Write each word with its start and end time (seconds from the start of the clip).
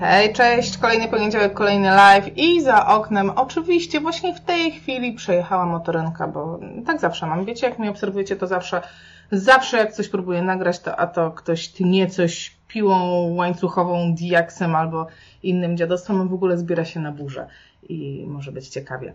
Hej, 0.00 0.32
cześć, 0.32 0.78
kolejny 0.78 1.08
poniedziałek, 1.08 1.52
kolejny 1.52 1.88
live 1.88 2.38
i 2.38 2.60
za 2.60 2.86
oknem 2.86 3.30
oczywiście 3.30 4.00
właśnie 4.00 4.34
w 4.34 4.40
tej 4.40 4.72
chwili 4.72 5.12
przejechała 5.12 5.66
motorynka, 5.66 6.28
bo 6.28 6.60
tak 6.86 7.00
zawsze 7.00 7.26
mam. 7.26 7.44
Wiecie, 7.44 7.66
jak 7.66 7.78
mnie 7.78 7.90
obserwujecie, 7.90 8.36
to 8.36 8.46
zawsze, 8.46 8.82
zawsze 9.32 9.76
jak 9.76 9.92
coś 9.92 10.08
próbuję 10.08 10.42
nagrać, 10.42 10.78
to 10.80 10.96
a 10.96 11.06
to 11.06 11.30
ktoś 11.30 11.68
tnie 11.68 12.06
coś 12.06 12.56
piłą 12.68 13.22
łańcuchową, 13.34 14.14
diaksem 14.14 14.76
albo 14.76 15.06
innym 15.42 15.76
dziadostwem, 15.76 16.28
w 16.28 16.34
ogóle 16.34 16.58
zbiera 16.58 16.84
się 16.84 17.00
na 17.00 17.12
burzę 17.12 17.46
i 17.88 18.24
może 18.28 18.52
być 18.52 18.68
ciekawie. 18.68 19.14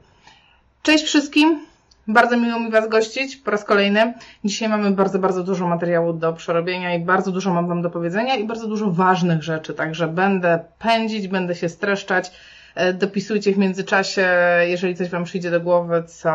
Cześć 0.83 1.05
wszystkim! 1.05 1.74
Bardzo 2.07 2.37
miło 2.37 2.59
mi 2.59 2.71
Was 2.71 2.89
gościć 2.89 3.37
po 3.37 3.51
raz 3.51 3.63
kolejny. 3.63 4.13
Dzisiaj 4.43 4.69
mamy 4.69 4.91
bardzo, 4.91 5.19
bardzo 5.19 5.43
dużo 5.43 5.67
materiału 5.67 6.13
do 6.13 6.33
przerobienia 6.33 6.95
i 6.95 6.99
bardzo 6.99 7.31
dużo 7.31 7.53
mam 7.53 7.67
Wam 7.67 7.81
do 7.81 7.89
powiedzenia 7.89 8.35
i 8.35 8.43
bardzo 8.43 8.67
dużo 8.67 8.91
ważnych 8.91 9.43
rzeczy, 9.43 9.73
także 9.73 10.07
będę 10.07 10.59
pędzić, 10.79 11.27
będę 11.27 11.55
się 11.55 11.69
streszczać. 11.69 12.31
E, 12.75 12.93
dopisujcie 12.93 13.53
w 13.53 13.57
międzyczasie, 13.57 14.27
jeżeli 14.61 14.95
coś 14.95 15.09
Wam 15.09 15.23
przyjdzie 15.23 15.51
do 15.51 15.61
głowy, 15.61 16.03
co, 16.07 16.31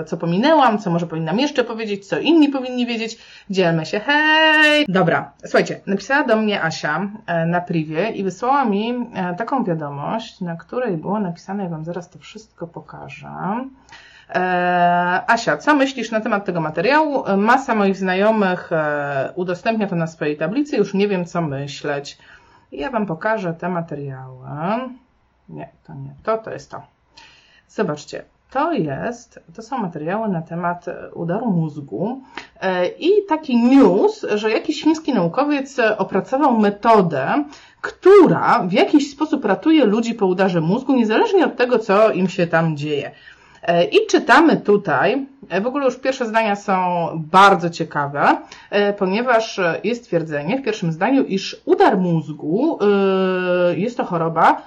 e, 0.00 0.04
co 0.04 0.16
pominęłam, 0.16 0.78
co 0.78 0.90
może 0.90 1.06
powinnam 1.06 1.38
jeszcze 1.38 1.64
powiedzieć, 1.64 2.06
co 2.06 2.18
inni 2.18 2.48
powinni 2.48 2.86
wiedzieć. 2.86 3.18
Dzielmy 3.50 3.86
się, 3.86 4.00
hej! 4.00 4.84
Dobra, 4.88 5.32
słuchajcie, 5.42 5.80
napisała 5.86 6.24
do 6.24 6.36
mnie 6.36 6.62
Asia 6.62 7.10
e, 7.26 7.46
na 7.46 7.60
privie 7.60 8.08
i 8.08 8.24
wysłała 8.24 8.64
mi 8.64 8.94
taką 9.38 9.64
wiadomość, 9.64 10.40
na 10.40 10.56
której 10.56 10.96
było 10.96 11.20
napisane, 11.20 11.62
ja 11.62 11.68
Wam 11.68 11.84
zaraz 11.84 12.10
to 12.10 12.18
wszystko 12.18 12.66
pokażę. 12.66 13.28
E, 14.30 15.22
Asia, 15.26 15.56
co 15.56 15.74
myślisz 15.74 16.10
na 16.10 16.20
temat 16.20 16.44
tego 16.44 16.60
materiału? 16.60 17.24
Masa 17.36 17.74
moich 17.74 17.96
znajomych 17.96 18.72
e, 18.72 19.32
udostępnia 19.34 19.86
to 19.86 19.96
na 19.96 20.06
swojej 20.06 20.36
tablicy, 20.36 20.76
już 20.76 20.94
nie 20.94 21.08
wiem 21.08 21.24
co 21.24 21.42
myśleć. 21.42 22.18
Ja 22.72 22.90
Wam 22.90 23.06
pokażę 23.06 23.54
te 23.54 23.68
materiały. 23.68 24.46
Nie, 25.48 25.68
to 25.86 25.94
nie, 25.94 26.14
to 26.22 26.38
to 26.38 26.50
jest 26.50 26.70
to. 26.70 26.82
Zobaczcie, 27.68 28.24
to 28.50 28.72
jest, 28.72 29.40
to 29.54 29.62
są 29.62 29.78
materiały 29.78 30.28
na 30.28 30.42
temat 30.42 30.86
udaru 31.14 31.50
mózgu 31.50 32.22
e, 32.60 32.86
i 32.86 33.10
taki 33.28 33.56
news, 33.56 34.26
że 34.34 34.50
jakiś 34.50 34.82
chiński 34.82 35.14
naukowiec 35.14 35.76
opracował 35.98 36.58
metodę, 36.58 37.44
która 37.80 38.62
w 38.62 38.72
jakiś 38.72 39.10
sposób 39.10 39.44
ratuje 39.44 39.84
ludzi 39.84 40.14
po 40.14 40.26
udarze 40.26 40.60
mózgu, 40.60 40.94
niezależnie 40.94 41.44
od 41.44 41.56
tego, 41.56 41.78
co 41.78 42.12
im 42.12 42.28
się 42.28 42.46
tam 42.46 42.76
dzieje. 42.76 43.10
E, 43.62 43.84
I 43.84 44.06
czytamy 44.06 44.56
tutaj, 44.56 45.26
e, 45.48 45.60
w 45.60 45.66
ogóle 45.66 45.84
już 45.84 45.96
pierwsze 45.96 46.26
zdania 46.26 46.56
są 46.56 47.08
bardzo 47.32 47.70
ciekawe, 47.70 48.36
e, 48.70 48.92
ponieważ 48.92 49.60
jest 49.84 50.04
twierdzenie 50.04 50.58
w 50.58 50.64
pierwszym 50.64 50.92
zdaniu, 50.92 51.24
iż 51.24 51.62
udar 51.64 51.98
mózgu 51.98 52.78
jest 53.76 53.96
to 53.96 54.04
choroba, 54.04 54.62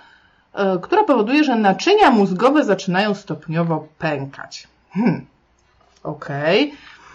która 0.82 1.04
powoduje, 1.04 1.44
że 1.44 1.56
naczynia 1.56 2.12
mózgowe 2.12 2.64
zaczynają 2.64 3.14
stopniowo 3.14 3.88
pękać. 3.98 4.68
Hmm. 4.92 5.26
Okej. 6.04 6.74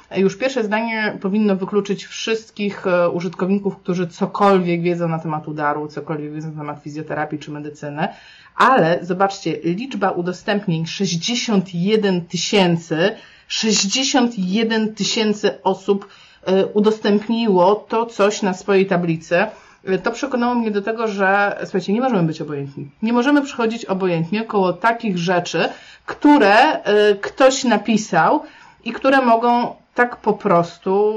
Okay. 0.09 0.21
Już 0.21 0.39
pierwsze 0.39 0.65
zdanie 0.65 1.19
powinno 1.21 1.57
wykluczyć 1.57 2.07
wszystkich 2.07 2.85
użytkowników, 3.13 3.77
którzy 3.77 4.07
cokolwiek 4.09 4.83
wiedzą 4.83 5.09
na 5.09 5.19
temat 5.19 5.49
udaru, 5.49 5.89
cokolwiek 5.89 6.33
wiedzą 6.33 6.51
na 6.51 6.59
temat 6.59 6.83
fizjoterapii 6.83 7.39
czy 7.39 7.51
medycyny, 7.51 8.09
ale 8.57 8.99
zobaczcie, 9.03 9.57
liczba 9.65 10.11
udostępnień 10.11 10.87
61 10.87 12.25
tysięcy, 12.25 13.17
61 13.49 14.95
tysięcy 14.95 15.63
osób 15.63 16.09
e, 16.45 16.67
udostępniło 16.67 17.75
to 17.75 18.07
coś 18.07 18.43
na 18.43 18.55
swojej 18.55 18.87
tablicy. 18.87 19.47
E, 19.85 19.99
to 19.99 20.11
przekonało 20.11 20.55
mnie 20.55 20.71
do 20.71 20.83
tego, 20.83 21.09
że 21.09 21.59
słuchajcie, 21.63 21.93
nie 21.93 22.01
możemy 22.01 22.23
być 22.23 22.41
obojętni. 22.41 22.91
Nie 23.03 23.13
możemy 23.13 23.43
przychodzić 23.43 23.85
obojętnie 23.85 24.45
koło 24.45 24.73
takich 24.73 25.19
rzeczy, 25.19 25.69
które 26.07 26.83
e, 26.83 27.15
ktoś 27.15 27.65
napisał 27.65 28.43
i 28.85 28.93
które 28.93 29.23
mogą 29.23 29.75
tak 29.95 30.17
po 30.17 30.33
prostu, 30.33 31.15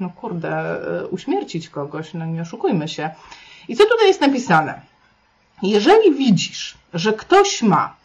no 0.00 0.10
kurde, 0.10 0.76
uśmiercić 1.10 1.68
kogoś, 1.68 2.14
no 2.14 2.26
nie 2.26 2.42
oszukujmy 2.42 2.88
się. 2.88 3.10
I 3.68 3.76
co 3.76 3.84
tutaj 3.84 4.06
jest 4.06 4.20
napisane? 4.20 4.80
Jeżeli 5.62 6.14
widzisz, 6.14 6.74
że 6.94 7.12
ktoś 7.12 7.62
ma 7.62 7.96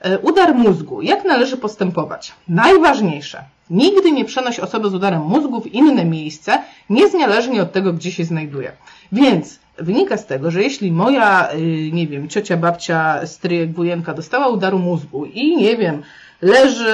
e, 0.00 0.18
udar 0.18 0.54
mózgu, 0.54 1.02
jak 1.02 1.24
należy 1.24 1.56
postępować? 1.56 2.32
Najważniejsze, 2.48 3.44
nigdy 3.70 4.12
nie 4.12 4.24
przenoś 4.24 4.58
osoby 4.60 4.90
z 4.90 4.94
udarem 4.94 5.22
mózgu 5.22 5.60
w 5.60 5.66
inne 5.66 6.04
miejsce, 6.04 6.62
niezależnie 6.90 7.62
od 7.62 7.72
tego, 7.72 7.92
gdzie 7.92 8.12
się 8.12 8.24
znajduje. 8.24 8.72
Więc 9.12 9.58
wynika 9.78 10.16
z 10.16 10.26
tego, 10.26 10.50
że 10.50 10.62
jeśli 10.62 10.92
moja, 10.92 11.52
y, 11.52 11.90
nie 11.92 12.06
wiem, 12.06 12.28
ciocia, 12.28 12.56
babcia, 12.56 13.26
stryjek, 13.26 13.72
wujenka 13.72 14.14
dostała 14.14 14.48
udaru 14.48 14.78
mózgu 14.78 15.24
i 15.24 15.56
nie 15.56 15.76
wiem, 15.76 16.02
leży 16.42 16.88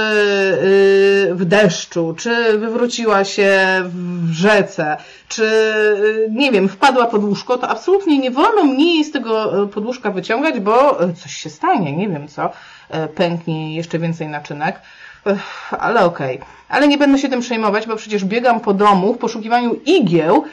y, 1.31 1.35
w 1.35 1.45
deszczu, 1.45 2.15
czy 2.19 2.59
wywróciła 2.59 3.25
się 3.25 3.53
w 3.85 4.33
rzece, 4.33 4.97
czy 5.29 5.45
y, 5.45 6.29
nie 6.31 6.53
wiem, 6.53 6.69
wpadła 6.69 7.07
pod 7.07 7.25
łóżko, 7.25 7.59
to 7.59 7.69
absolutnie 7.69 8.19
nie 8.19 8.31
wolno 8.31 8.65
mnie 8.65 9.05
z 9.05 9.11
tego 9.11 9.63
y, 9.63 9.69
podłóżka 9.69 10.11
wyciągać, 10.11 10.61
bo 10.61 10.99
coś 11.23 11.33
się 11.33 11.51
stanie, 11.51 11.97
nie 11.97 12.09
wiem 12.09 12.29
co, 12.29 12.51
pęknie 13.15 13.77
jeszcze 13.77 13.99
więcej 13.99 14.29
naczynek. 14.29 14.81
Ale 15.71 16.05
okej. 16.05 16.37
Okay. 16.37 16.49
Ale 16.69 16.89
nie 16.89 16.99
będę 16.99 17.19
się 17.19 17.29
tym 17.29 17.41
przejmować, 17.41 17.87
bo 17.87 17.97
przecież 17.97 18.25
biegam 18.25 18.61
po 18.61 18.75
domu 18.75 19.15
w 19.15 19.19
poszukiwaniu 19.19 19.75
igieł, 19.87 20.45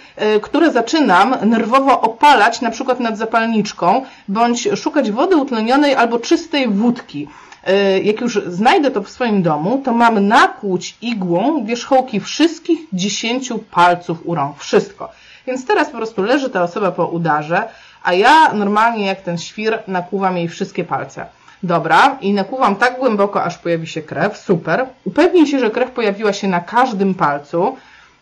które 0.42 0.72
zaczynam 0.72 1.36
nerwowo 1.46 2.02
opalać, 2.02 2.62
na 2.62 2.72
przykład 2.72 3.00
nad 3.00 3.18
zapalniczką, 3.18 4.06
bądź 4.28 4.68
szukać 4.76 5.12
wody 5.12 5.36
utlenionej 5.38 5.96
albo 5.96 6.20
czystej 6.20 6.68
wódki. 6.70 7.28
E, 7.64 8.00
jak 8.00 8.22
już 8.22 8.40
znajdę 8.48 8.92
to 8.92 9.04
w 9.04 9.10
swoim 9.10 9.44
domu, 9.44 9.82
to 9.86 9.94
mam 9.94 10.28
nakłuć 10.28 10.98
igłą 11.02 11.66
wierzchołki 11.66 12.20
wszystkich 12.20 12.80
dziesięciu 12.94 13.60
palców 13.60 14.18
u 14.26 14.36
rąk. 14.36 14.58
Wszystko. 14.58 15.12
Więc 15.48 15.66
teraz 15.66 15.90
po 15.90 15.98
prostu 15.98 16.24
leży 16.24 16.50
ta 16.50 16.64
osoba 16.64 16.92
po 16.92 17.06
udarze, 17.08 17.64
a 18.04 18.14
ja 18.14 18.54
normalnie 18.54 19.06
jak 19.06 19.22
ten 19.22 19.38
świr 19.38 19.80
nakłuwam 19.88 20.38
jej 20.38 20.48
wszystkie 20.48 20.84
palce. 20.84 21.26
Dobra, 21.64 22.18
i 22.22 22.34
nakłuwam 22.34 22.76
tak 22.76 23.00
głęboko, 23.00 23.44
aż 23.44 23.58
pojawi 23.58 23.88
się 23.88 24.02
krew. 24.02 24.38
Super. 24.38 24.86
Upewnij 25.06 25.48
się, 25.48 25.60
że 25.60 25.72
krew 25.72 25.92
pojawiła 25.92 26.34
się 26.34 26.48
na 26.48 26.60
każdym 26.60 27.14
palcu, 27.14 27.78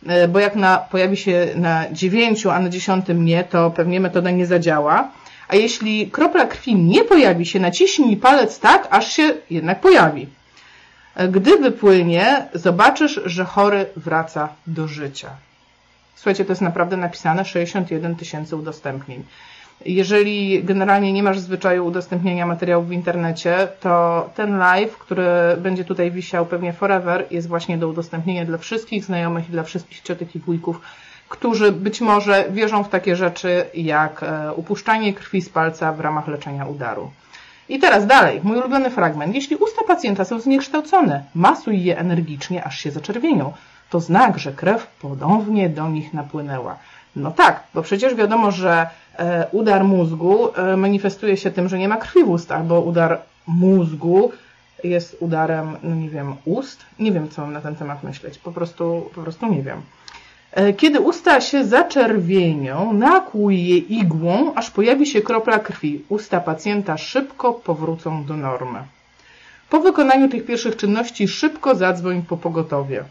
e, 0.08 0.28
bo 0.28 0.40
jak 0.40 0.56
na, 0.56 0.78
pojawi 0.78 1.18
się 1.18 1.48
na 1.56 1.86
dziewięciu, 1.92 2.50
a 2.50 2.60
na 2.60 2.70
dziesiątym 2.70 3.26
nie, 3.26 3.44
to 3.44 3.72
pewnie 3.72 4.00
metoda 4.00 4.32
nie 4.32 4.46
zadziała 4.46 5.10
a 5.50 5.56
jeśli 5.56 6.12
kropla 6.12 6.46
krwi 6.46 6.76
nie 6.76 7.04
pojawi 7.04 7.46
się, 7.46 7.60
naciśnij 7.60 8.18
palec 8.18 8.60
tak, 8.60 8.88
aż 8.90 9.12
się 9.14 9.34
jednak 9.50 9.82
pojawi. 9.82 10.28
Gdy 11.32 11.58
wypłynie, 11.58 12.48
zobaczysz, 12.54 13.22
że 13.26 13.46
chory 13.46 13.86
wraca 13.96 14.50
do 14.68 14.88
życia. 14.88 15.30
Słuchajcie, 16.16 16.46
to 16.46 16.52
jest 16.52 16.62
naprawdę 16.62 16.98
napisane 16.98 17.46
61 17.46 18.16
tysięcy 18.16 18.56
udostępnień. 18.56 19.24
Jeżeli 19.86 20.64
generalnie 20.64 21.14
nie 21.14 21.24
masz 21.24 21.40
zwyczaju 21.40 21.86
udostępniania 21.86 22.46
materiałów 22.46 22.88
w 22.88 22.92
internecie, 22.92 23.68
to 23.80 24.30
ten 24.36 24.58
live, 24.58 24.98
który 24.98 25.28
będzie 25.58 25.86
tutaj 25.86 26.12
wisiał 26.12 26.46
pewnie 26.46 26.74
forever, 26.74 27.26
jest 27.32 27.48
właśnie 27.48 27.78
do 27.78 27.88
udostępnienia 27.88 28.46
dla 28.46 28.58
wszystkich 28.58 29.06
znajomych 29.06 29.50
i 29.50 29.52
dla 29.52 29.64
wszystkich 29.64 30.02
ciotek 30.02 30.36
i 30.36 30.40
wujków, 30.40 30.82
którzy 31.30 31.72
być 31.72 32.02
może 32.02 32.46
wierzą 32.50 32.84
w 32.84 32.90
takie 32.90 33.16
rzeczy 33.16 33.66
jak 33.74 34.24
e, 34.24 34.54
upuszczanie 34.54 35.14
krwi 35.14 35.42
z 35.42 35.50
palca 35.50 35.94
w 35.94 36.00
ramach 36.00 36.28
leczenia 36.28 36.66
udaru. 36.66 37.12
I 37.70 37.80
teraz 37.80 38.08
dalej, 38.08 38.42
mój 38.44 38.58
ulubiony 38.58 38.90
fragment. 38.90 39.36
Jeśli 39.36 39.56
usta 39.56 39.84
pacjenta 39.88 40.26
są 40.26 40.40
zniekształcone, 40.40 41.24
masuj 41.36 41.84
je 41.84 41.98
energicznie, 41.98 42.64
aż 42.64 42.80
się 42.80 42.92
zaczerwienią. 42.92 43.54
To 43.90 44.00
znak, 44.00 44.38
że 44.38 44.52
krew 44.52 44.88
ponownie 45.02 45.70
do 45.70 45.90
nich 45.90 46.14
napłynęła. 46.14 46.78
No 47.16 47.32
tak, 47.32 47.64
bo 47.74 47.82
przecież 47.82 48.16
wiadomo, 48.16 48.52
że 48.52 48.90
e, 49.18 49.48
udar 49.52 49.84
mózgu 49.84 50.50
e, 50.56 50.78
manifestuje 50.78 51.38
się 51.38 51.52
tym, 51.52 51.70
że 51.70 51.80
nie 51.80 51.88
ma 51.88 51.98
krwi 51.98 52.24
w 52.24 52.30
ustach, 52.30 52.64
bo 52.64 52.82
udar 52.82 53.22
mózgu 53.48 54.32
jest 54.84 55.18
udarem, 55.20 55.78
no 55.84 55.96
nie 55.96 56.10
wiem, 56.10 56.36
ust. 56.46 56.86
Nie 57.00 57.12
wiem, 57.12 57.30
co 57.30 57.42
mam 57.42 57.54
na 57.54 57.62
ten 57.62 57.76
temat 57.76 58.04
myśleć. 58.04 58.38
Po 58.38 58.52
prostu, 58.52 59.10
po 59.16 59.22
prostu 59.22 59.46
nie 59.46 59.64
wiem. 59.64 59.82
E, 60.52 60.74
kiedy 60.74 61.00
usta 61.00 61.42
się 61.42 61.66
zaczerwienią, 61.66 62.94
nakłuj 62.94 63.68
je 63.68 63.78
igłą, 63.78 64.54
aż 64.56 64.72
pojawi 64.72 65.08
się 65.08 65.22
kropla 65.22 65.60
krwi. 65.60 66.04
Usta 66.10 66.40
pacjenta 66.40 66.98
szybko 66.98 67.54
powrócą 67.54 68.26
do 68.26 68.38
normy. 68.38 68.84
Po 69.70 69.80
wykonaniu 69.80 70.30
tych 70.30 70.46
pierwszych 70.46 70.76
czynności 70.76 71.28
szybko 71.28 71.76
zadzwoń 71.76 72.22
po 72.22 72.38
pogotowie. 72.38 73.04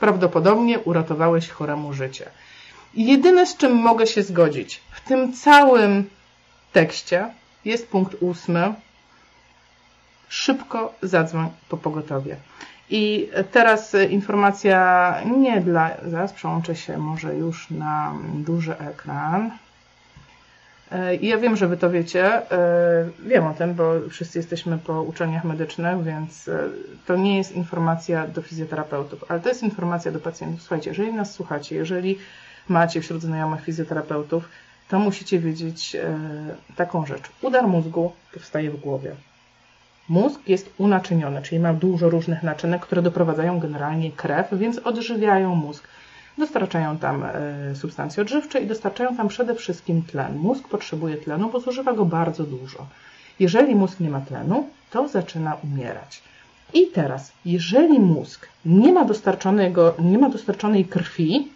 Prawdopodobnie 0.00 0.78
uratowałeś 0.78 1.48
choremu 1.48 1.92
życie. 1.92 2.30
I 2.94 3.06
jedyne, 3.06 3.46
z 3.46 3.56
czym 3.56 3.72
mogę 3.74 4.06
się 4.06 4.22
zgodzić 4.22 4.80
w 4.90 5.00
tym 5.00 5.32
całym 5.32 6.04
tekście 6.72 7.30
jest 7.64 7.88
punkt 7.88 8.16
ósmy. 8.20 8.74
Szybko 10.28 10.94
zadzwoń 11.02 11.48
po 11.68 11.76
pogotowie. 11.76 12.36
I 12.90 13.30
teraz 13.52 13.96
informacja 14.10 15.14
nie 15.36 15.60
dla, 15.60 15.90
zaraz 16.06 16.32
przełączę 16.32 16.76
się 16.76 16.98
może 16.98 17.34
już 17.34 17.70
na 17.70 18.14
duży 18.34 18.78
ekran. 18.78 19.50
E, 20.92 21.16
ja 21.16 21.38
wiem, 21.38 21.56
że 21.56 21.68
Wy 21.68 21.76
to 21.76 21.90
wiecie. 21.90 22.52
E, 22.52 23.10
wiem 23.26 23.46
o 23.46 23.54
tym, 23.54 23.74
bo 23.74 23.92
wszyscy 24.10 24.38
jesteśmy 24.38 24.78
po 24.78 25.02
uczelniach 25.02 25.44
medycznych, 25.44 26.04
więc 26.04 26.48
e, 26.48 26.68
to 27.06 27.16
nie 27.16 27.36
jest 27.36 27.52
informacja 27.52 28.26
do 28.26 28.42
fizjoterapeutów, 28.42 29.24
ale 29.28 29.40
to 29.40 29.48
jest 29.48 29.62
informacja 29.62 30.12
do 30.12 30.20
pacjentów. 30.20 30.62
Słuchajcie, 30.62 30.90
jeżeli 30.90 31.12
nas 31.12 31.32
słuchacie, 31.32 31.76
jeżeli 31.76 32.18
macie 32.68 33.00
wśród 33.00 33.22
znajomych 33.22 33.64
fizjoterapeutów, 33.64 34.48
to 34.88 34.98
musicie 34.98 35.38
wiedzieć 35.38 35.96
taką 36.76 37.06
rzecz. 37.06 37.22
Udar 37.42 37.66
mózgu 37.66 38.12
powstaje 38.34 38.70
w 38.70 38.80
głowie. 38.80 39.16
Mózg 40.08 40.48
jest 40.48 40.70
unaczyniony, 40.78 41.42
czyli 41.42 41.60
ma 41.60 41.74
dużo 41.74 42.10
różnych 42.10 42.42
naczynek, 42.42 42.82
które 42.82 43.02
doprowadzają 43.02 43.60
generalnie 43.60 44.12
krew, 44.12 44.46
więc 44.52 44.78
odżywiają 44.78 45.54
mózg. 45.54 45.88
Dostarczają 46.38 46.98
tam 46.98 47.24
e, 47.24 47.76
substancje 47.76 48.22
odżywcze 48.22 48.60
i 48.60 48.66
dostarczają 48.66 49.16
tam 49.16 49.28
przede 49.28 49.54
wszystkim 49.54 50.02
tlen. 50.02 50.36
Mózg 50.36 50.68
potrzebuje 50.68 51.16
tlenu, 51.16 51.50
bo 51.50 51.60
zużywa 51.60 51.92
go 51.92 52.04
bardzo 52.04 52.44
dużo. 52.44 52.86
Jeżeli 53.40 53.74
mózg 53.74 54.00
nie 54.00 54.10
ma 54.10 54.20
tlenu, 54.20 54.68
to 54.90 55.08
zaczyna 55.08 55.56
umierać. 55.64 56.22
I 56.74 56.86
teraz, 56.86 57.32
jeżeli 57.44 58.00
mózg 58.00 58.48
nie 58.64 58.92
ma, 58.92 59.04
dostarczonego, 59.04 59.94
nie 59.98 60.18
ma 60.18 60.28
dostarczonej 60.28 60.84
krwi, 60.84 61.48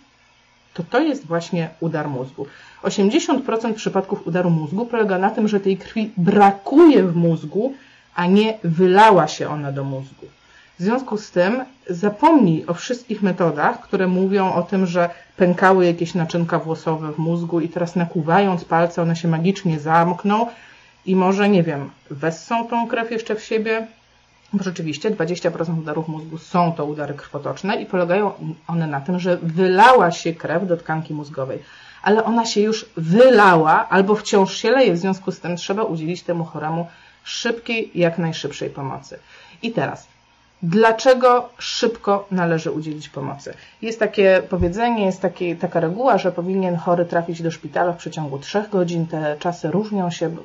to 0.74 0.82
to 0.90 1.00
jest 1.00 1.26
właśnie 1.26 1.68
udar 1.80 2.08
mózgu. 2.08 2.46
80% 2.82 3.74
przypadków 3.74 4.26
udaru 4.26 4.50
mózgu 4.50 4.86
polega 4.86 5.18
na 5.18 5.30
tym, 5.30 5.48
że 5.48 5.60
tej 5.60 5.76
krwi 5.76 6.10
brakuje 6.16 7.02
w 7.02 7.16
mózgu, 7.16 7.74
a 8.14 8.26
nie 8.26 8.58
wylała 8.64 9.28
się 9.28 9.48
ona 9.48 9.72
do 9.72 9.84
mózgu. 9.84 10.26
W 10.78 10.82
związku 10.82 11.18
z 11.18 11.30
tym 11.30 11.64
zapomnij 11.86 12.66
o 12.66 12.74
wszystkich 12.74 13.22
metodach, 13.22 13.80
które 13.80 14.06
mówią 14.06 14.52
o 14.52 14.62
tym, 14.62 14.86
że 14.86 15.10
pękały 15.36 15.86
jakieś 15.86 16.14
naczynka 16.14 16.58
włosowe 16.58 17.12
w 17.12 17.18
mózgu 17.18 17.60
i 17.60 17.68
teraz 17.68 17.96
nakuwając 17.96 18.64
palce 18.64 19.02
one 19.02 19.16
się 19.16 19.28
magicznie 19.28 19.80
zamkną 19.80 20.46
i 21.06 21.16
może, 21.16 21.48
nie 21.48 21.62
wiem, 21.62 21.90
wessą 22.10 22.66
tą 22.68 22.88
krew 22.88 23.10
jeszcze 23.10 23.34
w 23.34 23.44
siebie, 23.44 23.86
bo 24.52 24.64
rzeczywiście 24.64 25.10
20% 25.10 25.78
udarów 25.78 26.08
mózgu 26.08 26.38
są 26.38 26.72
to 26.72 26.84
udary 26.84 27.14
krwotoczne 27.14 27.82
i 27.82 27.86
polegają 27.86 28.32
one 28.66 28.86
na 28.86 29.00
tym, 29.00 29.18
że 29.18 29.36
wylała 29.36 30.10
się 30.10 30.34
krew 30.34 30.66
do 30.66 30.76
tkanki 30.76 31.14
mózgowej, 31.14 31.58
ale 32.02 32.24
ona 32.24 32.46
się 32.46 32.60
już 32.60 32.86
wylała 32.96 33.88
albo 33.88 34.14
wciąż 34.14 34.56
się 34.56 34.70
leje, 34.70 34.92
w 34.92 34.98
związku 34.98 35.32
z 35.32 35.40
tym 35.40 35.56
trzeba 35.56 35.82
udzielić 35.82 36.22
temu 36.22 36.44
choremu 36.44 36.86
szybkiej, 37.24 37.90
jak 37.94 38.18
najszybszej 38.18 38.70
pomocy. 38.70 39.18
I 39.62 39.72
teraz, 39.72 40.06
dlaczego 40.62 41.48
szybko 41.58 42.26
należy 42.30 42.70
udzielić 42.70 43.08
pomocy? 43.08 43.54
Jest 43.82 43.98
takie 43.98 44.42
powiedzenie, 44.50 45.04
jest 45.04 45.20
taki, 45.20 45.56
taka 45.56 45.80
reguła, 45.80 46.18
że 46.18 46.32
powinien 46.32 46.76
chory 46.76 47.04
trafić 47.04 47.42
do 47.42 47.50
szpitala 47.50 47.92
w 47.92 47.96
przeciągu 47.96 48.38
3 48.38 48.64
godzin. 48.72 49.06
Te 49.06 49.36
czasy 49.38 49.70
różnią 49.70 50.10
się. 50.10 50.36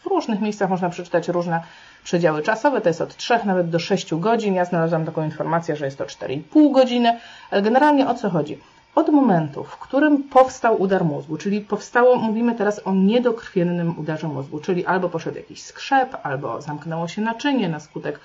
W 0.00 0.06
różnych 0.06 0.40
miejscach 0.40 0.70
można 0.70 0.90
przeczytać 0.90 1.28
różne 1.28 1.60
przedziały 2.04 2.42
czasowe, 2.42 2.80
to 2.80 2.88
jest 2.88 3.00
od 3.00 3.16
3 3.16 3.38
nawet 3.44 3.70
do 3.70 3.78
6 3.78 4.14
godzin. 4.14 4.54
Ja 4.54 4.64
znalazłam 4.64 5.04
taką 5.04 5.24
informację, 5.24 5.76
że 5.76 5.84
jest 5.84 5.98
to 5.98 6.04
4,5 6.04 6.72
godziny, 6.72 7.18
ale 7.50 7.62
generalnie 7.62 8.08
o 8.08 8.14
co 8.14 8.30
chodzi? 8.30 8.58
Od 8.96 9.08
momentu, 9.08 9.64
w 9.64 9.78
którym 9.78 10.22
powstał 10.22 10.82
udar 10.82 11.04
mózgu, 11.04 11.36
czyli 11.36 11.60
powstało, 11.60 12.16
mówimy 12.16 12.54
teraz 12.54 12.80
o 12.84 12.94
niedokrwiennym 12.94 13.98
udarze 13.98 14.28
mózgu, 14.28 14.60
czyli 14.60 14.86
albo 14.86 15.08
poszedł 15.08 15.36
jakiś 15.36 15.62
skrzep, 15.62 16.16
albo 16.22 16.62
zamknęło 16.62 17.08
się 17.08 17.22
naczynie 17.22 17.68
na 17.68 17.80
skutek 17.80 18.20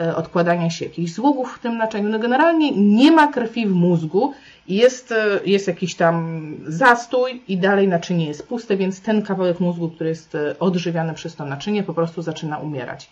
e, 0.00 0.16
odkładania 0.16 0.70
się 0.70 0.84
jakichś 0.84 1.12
złogów 1.12 1.54
w 1.54 1.58
tym 1.58 1.78
naczyniu. 1.78 2.08
No 2.08 2.18
generalnie 2.18 2.70
nie 2.72 3.12
ma 3.12 3.28
krwi 3.28 3.66
w 3.66 3.74
mózgu, 3.74 4.32
jest, 4.68 5.12
e, 5.12 5.40
jest 5.44 5.66
jakiś 5.68 5.94
tam 5.94 6.40
zastój 6.66 7.42
i 7.48 7.58
dalej 7.58 7.88
naczynie 7.88 8.26
jest 8.26 8.48
puste, 8.48 8.76
więc 8.76 9.00
ten 9.00 9.22
kawałek 9.22 9.60
mózgu, 9.60 9.88
który 9.88 10.10
jest 10.10 10.34
e, 10.34 10.58
odżywiany 10.58 11.14
przez 11.14 11.36
to 11.36 11.44
naczynie, 11.44 11.82
po 11.82 11.94
prostu 11.94 12.22
zaczyna 12.22 12.58
umierać. 12.58 13.10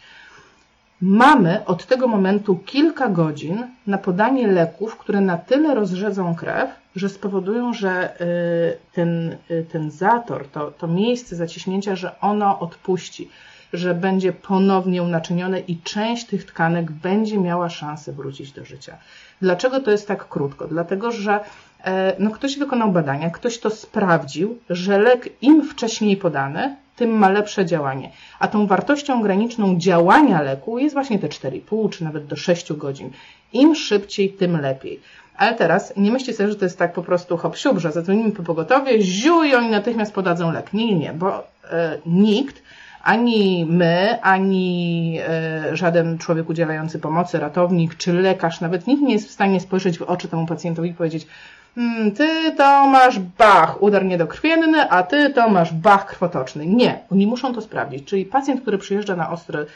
Mamy 1.00 1.64
od 1.64 1.87
tego 1.87 2.08
momentu 2.08 2.56
kilka 2.56 3.08
godzin 3.08 3.66
na 3.87 3.99
podanie 3.99 4.46
leków, 4.46 4.96
które 4.96 5.20
na 5.20 5.38
tyle 5.38 5.75
rozrzedzą 5.75 6.34
krew, 6.34 6.70
że 6.98 7.08
spowodują, 7.08 7.72
że 7.72 8.20
y, 8.20 8.78
ten, 8.92 9.36
y, 9.50 9.66
ten 9.72 9.90
zator, 9.90 10.48
to, 10.48 10.70
to 10.70 10.86
miejsce 10.86 11.36
zaciśnięcia, 11.36 11.96
że 11.96 12.20
ono 12.20 12.58
odpuści, 12.58 13.28
że 13.72 13.94
będzie 13.94 14.32
ponownie 14.32 15.02
unaczynione 15.02 15.60
i 15.60 15.76
część 15.76 16.26
tych 16.26 16.44
tkanek 16.44 16.90
będzie 16.90 17.38
miała 17.38 17.70
szansę 17.70 18.12
wrócić 18.12 18.52
do 18.52 18.64
życia. 18.64 18.96
Dlaczego 19.42 19.80
to 19.80 19.90
jest 19.90 20.08
tak 20.08 20.28
krótko? 20.28 20.68
Dlatego, 20.68 21.12
że 21.12 21.40
e, 21.84 22.16
no, 22.18 22.30
ktoś 22.30 22.58
wykonał 22.58 22.92
badania, 22.92 23.30
ktoś 23.30 23.58
to 23.58 23.70
sprawdził, 23.70 24.58
że 24.70 24.98
lek 24.98 25.28
im 25.42 25.68
wcześniej 25.68 26.16
podany, 26.16 26.76
tym 26.96 27.10
ma 27.10 27.28
lepsze 27.28 27.66
działanie. 27.66 28.10
A 28.38 28.48
tą 28.48 28.66
wartością 28.66 29.22
graniczną 29.22 29.78
działania 29.78 30.42
leku 30.42 30.78
jest 30.78 30.94
właśnie 30.94 31.18
te 31.18 31.28
4,5 31.28 31.90
czy 31.90 32.04
nawet 32.04 32.26
do 32.26 32.36
6 32.36 32.72
godzin. 32.72 33.10
Im 33.52 33.74
szybciej, 33.74 34.32
tym 34.32 34.60
lepiej. 34.60 35.00
Ale 35.38 35.55
teraz 35.55 35.93
nie 35.96 36.11
myślcie 36.11 36.32
sobie, 36.32 36.49
że 36.49 36.56
to 36.56 36.64
jest 36.64 36.79
tak 36.79 36.93
po 36.93 37.02
prostu 37.02 37.37
hop 37.37 37.56
siup, 37.56 37.79
że 37.79 37.93
zadzwonimy 37.93 38.31
po 38.31 38.43
pogotowie, 38.43 39.02
ziu 39.02 39.44
i 39.44 39.55
oni 39.55 39.70
natychmiast 39.70 40.14
podadzą 40.14 40.52
lek. 40.52 40.73
Nie, 40.73 40.87
nie, 40.87 40.99
nie, 40.99 41.12
bo 41.12 41.46
e, 41.70 41.99
nikt, 42.06 42.62
ani 43.02 43.67
my, 43.70 44.19
ani 44.23 45.19
e, 45.29 45.76
żaden 45.76 46.19
człowiek 46.19 46.49
udzielający 46.49 46.99
pomocy, 46.99 47.38
ratownik 47.38 47.96
czy 47.96 48.12
lekarz, 48.12 48.61
nawet 48.61 48.87
nikt 48.87 49.02
nie 49.02 49.12
jest 49.12 49.29
w 49.29 49.32
stanie 49.32 49.61
spojrzeć 49.61 49.99
w 49.99 50.02
oczy 50.02 50.29
temu 50.29 50.46
pacjentowi 50.46 50.90
i 50.90 50.94
powiedzieć, 50.94 51.26
hmm, 51.75 52.12
ty 52.12 52.52
to 52.56 52.87
masz 52.87 53.19
bach, 53.19 53.82
udar 53.82 54.05
niedokrwienny, 54.05 54.90
a 54.90 55.02
ty 55.02 55.31
to 55.31 55.49
masz 55.49 55.73
bach 55.73 56.06
krwotoczny. 56.06 56.67
Nie, 56.67 56.99
oni 57.12 57.26
muszą 57.26 57.55
to 57.55 57.61
sprawdzić. 57.61 58.05
Czyli 58.05 58.25
pacjent, 58.25 58.62
który 58.62 58.79
przyjeżdża 58.79 59.17
na 59.17 59.31
ostry 59.31 59.67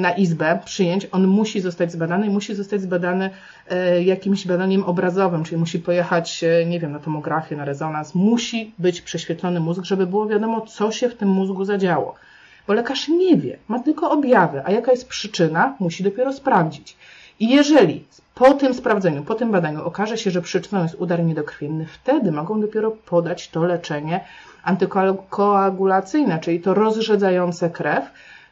na 0.00 0.12
izbę 0.12 0.58
przyjęć, 0.64 1.06
on 1.12 1.26
musi 1.26 1.60
zostać 1.60 1.92
zbadany 1.92 2.26
i 2.26 2.30
musi 2.30 2.54
zostać 2.54 2.80
zbadany 2.80 3.30
e, 3.70 4.02
jakimś 4.02 4.46
badaniem 4.46 4.84
obrazowym, 4.84 5.44
czyli 5.44 5.56
musi 5.56 5.78
pojechać, 5.78 6.44
e, 6.44 6.66
nie 6.66 6.80
wiem, 6.80 6.92
na 6.92 6.98
tomografię, 6.98 7.56
na 7.56 7.64
rezonans, 7.64 8.14
musi 8.14 8.72
być 8.78 9.00
prześwietlony 9.00 9.60
mózg, 9.60 9.84
żeby 9.84 10.06
było 10.06 10.26
wiadomo, 10.26 10.60
co 10.60 10.92
się 10.92 11.08
w 11.08 11.14
tym 11.14 11.28
mózgu 11.28 11.64
zadziało. 11.64 12.14
Bo 12.66 12.72
lekarz 12.72 13.08
nie 13.08 13.36
wie, 13.36 13.58
ma 13.68 13.78
tylko 13.78 14.10
objawy, 14.10 14.62
a 14.64 14.70
jaka 14.70 14.90
jest 14.90 15.08
przyczyna, 15.08 15.76
musi 15.80 16.04
dopiero 16.04 16.32
sprawdzić. 16.32 16.96
I 17.40 17.48
jeżeli 17.48 18.04
po 18.34 18.54
tym 18.54 18.74
sprawdzeniu, 18.74 19.22
po 19.22 19.34
tym 19.34 19.52
badaniu 19.52 19.84
okaże 19.84 20.18
się, 20.18 20.30
że 20.30 20.42
przyczyną 20.42 20.82
jest 20.82 20.94
udar 20.94 21.24
niedokrwienny, 21.24 21.86
wtedy 21.86 22.32
mogą 22.32 22.60
dopiero 22.60 22.90
podać 22.90 23.48
to 23.48 23.64
leczenie 23.64 24.20
antykoagulacyjne, 24.64 26.38
czyli 26.38 26.60
to 26.60 26.74
rozrzedzające 26.74 27.70
krew, 27.70 28.04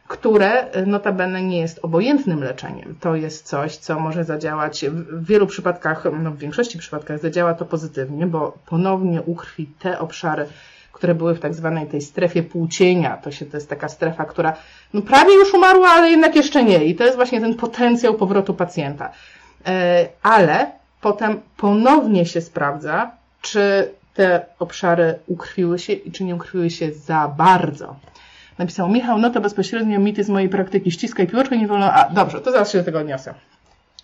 które 0.07 0.67
notabene 0.85 1.41
nie 1.41 1.59
jest 1.59 1.79
obojętnym 1.81 2.43
leczeniem. 2.43 2.95
To 2.99 3.15
jest 3.15 3.45
coś, 3.45 3.77
co 3.77 3.99
może 3.99 4.23
zadziałać 4.23 4.85
w 4.89 5.25
wielu 5.25 5.47
przypadkach, 5.47 6.03
no 6.19 6.31
w 6.31 6.37
większości 6.37 6.77
przypadkach 6.77 7.19
zadziała 7.19 7.53
to 7.53 7.65
pozytywnie, 7.65 8.27
bo 8.27 8.57
ponownie 8.65 9.21
ukrwi 9.21 9.67
te 9.79 9.99
obszary, 9.99 10.45
które 10.91 11.15
były 11.15 11.35
w 11.35 11.39
tak 11.39 11.53
zwanej 11.53 11.87
tej 11.87 12.01
strefie 12.01 12.43
płcienia. 12.43 13.17
To, 13.17 13.31
się, 13.31 13.45
to 13.45 13.57
jest 13.57 13.69
taka 13.69 13.89
strefa, 13.89 14.25
która 14.25 14.55
no 14.93 15.01
prawie 15.01 15.33
już 15.33 15.53
umarła, 15.53 15.89
ale 15.89 16.11
jednak 16.11 16.35
jeszcze 16.35 16.63
nie. 16.63 16.85
I 16.85 16.95
to 16.95 17.03
jest 17.03 17.15
właśnie 17.15 17.41
ten 17.41 17.55
potencjał 17.55 18.13
powrotu 18.13 18.53
pacjenta. 18.53 19.11
E, 19.65 20.07
ale 20.21 20.71
potem 21.01 21.41
ponownie 21.57 22.25
się 22.25 22.41
sprawdza, 22.41 23.11
czy 23.41 23.91
te 24.13 24.45
obszary 24.59 25.19
ukrwiły 25.27 25.79
się 25.79 25.93
i 25.93 26.11
czy 26.11 26.23
nie 26.23 26.35
ukrwiły 26.35 26.69
się 26.69 26.91
za 26.91 27.33
bardzo. 27.37 27.95
Napisał 28.57 28.89
Michał, 28.89 29.17
no 29.17 29.29
to 29.29 29.41
bezpośrednio 29.41 29.99
mity 29.99 30.23
z 30.23 30.29
mojej 30.29 30.49
praktyki. 30.49 30.91
Ściskaj 30.91 31.27
piłeczkę, 31.27 31.57
nie 31.57 31.67
wolno... 31.67 31.93
A, 31.93 32.09
dobrze, 32.09 32.41
to 32.41 32.51
zaraz 32.51 32.71
się 32.71 32.77
do 32.77 32.83
tego 32.83 32.99
odniosę. 32.99 33.33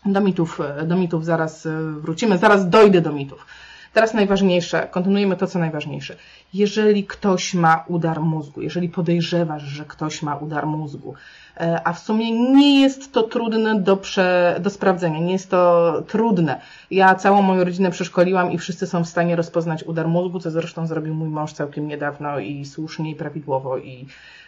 Do 0.06 0.22
mitów, 0.22 0.60
do 0.86 0.96
mitów 0.96 1.26
zaraz 1.26 1.66
e, 1.66 1.70
wrócimy, 2.02 2.38
zaraz 2.38 2.70
dojdę 2.70 3.02
do 3.02 3.14
mitów. 3.14 3.46
Teraz 3.94 4.14
najważniejsze, 4.14 4.88
kontynuujemy 4.92 5.36
to, 5.36 5.48
co 5.48 5.60
najważniejsze. 5.60 6.16
Jeżeli 6.54 7.04
ktoś 7.04 7.54
ma 7.54 7.84
udar 7.88 8.22
mózgu, 8.22 8.62
jeżeli 8.62 8.90
podejrzewasz, 8.90 9.64
że 9.64 9.86
ktoś 9.86 10.22
ma 10.22 10.36
udar 10.36 10.68
mózgu, 10.68 11.14
e, 11.58 11.82
a 11.88 11.94
w 11.94 12.00
sumie 12.00 12.52
nie 12.52 12.82
jest 12.82 13.12
to 13.12 13.24
trudne 13.24 13.80
do, 13.80 13.98
prze, 13.98 14.56
do 14.60 14.70
sprawdzenia, 14.70 15.20
nie 15.20 15.32
jest 15.32 15.50
to 15.50 15.94
trudne. 16.08 16.62
Ja 16.92 17.16
całą 17.16 17.42
moją 17.42 17.64
rodzinę 17.64 17.92
przeszkoliłam 17.92 18.52
i 18.52 18.58
wszyscy 18.58 18.88
są 18.88 19.04
w 19.04 19.08
stanie 19.08 19.36
rozpoznać 19.36 19.84
udar 19.84 20.08
mózgu, 20.08 20.40
co 20.40 20.52
zresztą 20.52 20.88
zrobił 20.88 21.16
mój 21.16 21.30
mąż 21.30 21.54
całkiem 21.54 21.88
niedawno 21.88 22.40
i 22.40 22.66
słusznie 22.66 23.12
i 23.12 23.16
prawidłowo 23.16 23.78
i, 23.78 24.02
e, 24.02 24.39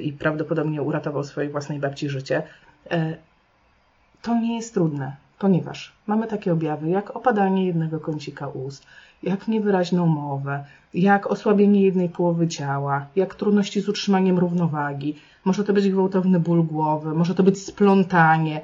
i 0.00 0.12
prawdopodobnie 0.12 0.82
uratował 0.82 1.24
swojej 1.24 1.50
własnej 1.50 1.78
babci 1.78 2.08
życie. 2.08 2.42
E, 2.90 3.16
to 4.22 4.34
nie 4.34 4.56
jest 4.56 4.74
trudne 4.74 5.16
ponieważ 5.40 5.92
mamy 6.06 6.26
takie 6.26 6.52
objawy 6.52 6.88
jak 6.88 7.16
opadanie 7.16 7.66
jednego 7.66 8.00
kącika 8.00 8.48
ust, 8.48 8.86
jak 9.22 9.48
niewyraźną 9.48 10.06
mowę, 10.06 10.64
jak 10.94 11.26
osłabienie 11.26 11.82
jednej 11.82 12.08
połowy 12.08 12.48
ciała, 12.48 13.06
jak 13.16 13.34
trudności 13.34 13.80
z 13.80 13.88
utrzymaniem 13.88 14.38
równowagi, 14.38 15.16
może 15.44 15.64
to 15.64 15.72
być 15.72 15.88
gwałtowny 15.88 16.40
ból 16.40 16.62
głowy, 16.64 17.14
może 17.14 17.34
to 17.34 17.42
być 17.42 17.62
splątanie, 17.62 18.60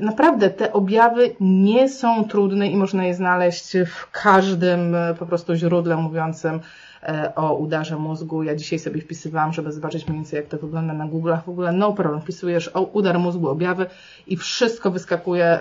naprawdę 0.00 0.50
te 0.50 0.72
objawy 0.72 1.36
nie 1.40 1.88
są 1.88 2.24
trudne 2.24 2.68
i 2.68 2.76
można 2.76 3.04
je 3.04 3.14
znaleźć 3.14 3.76
w 3.86 4.10
każdym 4.10 4.94
e, 4.94 5.14
po 5.14 5.26
prostu 5.26 5.54
źródle 5.54 5.96
mówiącym 5.96 6.60
e, 7.02 7.32
o 7.34 7.54
udarze 7.54 7.96
mózgu. 7.96 8.42
Ja 8.42 8.56
dzisiaj 8.56 8.78
sobie 8.78 9.00
wpisywałam, 9.00 9.52
żeby 9.52 9.72
zobaczyć 9.72 10.06
mniej 10.06 10.18
więcej 10.18 10.36
jak 10.36 10.46
to 10.46 10.58
wygląda 10.58 10.92
na 10.92 11.06
Google'ach. 11.06 11.44
W 11.44 11.48
ogóle 11.48 11.72
no 11.72 11.92
problem, 11.92 12.20
wpisujesz 12.20 12.68
o 12.68 12.82
udar 12.82 13.18
mózgu, 13.18 13.48
objawy 13.48 13.86
i 14.26 14.36
wszystko 14.36 14.90
wyskakuje. 14.90 15.60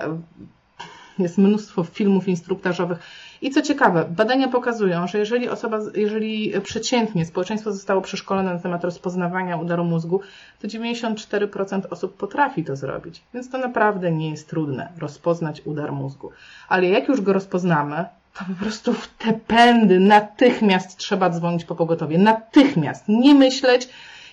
Jest 1.20 1.38
mnóstwo 1.38 1.84
filmów 1.84 2.28
instruktażowych 2.28 3.00
i 3.42 3.52
co 3.52 3.62
ciekawe, 3.62 4.06
badania 4.10 4.48
pokazują, 4.48 5.08
że 5.08 5.18
jeżeli 5.18 5.50
osoba, 5.50 5.80
jeżeli 5.96 6.54
przeciętnie 6.64 7.26
społeczeństwo 7.26 7.72
zostało 7.72 8.02
przeszkolone 8.02 8.54
na 8.54 8.60
temat 8.60 8.84
rozpoznawania 8.84 9.58
udaru 9.58 9.84
mózgu, 9.84 10.22
to 10.62 10.68
94% 10.68 11.82
osób 11.90 12.18
potrafi 12.18 12.64
to 12.64 12.76
zrobić. 12.76 13.24
Więc 13.34 13.50
to 13.50 13.58
naprawdę 13.58 14.12
nie 14.12 14.30
jest 14.30 14.50
trudne 14.50 14.92
rozpoznać 15.00 15.62
udar 15.66 15.92
mózgu. 15.92 16.32
Ale 16.70 16.90
jak 16.90 17.08
już 17.08 17.22
go 17.22 17.34
rozpoznamy, 17.34 18.06
to 18.34 18.46
po 18.46 18.64
prostu 18.64 18.94
w 18.94 19.08
te 19.08 19.34
pędy 19.34 20.00
natychmiast 20.00 20.98
trzeba 20.98 21.30
dzwonić 21.30 21.66
po 21.66 21.76
pogotowie. 21.76 22.18
Natychmiast. 22.18 23.04
Nie 23.08 23.36
myśleć, 23.36 23.90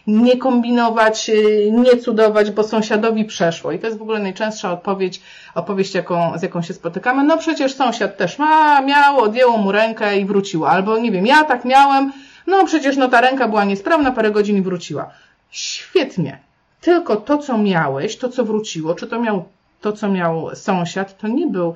nie 0.08 0.36
kombinować, 0.36 1.30
y, 1.30 1.70
nie 1.72 1.96
cudować, 1.96 2.50
bo 2.50 2.64
sąsiadowi 2.64 3.24
przeszło. 3.24 3.72
I 3.72 3.78
to 3.78 3.86
jest 3.86 3.98
w 3.98 4.02
ogóle 4.02 4.18
najczęstsza 4.18 4.72
odpowiedź, 4.72 5.20
opowieść, 5.54 5.94
jaką, 5.94 6.38
z 6.38 6.42
jaką 6.42 6.62
się 6.62 6.74
spotykamy. 6.74 7.24
No 7.24 7.38
przecież 7.38 7.74
sąsiad 7.74 8.16
też 8.16 8.38
ma, 8.38 8.80
miał, 8.80 9.20
odjęło 9.20 9.58
mu 9.58 9.72
rękę 9.72 10.18
i 10.18 10.24
wróciło. 10.24 10.70
Albo 10.70 10.98
nie 10.98 11.12
wiem, 11.12 11.26
ja 11.26 11.44
tak 11.44 11.64
miałem, 11.64 12.12
no 12.46 12.64
przecież 12.64 12.96
no 12.96 13.08
ta 13.08 13.20
ręka 13.20 13.48
była 13.48 13.64
niesprawna, 13.64 14.12
parę 14.12 14.30
godzin 14.30 14.56
i 14.56 14.62
wróciła. 14.62 15.10
Świetnie. 15.50 16.38
Tylko 16.80 17.16
to, 17.16 17.38
co 17.38 17.58
miałeś, 17.58 18.16
to, 18.16 18.28
co 18.28 18.44
wróciło, 18.44 18.94
czy 18.94 19.06
to 19.06 19.20
miał 19.20 19.44
to, 19.80 19.92
co 19.92 20.08
miał 20.08 20.54
sąsiad, 20.54 21.18
to 21.18 21.28
nie 21.28 21.46
był 21.46 21.74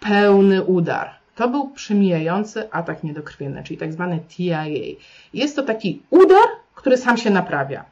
pełny 0.00 0.64
udar. 0.64 1.10
To 1.34 1.48
był 1.48 1.68
przemijający 1.68 2.72
atak 2.72 3.04
niedokrwienny, 3.04 3.62
czyli 3.64 3.78
tak 3.78 3.92
zwany 3.92 4.18
TIA. 4.28 4.64
Jest 5.34 5.56
to 5.56 5.62
taki 5.62 6.02
udar, 6.10 6.48
który 6.80 6.96
sam 6.96 7.16
się 7.16 7.30
naprawia. 7.30 7.84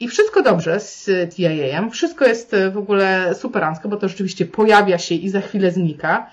I 0.00 0.08
wszystko 0.08 0.42
dobrze 0.42 0.80
z 0.80 1.10
TIA-em, 1.34 1.90
wszystko 1.90 2.24
jest 2.24 2.56
w 2.72 2.78
ogóle 2.78 3.34
superancko, 3.34 3.88
bo 3.88 3.96
to 3.96 4.08
rzeczywiście 4.08 4.46
pojawia 4.46 4.98
się 4.98 5.14
i 5.14 5.28
za 5.28 5.40
chwilę 5.40 5.70
znika. 5.70 6.30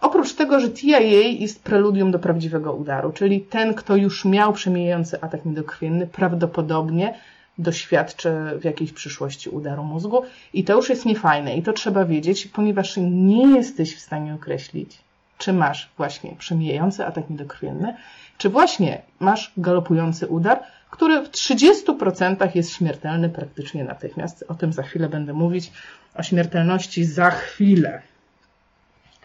Oprócz 0.00 0.34
tego, 0.34 0.60
że 0.60 0.70
TIA 0.70 0.98
jest 0.98 1.64
preludium 1.64 2.10
do 2.10 2.18
prawdziwego 2.18 2.72
udaru, 2.72 3.12
czyli 3.12 3.40
ten, 3.40 3.74
kto 3.74 3.96
już 3.96 4.24
miał 4.24 4.52
przemijający 4.52 5.20
atak 5.20 5.44
niedokrwienny, 5.44 6.06
prawdopodobnie 6.06 7.14
doświadczy 7.58 8.32
w 8.60 8.64
jakiejś 8.64 8.92
przyszłości 8.92 9.50
udaru 9.50 9.84
mózgu. 9.84 10.22
I 10.52 10.64
to 10.64 10.76
już 10.76 10.88
jest 10.88 11.06
niefajne 11.06 11.56
i 11.56 11.62
to 11.62 11.72
trzeba 11.72 12.04
wiedzieć, 12.04 12.46
ponieważ 12.46 12.96
nie 13.10 13.56
jesteś 13.56 13.96
w 13.96 14.00
stanie 14.00 14.34
określić, 14.34 14.98
czy 15.42 15.52
masz 15.52 15.90
właśnie 15.96 16.36
przemijający 16.38 17.06
atak 17.06 17.30
niedokrwienny, 17.30 17.96
czy 18.38 18.48
właśnie 18.48 19.02
masz 19.20 19.52
galopujący 19.56 20.26
udar, 20.26 20.62
który 20.90 21.22
w 21.22 21.30
30% 21.30 22.56
jest 22.56 22.72
śmiertelny 22.72 23.28
praktycznie 23.28 23.84
natychmiast. 23.84 24.44
O 24.48 24.54
tym 24.54 24.72
za 24.72 24.82
chwilę 24.82 25.08
będę 25.08 25.32
mówić, 25.32 25.72
o 26.14 26.22
śmiertelności 26.22 27.04
za 27.04 27.30
chwilę. 27.30 28.02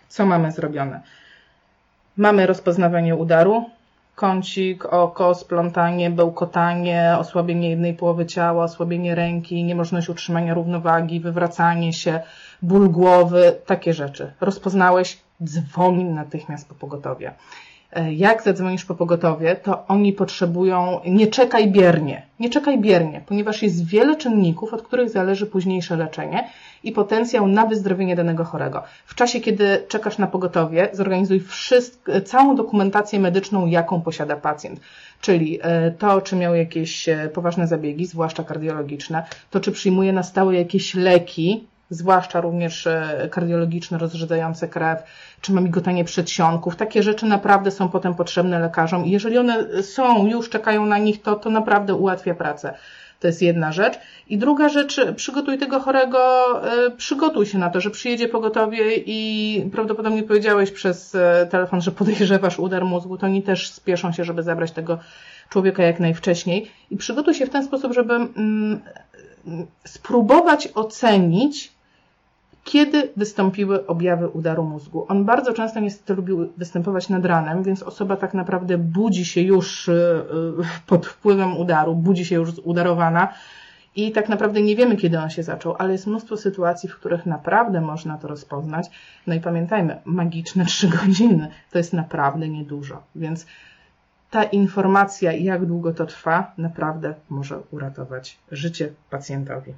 Co 0.08 0.26
mamy 0.26 0.52
zrobione? 0.52 1.02
Mamy 2.18 2.48
rozpoznawanie 2.48 3.16
udaru, 3.16 3.70
kącik, 4.16 4.86
oko, 4.86 5.36
splątanie, 5.36 6.10
bełkotanie, 6.10 7.16
osłabienie 7.20 7.70
jednej 7.70 7.94
połowy 7.94 8.26
ciała, 8.26 8.64
osłabienie 8.64 9.16
ręki, 9.16 9.64
niemożność 9.64 10.10
utrzymania 10.10 10.54
równowagi, 10.54 11.20
wywracanie 11.20 11.94
się, 11.94 12.20
ból 12.62 12.90
głowy, 12.90 13.56
takie 13.66 13.94
rzeczy. 13.94 14.34
Rozpoznałeś, 14.42 15.27
dzwoń 15.44 16.04
natychmiast 16.04 16.70
po 16.70 16.76
pogotowie. 16.76 17.34
E, 17.92 18.14
jak 18.14 18.44
zadzwonisz 18.44 18.86
po 18.86 18.96
pogotowie, 18.96 19.56
to 19.56 19.88
oni 19.88 20.14
potrzebują, 20.14 21.00
nie 21.06 21.28
czekaj 21.28 21.72
biernie, 21.72 22.26
nie 22.40 22.50
czekaj 22.50 22.80
biernie, 22.80 23.22
ponieważ 23.26 23.64
jest 23.64 23.86
wiele 23.86 24.16
czynników, 24.16 24.74
od 24.74 24.82
których 24.82 25.10
zależy 25.10 25.46
późniejsze 25.46 25.98
leczenie 25.98 26.50
i 26.84 26.92
potencjał 26.92 27.48
na 27.48 27.66
wyzdrowienie 27.66 28.16
danego 28.16 28.44
chorego. 28.44 28.84
W 29.06 29.16
czasie, 29.16 29.40
kiedy 29.40 29.84
czekasz 29.88 30.18
na 30.18 30.28
pogotowie, 30.28 30.90
zorganizuj 30.94 31.40
wszystko, 31.40 32.22
całą 32.22 32.56
dokumentację 32.56 33.20
medyczną, 33.20 33.66
jaką 33.66 34.02
posiada 34.02 34.36
pacjent. 34.36 34.80
Czyli 35.22 35.60
e, 35.62 35.92
to, 35.92 36.22
czy 36.22 36.36
miał 36.36 36.56
jakieś 36.56 37.10
e, 37.10 37.30
poważne 37.34 37.68
zabiegi, 37.68 38.06
zwłaszcza 38.06 38.44
kardiologiczne, 38.44 39.24
to 39.52 39.60
czy 39.60 39.72
przyjmuje 39.72 40.14
na 40.14 40.24
stałe 40.24 40.56
jakieś 40.56 40.96
leki, 40.96 41.68
zwłaszcza 41.90 42.42
również 42.42 42.88
e, 42.88 43.28
kardiologiczne, 43.32 43.98
rozrzedzające 43.98 44.68
krew, 44.68 45.04
czy 45.42 45.54
ma 45.54 45.62
migotanie 45.62 46.04
przedsionków. 46.04 46.76
Takie 46.76 47.04
rzeczy 47.04 47.26
naprawdę 47.26 47.72
są 47.72 47.90
potem 47.90 48.16
potrzebne 48.16 48.60
lekarzom 48.60 49.06
i 49.06 49.12
jeżeli 49.12 49.38
one 49.38 49.84
są, 49.84 50.28
już 50.28 50.50
czekają 50.50 50.86
na 50.86 50.98
nich, 50.98 51.22
to, 51.22 51.36
to 51.36 51.50
naprawdę 51.50 51.96
ułatwia 51.96 52.36
pracę. 52.36 52.74
To 53.20 53.28
jest 53.28 53.42
jedna 53.42 53.72
rzecz. 53.72 54.00
I 54.28 54.38
druga 54.38 54.70
rzecz, 54.70 55.02
przygotuj 55.16 55.58
tego 55.58 55.80
chorego, 55.80 56.20
e, 56.88 56.92
przygotuj 56.92 57.46
się 57.46 57.58
na 57.58 57.70
to, 57.70 57.82
że 57.82 57.90
przyjedzie 57.90 58.30
pogotowie 58.30 58.96
i 58.96 59.70
prawdopodobnie 59.72 60.24
powiedziałeś 60.24 60.72
przez 60.72 61.16
e, 61.16 61.48
telefon, 61.52 61.82
że 61.82 61.92
podejrzewasz 61.92 62.60
udar 62.60 62.86
mózgu, 62.86 63.18
to 63.18 63.26
oni 63.26 63.44
też 63.44 63.70
spieszą 63.70 64.12
się, 64.12 64.24
żeby 64.24 64.44
zabrać 64.44 64.72
tego 64.72 65.00
człowieka 65.50 65.84
jak 65.84 66.00
najwcześniej. 66.00 66.72
I 66.92 66.98
przygotuj 66.98 67.34
się 67.34 67.46
w 67.46 67.50
ten 67.50 67.66
sposób, 67.66 67.94
żeby 67.94 68.14
mm, 68.14 68.82
spróbować 69.84 70.70
ocenić, 70.76 71.77
kiedy 72.68 73.10
wystąpiły 73.18 73.88
objawy 73.88 74.28
udaru 74.28 74.64
mózgu. 74.64 75.06
On 75.10 75.26
bardzo 75.26 75.54
często 75.54 75.80
niestety 75.80 76.14
lubił 76.14 76.54
występować 76.58 77.10
nad 77.10 77.26
ranem, 77.26 77.64
więc 77.64 77.84
osoba 77.84 78.18
tak 78.18 78.34
naprawdę 78.34 78.78
budzi 78.78 79.26
się 79.26 79.42
już 79.42 79.88
y, 79.88 79.92
y, 79.92 80.86
pod 80.88 81.06
wpływem 81.06 81.58
udaru, 81.58 81.96
budzi 81.96 82.26
się 82.26 82.36
już 82.36 82.50
udarowana 82.64 83.34
i 83.96 84.12
tak 84.12 84.30
naprawdę 84.30 84.62
nie 84.62 84.76
wiemy, 84.76 84.96
kiedy 84.96 85.20
on 85.20 85.30
się 85.30 85.44
zaczął, 85.44 85.76
ale 85.80 85.92
jest 85.92 86.08
mnóstwo 86.08 86.38
sytuacji, 86.38 86.90
w 86.90 86.96
których 86.96 87.26
naprawdę 87.26 87.82
można 87.82 88.18
to 88.18 88.28
rozpoznać. 88.28 88.88
No 89.28 89.34
i 89.36 89.40
pamiętajmy, 89.40 90.02
magiczne 90.06 90.66
trzy 90.66 90.88
godziny 90.98 91.50
to 91.72 91.78
jest 91.78 91.94
naprawdę 91.94 92.50
niedużo, 92.50 93.04
więc 93.16 93.46
ta 94.32 94.44
informacja, 94.44 95.32
jak 95.32 95.66
długo 95.66 95.94
to 95.94 96.06
trwa, 96.06 96.52
naprawdę 96.58 97.14
może 97.30 97.60
uratować 97.72 98.38
życie 98.52 98.94
pacjentowi. 99.10 99.74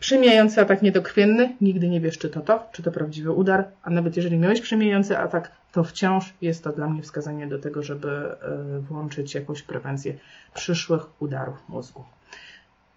Przymijający 0.00 0.60
atak 0.60 0.82
niedokrwienny, 0.82 1.56
nigdy 1.60 1.88
nie 1.88 2.00
wiesz, 2.00 2.18
czy 2.18 2.30
to 2.30 2.40
to, 2.40 2.68
czy 2.72 2.82
to 2.82 2.92
prawdziwy 2.92 3.30
udar, 3.30 3.64
a 3.82 3.90
nawet 3.90 4.16
jeżeli 4.16 4.38
miałeś 4.38 4.60
przymijający 4.60 5.18
atak, 5.18 5.50
to 5.72 5.84
wciąż 5.84 6.34
jest 6.42 6.64
to 6.64 6.72
dla 6.72 6.88
mnie 6.88 7.02
wskazanie 7.02 7.46
do 7.46 7.58
tego, 7.58 7.82
żeby 7.82 8.08
e, 8.08 8.78
włączyć 8.78 9.34
jakąś 9.34 9.62
prewencję 9.62 10.14
przyszłych 10.54 11.22
udarów 11.22 11.68
mózgu. 11.68 12.04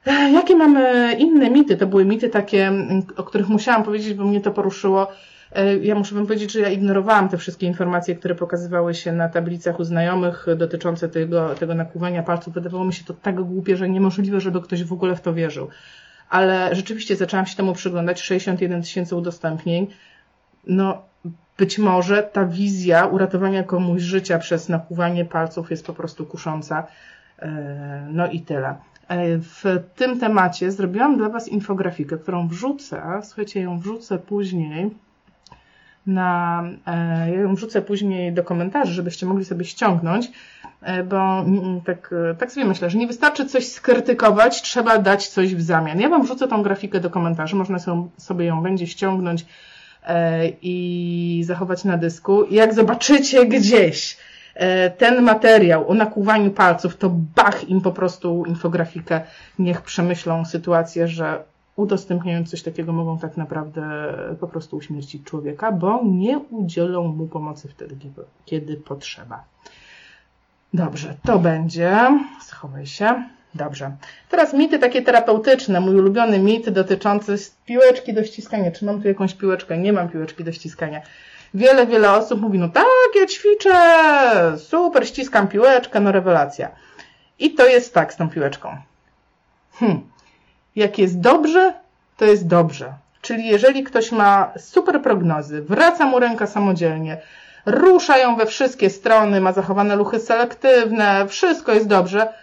E, 0.05 0.31
jakie 0.31 0.55
mamy 0.55 1.13
inne 1.19 1.50
mity? 1.50 1.77
To 1.77 1.88
były 1.88 2.05
mity 2.05 2.29
takie, 2.29 2.71
o 3.17 3.24
których 3.24 3.50
musiałam 3.50 3.83
powiedzieć, 3.83 4.13
bo 4.13 4.24
mnie 4.24 4.41
to 4.41 4.51
poruszyło. 4.51 5.12
E, 5.51 5.77
ja 5.77 5.95
muszę 5.95 6.15
wam 6.15 6.25
powiedzieć, 6.25 6.51
że 6.51 6.59
ja 6.59 6.69
ignorowałam 6.69 7.29
te 7.29 7.38
wszystkie 7.38 7.67
informacje, 7.67 8.15
które 8.15 8.36
pokazywały 8.36 8.93
się 8.93 9.12
na 9.12 9.29
tablicach 9.29 9.79
u 9.79 9.83
znajomych 9.83 10.45
dotyczące 10.57 11.09
tego, 11.09 11.55
tego 11.55 11.75
nakłuwania 11.75 12.24
palców. 12.24 12.53
Wydawało 12.53 12.86
mi 12.86 12.93
się 12.93 13.03
to 13.03 13.13
tak 13.13 13.36
głupie, 13.36 13.77
że 13.77 13.89
niemożliwe, 13.89 14.39
żeby 14.41 14.62
ktoś 14.62 14.83
w 14.83 14.93
ogóle 14.93 15.15
w 15.15 15.21
to 15.21 15.33
wierzył 15.33 15.69
ale 16.29 16.75
rzeczywiście 16.75 17.15
zaczęłam 17.15 17.45
się 17.45 17.55
temu 17.55 17.74
przyglądać, 17.74 18.21
61 18.21 18.81
tysięcy 18.81 19.15
udostępnień. 19.15 19.88
No, 20.67 21.01
być 21.57 21.77
może 21.77 22.24
ta 22.24 22.45
wizja 22.45 23.05
uratowania 23.05 23.63
komuś 23.63 24.01
życia 24.01 24.39
przez 24.39 24.69
nakłuwanie 24.69 25.25
palców 25.25 25.71
jest 25.71 25.86
po 25.86 25.93
prostu 25.93 26.25
kusząca. 26.25 26.88
E, 27.39 28.07
no 28.12 28.27
i 28.27 28.41
tyle. 28.41 28.75
E, 29.07 29.38
w 29.38 29.63
tym 29.95 30.19
temacie 30.19 30.71
zrobiłam 30.71 31.17
dla 31.17 31.29
Was 31.29 31.48
infografikę, 31.48 32.17
którą 32.17 32.48
wrzucę, 32.48 33.01
słuchajcie, 33.24 33.62
ją 33.62 33.79
wrzucę 33.79 34.17
później 34.17 34.89
na, 36.07 36.63
e, 36.86 37.31
ja 37.31 37.39
ją 37.39 37.55
wrzucę 37.55 37.81
później 37.81 38.33
do 38.33 38.43
komentarzy, 38.43 38.93
żebyście 38.93 39.25
mogli 39.25 39.45
sobie 39.45 39.65
ściągnąć, 39.65 40.31
bo 40.81 41.39
mm, 41.39 41.59
mm, 41.59 41.81
tak, 41.81 42.13
e, 42.31 42.36
tak 42.36 42.51
sobie 42.51 42.65
myślę, 42.65 42.89
że 42.89 42.98
nie 42.98 43.07
wystarczy 43.07 43.45
coś 43.45 43.67
skrytykować, 43.67 44.62
trzeba 44.62 44.98
dać 44.98 45.27
coś 45.27 45.55
w 45.55 45.62
zamian. 45.62 46.00
Ja 46.00 46.09
Wam 46.09 46.24
wrzucę 46.24 46.48
tą 46.48 46.63
grafikę 46.63 47.00
do 47.00 47.09
komentarzy, 47.09 47.55
można 47.55 47.77
sobie 48.17 48.45
ją 48.45 48.63
będzie 48.63 48.88
ściągnąć 48.88 49.45
i 50.62 51.43
zachować 51.45 51.83
na 51.83 51.98
dysku. 51.98 52.45
Jak 52.51 52.74
zobaczycie 52.74 53.45
gdzieś 53.45 54.17
ten 54.98 55.21
materiał 55.21 55.89
o 55.89 55.93
nakłuwaniu 55.93 56.51
palców, 56.51 56.98
to 56.98 57.09
bach 57.09 57.69
im 57.69 57.81
po 57.81 57.91
prostu 57.91 58.43
infografikę, 58.48 59.21
niech 59.59 59.81
przemyślą 59.81 60.45
sytuację, 60.45 61.07
że 61.07 61.43
udostępniając 61.75 62.50
coś 62.50 62.63
takiego, 62.63 62.93
mogą 62.93 63.17
tak 63.17 63.38
naprawdę 63.38 64.13
po 64.39 64.48
prostu 64.48 64.77
uśmiercić 64.77 65.24
człowieka, 65.24 65.71
bo 65.71 66.01
nie 66.03 66.39
udzielą 66.39 67.07
mu 67.07 67.27
pomocy 67.27 67.67
wtedy, 67.67 67.95
kiedy 68.45 68.77
potrzeba. 68.77 69.43
Dobrze, 70.73 71.15
to 71.25 71.39
będzie. 71.39 72.19
Schowaj 72.41 72.88
się. 72.88 73.23
Dobrze. 73.55 73.91
Teraz 74.29 74.53
mity 74.53 74.79
takie 74.79 75.01
terapeutyczne. 75.01 75.79
Mój 75.79 75.95
ulubiony 75.95 76.39
mit 76.39 76.69
dotyczący 76.69 77.35
piłeczki 77.65 78.13
do 78.13 78.23
ściskania. 78.23 78.71
Czy 78.71 78.85
mam 78.85 79.01
tu 79.01 79.07
jakąś 79.07 79.33
piłeczkę? 79.33 79.77
Nie 79.77 79.93
mam 79.93 80.09
piłeczki 80.09 80.43
do 80.43 80.51
ściskania. 80.51 81.01
Wiele, 81.53 81.88
wiele 81.88 82.11
osób 82.11 82.41
mówi, 82.41 82.59
no 82.59 82.69
tak, 82.69 82.85
ja 83.19 83.27
ćwiczę, 83.27 83.77
super, 84.57 85.07
ściskam 85.07 85.47
piłeczkę, 85.47 85.99
no 85.99 86.11
rewelacja. 86.11 86.69
I 87.39 87.53
to 87.53 87.67
jest 87.67 87.93
tak 87.93 88.13
z 88.13 88.17
tą 88.17 88.29
piłeczką. 88.29 88.77
Hm. 89.73 90.01
Jak 90.75 90.99
jest 90.99 91.19
dobrze, 91.19 91.73
to 92.17 92.25
jest 92.25 92.47
dobrze. 92.47 92.93
Czyli 93.21 93.47
jeżeli 93.47 93.83
ktoś 93.83 94.11
ma 94.11 94.53
super 94.57 95.01
prognozy, 95.01 95.61
wraca 95.61 96.05
mu 96.05 96.19
ręka 96.19 96.47
samodzielnie, 96.47 97.17
rusza 97.65 98.17
ją 98.17 98.35
we 98.35 98.45
wszystkie 98.45 98.89
strony, 98.89 99.41
ma 99.41 99.53
zachowane 99.53 99.95
luchy 99.95 100.19
selektywne, 100.19 101.27
wszystko 101.27 101.73
jest 101.73 101.87
dobrze, 101.87 102.33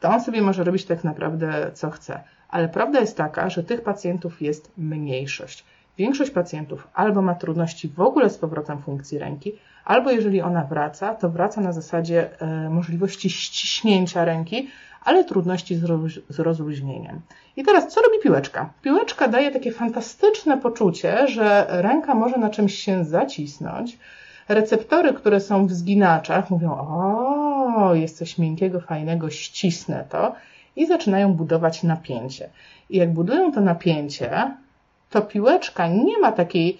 to 0.00 0.08
on 0.08 0.20
sobie 0.20 0.42
może 0.42 0.64
robić 0.64 0.84
tak 0.84 1.04
naprawdę 1.04 1.70
co 1.74 1.90
chce. 1.90 2.20
Ale 2.48 2.68
prawda 2.68 3.00
jest 3.00 3.16
taka, 3.16 3.50
że 3.50 3.62
tych 3.62 3.82
pacjentów 3.82 4.42
jest 4.42 4.72
mniejszość. 4.78 5.64
Większość 5.98 6.30
pacjentów 6.30 6.88
albo 6.94 7.22
ma 7.22 7.34
trudności 7.34 7.88
w 7.88 8.00
ogóle 8.00 8.30
z 8.30 8.38
powrotem 8.38 8.82
funkcji 8.82 9.18
ręki, 9.18 9.52
albo 9.84 10.10
jeżeli 10.10 10.40
ona 10.40 10.64
wraca, 10.64 11.14
to 11.14 11.28
wraca 11.28 11.60
na 11.60 11.72
zasadzie 11.72 12.40
e, 12.40 12.70
możliwości 12.70 13.30
ściśnięcia 13.30 14.24
ręki, 14.24 14.68
ale 15.04 15.24
trudności 15.24 15.76
z 16.28 16.38
rozluźnieniem. 16.38 17.20
I 17.56 17.64
teraz 17.64 17.88
co 17.88 18.00
robi 18.00 18.18
piłeczka? 18.22 18.70
Piłeczka 18.82 19.28
daje 19.28 19.50
takie 19.50 19.72
fantastyczne 19.72 20.58
poczucie, 20.58 21.28
że 21.28 21.66
ręka 21.68 22.14
może 22.14 22.38
na 22.38 22.50
czymś 22.50 22.74
się 22.74 23.04
zacisnąć. 23.04 23.98
Receptory, 24.54 25.12
które 25.12 25.40
są 25.40 25.66
w 25.66 25.72
zginaczach, 25.72 26.50
mówią: 26.50 26.72
O, 26.72 27.94
jest 27.94 28.18
coś 28.18 28.38
miękkiego, 28.38 28.80
fajnego, 28.80 29.30
ścisnę 29.30 30.04
to, 30.08 30.34
i 30.76 30.86
zaczynają 30.86 31.34
budować 31.34 31.82
napięcie. 31.82 32.48
I 32.90 32.96
jak 32.98 33.12
budują 33.12 33.52
to 33.52 33.60
napięcie, 33.60 34.56
to 35.10 35.22
piłeczka 35.22 35.86
nie 35.86 36.18
ma 36.18 36.32
takiej 36.32 36.78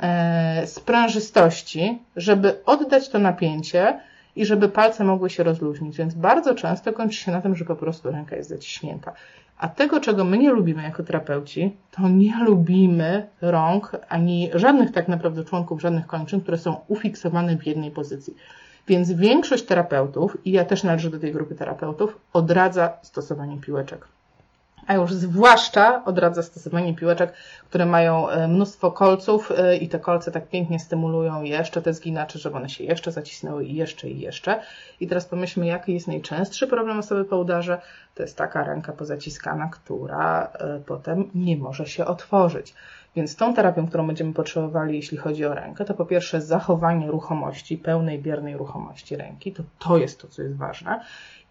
e, 0.00 0.66
sprężystości, 0.66 1.98
żeby 2.16 2.64
oddać 2.64 3.08
to 3.08 3.18
napięcie 3.18 4.00
i 4.36 4.46
żeby 4.46 4.68
palce 4.68 5.04
mogły 5.04 5.30
się 5.30 5.42
rozluźnić. 5.42 5.96
Więc 5.96 6.14
bardzo 6.14 6.54
często 6.54 6.92
kończy 6.92 7.18
się 7.18 7.32
na 7.32 7.40
tym, 7.40 7.56
że 7.56 7.64
po 7.64 7.76
prostu 7.76 8.10
ręka 8.10 8.36
jest 8.36 8.48
zaciśnięta. 8.48 9.12
A 9.58 9.68
tego, 9.68 10.00
czego 10.00 10.24
my 10.24 10.38
nie 10.38 10.50
lubimy 10.50 10.82
jako 10.82 11.02
terapeuci, 11.02 11.76
to 11.90 12.08
nie 12.08 12.44
lubimy 12.44 13.26
rąk 13.40 13.92
ani 14.08 14.50
żadnych 14.54 14.92
tak 14.92 15.08
naprawdę 15.08 15.44
członków, 15.44 15.80
żadnych 15.80 16.06
kończyn, 16.06 16.40
które 16.40 16.58
są 16.58 16.76
ufiksowane 16.88 17.56
w 17.56 17.66
jednej 17.66 17.90
pozycji. 17.90 18.34
Więc 18.88 19.12
większość 19.12 19.64
terapeutów, 19.64 20.36
i 20.44 20.52
ja 20.52 20.64
też 20.64 20.84
należę 20.84 21.10
do 21.10 21.18
tej 21.18 21.32
grupy 21.32 21.54
terapeutów, 21.54 22.18
odradza 22.32 22.92
stosowanie 23.02 23.58
piłeczek 23.58 24.08
a 24.88 24.94
już 24.94 25.12
zwłaszcza 25.12 26.04
odradza 26.04 26.42
stosowanie 26.42 26.94
piłeczek, 26.94 27.32
które 27.68 27.86
mają 27.86 28.28
e, 28.28 28.48
mnóstwo 28.48 28.92
kolców 28.92 29.52
e, 29.56 29.76
i 29.76 29.88
te 29.88 29.98
kolce 29.98 30.32
tak 30.32 30.48
pięknie 30.48 30.78
stymulują 30.78 31.42
jeszcze 31.42 31.82
te 31.82 31.94
zginacze, 31.94 32.38
żeby 32.38 32.56
one 32.56 32.68
się 32.68 32.84
jeszcze 32.84 33.12
zacisnęły 33.12 33.64
i 33.64 33.74
jeszcze 33.74 34.08
i 34.08 34.20
jeszcze. 34.20 34.60
I 35.00 35.06
teraz 35.06 35.24
pomyślmy, 35.24 35.66
jaki 35.66 35.94
jest 35.94 36.08
najczęstszy 36.08 36.66
problem 36.66 36.98
osoby 36.98 37.24
po 37.24 37.38
udarze. 37.38 37.80
To 38.14 38.22
jest 38.22 38.36
taka 38.36 38.64
ręka 38.64 38.92
pozaciskana, 38.92 39.68
która 39.72 40.52
e, 40.52 40.80
potem 40.86 41.30
nie 41.34 41.56
może 41.56 41.86
się 41.86 42.06
otworzyć. 42.06 42.74
Więc 43.18 43.36
tą 43.36 43.54
terapią, 43.54 43.86
którą 43.86 44.06
będziemy 44.06 44.32
potrzebowali, 44.32 44.96
jeśli 44.96 45.18
chodzi 45.18 45.44
o 45.44 45.54
rękę, 45.54 45.84
to 45.84 45.94
po 45.94 46.06
pierwsze 46.06 46.40
zachowanie 46.40 47.06
ruchomości, 47.06 47.78
pełnej, 47.78 48.18
biernej 48.18 48.56
ruchomości 48.56 49.16
ręki, 49.16 49.52
to 49.52 49.62
to 49.78 49.98
jest 49.98 50.20
to, 50.20 50.28
co 50.28 50.42
jest 50.42 50.56
ważne 50.56 51.00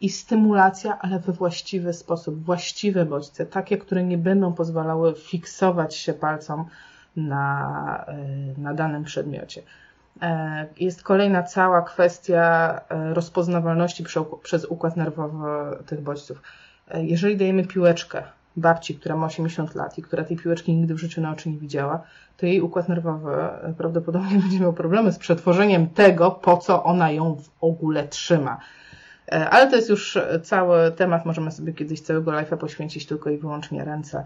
i 0.02 0.10
stymulacja, 0.10 1.00
ale 1.02 1.20
we 1.20 1.34
właściwy 1.34 1.94
sposób, 1.94 2.44
właściwe 2.44 3.06
bodźce, 3.06 3.46
takie, 3.46 3.78
które 3.78 4.04
nie 4.04 4.18
będą 4.18 4.54
pozwalały 4.54 5.16
fiksować 5.16 5.96
się 5.96 6.14
palcom 6.14 6.66
na, 7.16 8.06
e, 8.08 8.62
na 8.62 8.74
danym 8.74 9.04
przedmiocie. 9.04 9.62
E, 10.22 10.68
jest 10.80 11.04
kolejna 11.04 11.44
cała 11.44 11.82
kwestia 11.82 12.82
e, 12.90 13.14
rozpoznawalności 13.14 14.04
przez 14.44 14.66
układ 14.66 14.98
nerwowy 14.98 15.48
tych 15.86 16.02
bodźców. 16.02 16.42
Jeżeli 16.94 17.38
dajemy 17.38 17.66
piłeczkę 17.66 18.24
babci, 18.58 18.96
która 18.96 19.16
ma 19.16 19.26
80 19.26 19.76
lat 19.76 19.98
i 19.98 20.02
która 20.02 20.24
tej 20.24 20.38
piłeczki 20.38 20.74
nigdy 20.74 20.94
w 20.94 20.98
życiu 20.98 21.22
na 21.22 21.32
oczy 21.32 21.50
nie 21.50 21.58
widziała, 21.58 22.04
to 22.38 22.46
jej 22.46 22.62
układ 22.62 22.90
nerwowy 22.90 23.32
prawdopodobnie 23.78 24.40
będzie 24.44 24.60
miał 24.60 24.74
problemy 24.74 25.12
z 25.12 25.18
przetworzeniem 25.18 25.90
tego, 25.90 26.32
po 26.32 26.58
co 26.58 26.84
ona 26.84 27.12
ją 27.12 27.36
w 27.36 27.50
ogóle 27.62 28.08
trzyma. 28.08 28.58
E, 29.32 29.50
ale 29.50 29.70
to 29.70 29.76
jest 29.76 29.90
już 29.90 30.18
cały 30.44 30.92
temat, 30.92 31.26
możemy 31.26 31.52
sobie 31.52 31.74
kiedyś 31.74 32.02
całego 32.02 32.32
live'a 32.32 32.58
poświęcić 32.58 33.06
tylko 33.06 33.30
i 33.30 33.38
wyłącznie 33.38 33.86
ręce. 33.86 34.24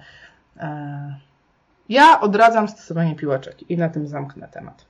E, 0.58 1.16
ja 1.90 2.22
odradzam 2.22 2.68
stosowanie 2.68 3.16
piłeczek 3.16 3.70
i 3.70 3.78
na 3.78 3.90
tym 3.90 4.08
zamknę 4.08 4.48
temat. 4.48 4.86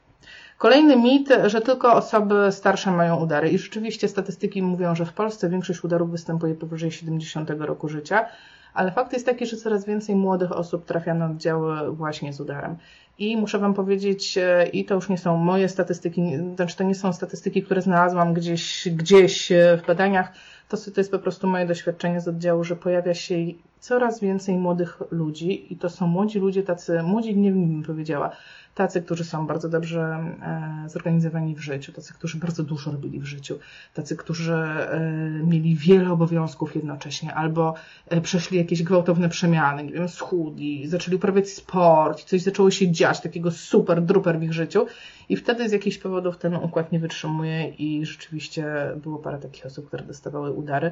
Kolejny 0.58 0.95
mit, 0.95 1.30
że 1.45 1.62
tylko 1.62 1.93
osoby 1.93 2.51
starsze 2.51 2.91
mają 2.91 3.15
udary. 3.15 3.49
I 3.49 3.58
rzeczywiście 3.58 4.08
statystyki 4.08 4.62
mówią, 4.62 4.95
że 4.95 5.06
w 5.06 5.13
Polsce 5.13 5.49
większość 5.49 5.84
udarów 5.84 6.12
występuje 6.12 6.56
powyżej 6.56 6.91
70 6.91 7.49
roku 7.49 7.89
życia, 7.89 8.25
ale 8.74 8.92
fakt 8.92 9.14
jest 9.14 9.26
taki, 9.26 9.46
że 9.46 9.58
coraz 9.58 9.86
więcej 9.86 10.16
młodych 10.16 10.52
osób 10.52 10.86
trafia 10.86 11.14
na 11.14 11.26
oddziały 11.26 11.96
właśnie 11.96 12.34
z 12.34 12.42
udarem. 12.42 12.76
I 13.18 13.38
muszę 13.38 13.60
Wam 13.60 13.74
powiedzieć, 13.74 14.38
e, 14.38 14.68
i 14.68 14.86
to 14.86 14.96
już 14.96 15.10
nie 15.10 15.18
są 15.18 15.38
moje 15.38 15.70
statystyki, 15.70 16.22
znaczy 16.56 16.78
to 16.78 16.84
nie 16.84 16.96
są 16.96 17.14
statystyki, 17.14 17.64
które 17.64 17.82
znalazłam 17.82 18.34
gdzieś, 18.34 18.90
gdzieś 18.92 19.52
e, 19.52 19.78
w 19.84 19.88
badaniach, 19.88 20.34
to, 20.70 20.78
to 20.78 21.02
jest 21.02 21.12
po 21.12 21.20
prostu 21.20 21.48
moje 21.48 21.66
doświadczenie 21.66 22.22
z 22.22 22.28
oddziału, 22.28 22.64
że 22.64 22.76
pojawia 22.76 23.14
się 23.14 23.36
coraz 23.82 24.20
więcej 24.20 24.58
młodych 24.58 25.02
ludzi 25.12 25.74
i 25.74 25.78
to 25.78 25.89
są 25.89 26.08
młodzi 26.08 26.39
ludzie, 26.39 26.63
tacy, 26.63 27.04
młodzi 27.04 27.38
nie 27.38 27.52
bym 27.52 27.84
powiedziała, 27.84 28.30
tacy, 28.76 29.02
którzy 29.02 29.24
są 29.24 29.48
bardzo 29.48 29.70
dobrze 29.70 30.02
e, 30.41 30.89
zorganizowani 30.89 31.56
w 31.56 31.60
życiu, 31.60 31.91
tacy, 31.91 32.13
którzy 32.13 32.38
bardzo 32.38 32.63
dużo 32.63 32.91
robili 32.91 33.20
w 33.20 33.26
życiu, 33.26 33.60
tacy, 33.94 34.15
którzy 34.15 34.54
e, 34.54 35.00
mieli 35.44 35.76
wiele 35.76 36.12
obowiązków 36.12 36.76
jednocześnie, 36.76 37.34
albo 37.34 37.74
e, 38.10 38.22
przeszli 38.22 38.58
jakieś 38.58 38.84
gwałtowne 38.84 39.30
przemiany, 39.30 39.84
nie 39.84 39.91
wiem, 39.91 40.10
schudli, 40.10 40.88
zaczęli 40.88 41.15
uprawiać 41.15 41.50
sport, 41.50 42.24
coś 42.24 42.41
zaczęło 42.41 42.72
się 42.72 42.91
dziać, 42.91 43.22
takiego 43.22 43.52
super 43.52 44.02
druper 44.02 44.39
w 44.39 44.44
ich 44.44 44.54
życiu 44.54 44.86
i 45.30 45.36
wtedy 45.36 45.70
z 45.70 45.72
jakichś 45.72 45.98
powodów 45.98 46.38
ten 46.38 46.56
układ 46.56 46.91
nie 46.91 47.00
wytrzymuje 47.00 47.70
i 47.70 48.06
rzeczywiście 48.06 48.65
było 48.96 49.20
parę 49.20 49.38
takich 49.38 49.65
osób, 49.65 49.88
które 49.88 50.04
dostawały 50.04 50.52
udary 50.52 50.91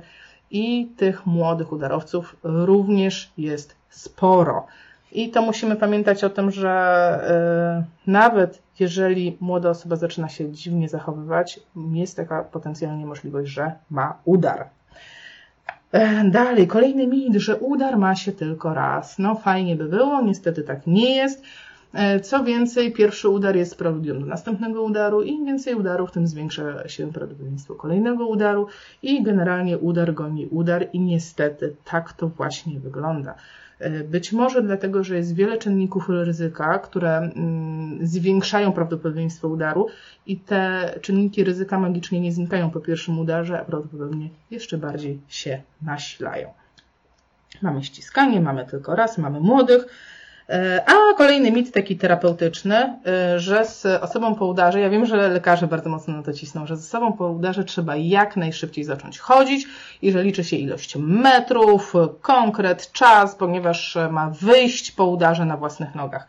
i 0.52 0.88
tych 0.98 1.26
młodych 1.26 1.72
udarowców 1.72 2.36
również 2.44 3.32
jest 3.38 3.76
sporo. 3.90 4.66
I 5.12 5.30
to 5.30 5.42
musimy 5.42 5.76
pamiętać 5.76 6.24
o 6.24 6.30
tym, 6.30 6.52
że 6.52 7.86
y, 8.08 8.12
nawet 8.12 8.62
jeżeli 8.80 9.38
młoda 9.40 9.70
osoba 9.70 9.96
zaczyna 9.96 10.30
się 10.30 10.52
dziwnie 10.52 10.90
zachowywać, 10.90 11.60
jest 11.94 12.18
taka 12.18 12.44
potencjalnie 12.44 13.06
możliwość, 13.06 13.52
że 13.52 13.72
ma 13.90 14.18
udar. 14.26 14.68
E, 15.92 16.24
dalej, 16.30 16.68
kolejny 16.68 17.08
mit, 17.08 17.36
że 17.36 17.58
udar 17.58 17.98
ma 17.98 18.16
się 18.16 18.32
tylko 18.32 18.74
raz. 18.74 19.20
No 19.20 19.36
fajnie 19.36 19.76
by 19.76 19.86
było, 19.86 20.22
niestety 20.22 20.64
tak 20.64 20.88
nie 20.88 21.16
jest. 21.16 21.44
E, 21.94 22.20
co 22.20 22.44
więcej, 22.44 22.92
pierwszy 22.92 23.30
udar 23.30 23.56
jest 23.56 23.78
preludium 23.78 24.20
do 24.20 24.26
następnego 24.26 24.84
udaru 24.84 25.22
im 25.22 25.46
więcej 25.46 25.76
udarów, 25.76 26.12
tym 26.12 26.28
zwiększa 26.28 26.88
się 26.88 27.14
prawdopodobieństwo 27.14 27.76
kolejnego 27.76 28.28
udaru 28.28 28.68
i 29.04 29.24
generalnie 29.24 29.78
udar 29.78 30.14
goni 30.14 30.48
udar 30.48 30.88
i 30.94 31.00
niestety 31.00 31.76
tak 31.86 32.14
to 32.14 32.28
właśnie 32.28 32.80
wygląda. 32.80 33.36
E, 33.80 34.04
być 34.04 34.34
może 34.34 34.62
dlatego, 34.62 35.04
że 35.04 35.16
jest 35.16 35.36
wiele 35.36 35.58
czynników 35.58 36.10
ryzyka, 36.10 36.80
które 36.80 37.18
mm, 37.18 38.08
zwiększają 38.08 38.72
prawdopodobieństwo 38.72 39.48
udaru 39.48 39.88
i 40.26 40.38
te 40.38 40.94
czynniki 41.02 41.44
ryzyka 41.44 41.80
magicznie 41.80 42.20
nie 42.20 42.32
znikają 42.32 42.72
po 42.72 42.80
pierwszym 42.80 43.20
udarze, 43.20 43.62
a 43.62 43.66
prawdopodobnie 43.66 44.30
jeszcze 44.52 44.78
bardziej 44.78 45.20
się 45.28 45.62
nasilają. 45.82 46.50
Mamy 47.62 47.84
ściskanie, 47.84 48.42
mamy 48.42 48.66
tylko 48.66 48.96
raz, 48.96 49.18
mamy 49.18 49.40
młodych, 49.40 49.86
a 50.86 51.14
kolejny 51.18 51.52
mit 51.52 51.72
taki 51.72 51.98
terapeutyczny, 51.98 53.00
e, 53.06 53.40
że 53.40 53.66
z 53.66 53.86
osobą 53.86 54.36
po 54.36 54.46
udarze, 54.46 54.80
ja 54.80 54.90
wiem, 54.90 55.06
że 55.06 55.30
lekarze 55.30 55.68
bardzo 55.68 55.90
mocno 55.90 56.14
na 56.14 56.24
to 56.24 56.34
cisną, 56.34 56.66
że 56.68 56.78
z 56.78 56.86
osobą 56.86 57.14
po 57.14 57.28
udarze 57.28 57.64
trzeba 57.64 57.96
jak 57.96 58.38
najszybciej 58.38 58.84
zacząć 58.84 59.20
chodzić 59.20 59.68
i 60.02 60.12
że 60.12 60.24
liczy 60.24 60.44
się 60.44 60.58
ilość 60.58 60.96
metrów, 60.96 61.94
konkret, 62.22 62.92
czas, 62.92 63.36
ponieważ 63.36 63.98
ma 64.12 64.30
wyjść 64.30 64.92
po 64.92 65.06
udarze 65.06 65.46
na 65.46 65.58
własnych 65.58 65.96
nogach. 65.96 66.28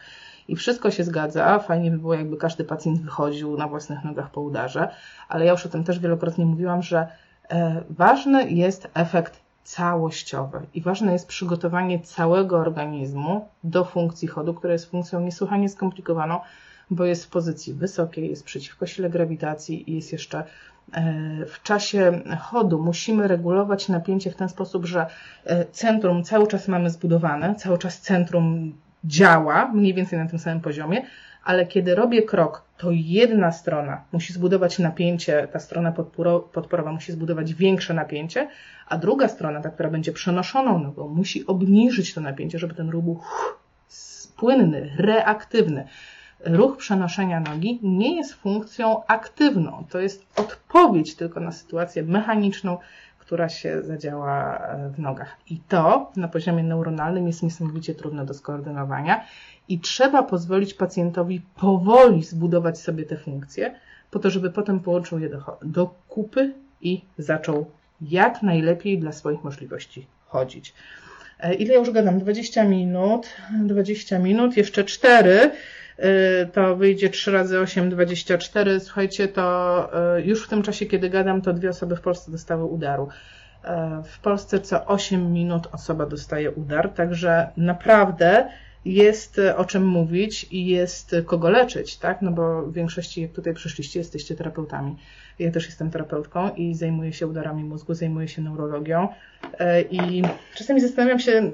I 0.48 0.56
wszystko 0.56 0.90
się 0.90 1.04
zgadza. 1.04 1.58
Fajnie 1.58 1.90
by 1.90 1.98
było, 1.98 2.14
jakby 2.14 2.36
każdy 2.36 2.64
pacjent 2.64 3.00
wychodził 3.00 3.56
na 3.56 3.68
własnych 3.68 4.04
nogach 4.04 4.30
po 4.30 4.40
udarze, 4.40 4.88
ale 5.28 5.44
ja 5.44 5.52
już 5.52 5.66
o 5.66 5.68
tym 5.68 5.84
też 5.84 5.98
wielokrotnie 5.98 6.46
mówiłam, 6.46 6.82
że 6.82 7.06
e, 7.50 7.82
ważny 7.90 8.50
jest 8.50 8.88
efekt 8.94 9.40
całościowe. 9.70 10.62
I 10.74 10.80
ważne 10.80 11.12
jest 11.12 11.26
przygotowanie 11.26 12.00
całego 12.00 12.58
organizmu 12.58 13.48
do 13.64 13.84
funkcji 13.84 14.28
chodu, 14.28 14.54
która 14.54 14.72
jest 14.72 14.90
funkcją 14.90 15.20
niesłychanie 15.20 15.68
skomplikowaną, 15.68 16.40
bo 16.90 17.04
jest 17.04 17.24
w 17.24 17.28
pozycji 17.30 17.74
wysokiej, 17.74 18.30
jest 18.30 18.44
przeciwko 18.44 18.86
sile 18.86 19.10
grawitacji 19.10 19.90
i 19.90 19.94
jest 19.94 20.12
jeszcze 20.12 20.38
e, 20.92 21.46
w 21.46 21.62
czasie 21.62 22.20
chodu 22.40 22.82
musimy 22.82 23.28
regulować 23.28 23.88
napięcie 23.88 24.30
w 24.30 24.36
ten 24.36 24.48
sposób, 24.48 24.86
że 24.86 25.06
e, 25.44 25.64
centrum 25.64 26.24
cały 26.24 26.46
czas 26.46 26.68
mamy 26.68 26.90
zbudowane, 26.90 27.54
cały 27.54 27.78
czas 27.78 28.00
centrum 28.00 28.72
działa 29.04 29.68
mniej 29.72 29.94
więcej 29.94 30.18
na 30.18 30.28
tym 30.28 30.38
samym 30.38 30.60
poziomie, 30.60 31.02
ale 31.44 31.66
kiedy 31.66 31.94
robię 31.94 32.22
krok, 32.22 32.64
to 32.76 32.88
jedna 32.90 33.52
strona 33.52 34.04
musi 34.12 34.32
zbudować 34.32 34.78
napięcie, 34.78 35.48
ta 35.52 35.58
strona 35.58 35.92
podporowa 36.52 36.92
musi 36.92 37.12
zbudować 37.12 37.54
większe 37.54 37.94
napięcie, 37.94 38.48
a 38.88 38.98
druga 38.98 39.28
strona, 39.28 39.60
ta, 39.60 39.70
która 39.70 39.90
będzie 39.90 40.12
przenoszoną 40.12 40.78
nogą, 40.78 41.08
musi 41.08 41.46
obniżyć 41.46 42.14
to 42.14 42.20
napięcie, 42.20 42.58
żeby 42.58 42.74
ten 42.74 42.90
ruch 42.90 43.58
płynny, 44.36 44.90
reaktywny. 44.98 45.86
Ruch 46.44 46.76
przenoszenia 46.76 47.40
nogi 47.40 47.78
nie 47.82 48.16
jest 48.16 48.34
funkcją 48.34 49.06
aktywną, 49.06 49.84
to 49.90 50.00
jest 50.00 50.26
odpowiedź 50.36 51.14
tylko 51.14 51.40
na 51.40 51.52
sytuację 51.52 52.02
mechaniczną, 52.02 52.78
która 53.30 53.48
się 53.48 53.82
zadziała 53.82 54.58
e, 54.58 54.88
w 54.88 54.98
nogach. 54.98 55.36
I 55.50 55.58
to 55.68 56.12
na 56.16 56.28
poziomie 56.28 56.62
neuronalnym 56.62 57.26
jest 57.26 57.42
niesamowicie 57.42 57.94
trudne 57.94 58.26
do 58.26 58.34
skoordynowania 58.34 59.24
i 59.68 59.80
trzeba 59.80 60.22
pozwolić 60.22 60.74
pacjentowi 60.74 61.40
powoli 61.60 62.22
zbudować 62.22 62.78
sobie 62.78 63.04
te 63.04 63.16
funkcje, 63.16 63.74
po 64.10 64.18
to, 64.18 64.30
żeby 64.30 64.50
potem 64.50 64.80
połączył 64.80 65.18
je 65.18 65.28
do, 65.28 65.58
do 65.62 65.94
kupy 66.08 66.54
i 66.80 67.02
zaczął 67.18 67.66
jak 68.00 68.42
najlepiej 68.42 68.98
dla 68.98 69.12
swoich 69.12 69.44
możliwości 69.44 70.06
chodzić. 70.26 70.74
E, 71.40 71.54
ile 71.54 71.74
już 71.74 71.90
gadam? 71.90 72.18
20 72.18 72.64
minut, 72.64 73.26
20 73.64 74.18
minut, 74.18 74.56
jeszcze 74.56 74.84
4 74.84 75.30
e, 75.30 75.50
to 76.52 76.76
wyjdzie 76.76 77.10
3 77.10 77.30
razy 77.30 77.60
8, 77.60 77.90
24. 77.90 78.80
Słuchajcie, 78.80 79.28
to 79.28 79.88
e, 80.16 80.22
już 80.22 80.46
w 80.46 80.48
tym 80.48 80.62
czasie, 80.62 80.86
kiedy 80.86 81.10
gadam, 81.10 81.42
to 81.42 81.52
dwie 81.52 81.68
osoby 81.68 81.96
w 81.96 82.00
Polsce 82.00 82.30
dostały 82.30 82.64
udaru. 82.64 83.08
W 84.04 84.20
Polsce 84.20 84.60
co 84.60 84.86
8 84.86 85.32
minut 85.32 85.68
osoba 85.72 86.06
dostaje 86.06 86.50
udar, 86.50 86.88
także 86.88 87.48
naprawdę 87.56 88.48
jest 88.84 89.40
o 89.56 89.64
czym 89.64 89.86
mówić 89.86 90.46
i 90.50 90.66
jest 90.66 91.16
kogo 91.26 91.50
leczyć, 91.50 91.96
tak? 91.96 92.22
No 92.22 92.30
bo 92.30 92.62
w 92.62 92.72
większości, 92.72 93.22
jak 93.22 93.32
tutaj 93.32 93.54
przyszliście, 93.54 93.98
jesteście 93.98 94.34
terapeutami. 94.34 94.96
Ja 95.38 95.50
też 95.50 95.66
jestem 95.66 95.90
terapeutką 95.90 96.54
i 96.54 96.74
zajmuję 96.74 97.12
się 97.12 97.26
udarami 97.26 97.64
mózgu, 97.64 97.94
zajmuję 97.94 98.28
się 98.28 98.42
neurologią 98.42 99.08
i 99.90 100.22
czasami 100.54 100.80
zastanawiam 100.80 101.18
się, 101.18 101.50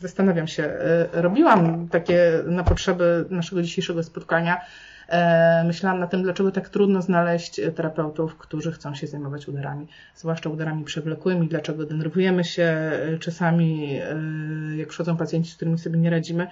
zastanawiam 0.00 0.48
się, 0.48 0.62
e, 0.64 1.08
robiłam 1.12 1.88
takie 1.88 2.42
na 2.46 2.64
potrzeby 2.64 3.24
naszego 3.30 3.62
dzisiejszego 3.62 4.02
spotkania, 4.02 4.60
e, 5.08 5.64
myślałam 5.66 6.00
na 6.00 6.06
tym, 6.06 6.22
dlaczego 6.22 6.50
tak 6.52 6.68
trudno 6.68 7.02
znaleźć 7.02 7.60
terapeutów, 7.76 8.36
którzy 8.36 8.72
chcą 8.72 8.94
się 8.94 9.06
zajmować 9.06 9.48
udarami, 9.48 9.86
zwłaszcza 10.14 10.50
udarami 10.50 10.84
przewlekłymi, 10.84 11.48
dlaczego 11.48 11.84
denerwujemy 11.84 12.44
się 12.44 12.90
czasami, 13.20 14.00
jak 14.76 14.88
przychodzą 14.88 15.16
pacjenci, 15.16 15.50
z 15.50 15.56
którymi 15.56 15.78
sobie 15.78 15.98
nie 15.98 16.10
radzimy. 16.10 16.46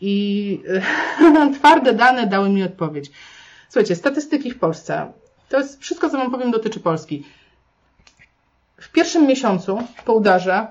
I 0.00 0.62
twarde 1.58 1.94
dane 1.94 2.26
dały 2.26 2.48
mi 2.48 2.62
odpowiedź. 2.62 3.10
Słuchajcie, 3.68 3.96
statystyki 3.96 4.50
w 4.50 4.58
Polsce. 4.58 5.12
To 5.48 5.58
jest 5.58 5.80
wszystko, 5.80 6.10
co 6.10 6.18
Wam 6.18 6.30
powiem, 6.30 6.50
dotyczy 6.50 6.80
Polski. 6.80 7.24
W 8.76 8.92
pierwszym 8.92 9.26
miesiącu 9.26 9.78
po 10.04 10.12
udarze 10.12 10.66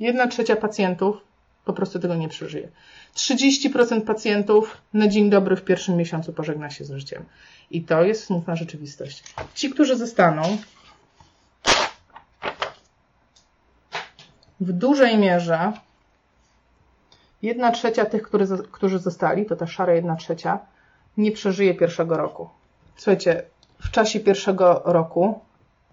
jedna 0.00 0.26
trzecia 0.26 0.56
pacjentów 0.56 1.16
po 1.64 1.72
prostu 1.72 1.98
tego 1.98 2.14
nie 2.14 2.28
przeżyje. 2.28 2.68
30% 3.14 4.00
pacjentów 4.00 4.76
na 4.94 5.08
dzień 5.08 5.30
dobry 5.30 5.56
w 5.56 5.64
pierwszym 5.64 5.96
miesiącu 5.96 6.32
pożegna 6.32 6.70
się 6.70 6.84
z 6.84 6.90
życiem. 6.90 7.24
I 7.70 7.82
to 7.82 8.02
jest 8.02 8.24
smutna 8.24 8.56
rzeczywistość. 8.56 9.22
Ci, 9.54 9.70
którzy 9.70 9.96
zostaną, 9.96 10.58
w 14.60 14.72
dużej 14.72 15.18
mierze 15.18 15.72
jedna 17.42 17.70
trzecia 17.70 18.04
tych, 18.04 18.22
którzy 18.72 18.98
zostali, 18.98 19.46
to 19.46 19.56
ta 19.56 19.66
szara 19.66 19.94
jedna 19.94 20.16
trzecia, 20.16 20.58
nie 21.16 21.32
przeżyje 21.32 21.74
pierwszego 21.74 22.16
roku. 22.16 22.48
Słuchajcie, 22.96 23.42
w 23.78 23.90
czasie 23.90 24.20
pierwszego 24.20 24.82
roku, 24.84 25.40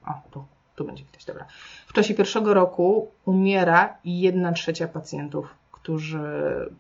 o, 0.08 0.14
tu, 0.32 0.46
tu 0.80 0.86
będzie 0.86 1.04
widać, 1.04 1.26
dobra. 1.26 1.46
W 1.88 1.94
czasie 1.94 2.14
pierwszego 2.14 2.54
roku 2.54 3.12
umiera 3.26 3.98
jedna 4.06 4.52
trzecia 4.52 4.88
pacjentów, 4.88 5.56
którzy 5.72 6.20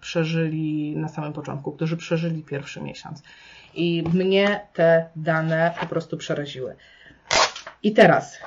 przeżyli 0.01 0.95
na 0.97 1.07
samym 1.07 1.33
początku, 1.33 1.71
którzy 1.71 1.97
przeżyli 1.97 2.43
pierwszy 2.43 2.81
miesiąc. 2.81 3.23
I 3.73 4.03
mnie 4.13 4.67
te 4.73 5.09
dane 5.15 5.73
po 5.79 5.85
prostu 5.85 6.17
przeraziły. 6.17 6.75
I 7.83 7.93
teraz, 7.93 8.37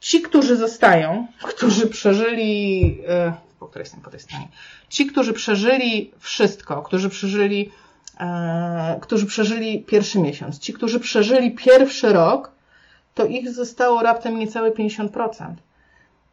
ci, 0.00 0.22
którzy 0.22 0.56
zostają, 0.56 1.26
którzy 1.52 1.86
przeżyli, 1.86 2.98
e, 3.08 3.32
po 3.58 3.66
której 3.66 3.82
jestem 3.82 4.00
po 4.00 4.10
tej 4.10 4.20
stronie, 4.20 4.48
ci, 4.88 5.06
którzy 5.06 5.32
przeżyli 5.32 6.12
wszystko, 6.18 6.82
którzy 6.82 7.08
przeżyli 7.08 7.70
E, 8.20 8.98
którzy 9.00 9.26
przeżyli 9.26 9.84
pierwszy 9.84 10.18
miesiąc. 10.18 10.58
Ci, 10.58 10.72
którzy 10.72 11.00
przeżyli 11.00 11.50
pierwszy 11.50 12.12
rok, 12.12 12.51
to 13.14 13.26
ich 13.26 13.50
zostało 13.50 14.02
raptem 14.02 14.38
niecałe 14.38 14.70
50%. 14.70 15.54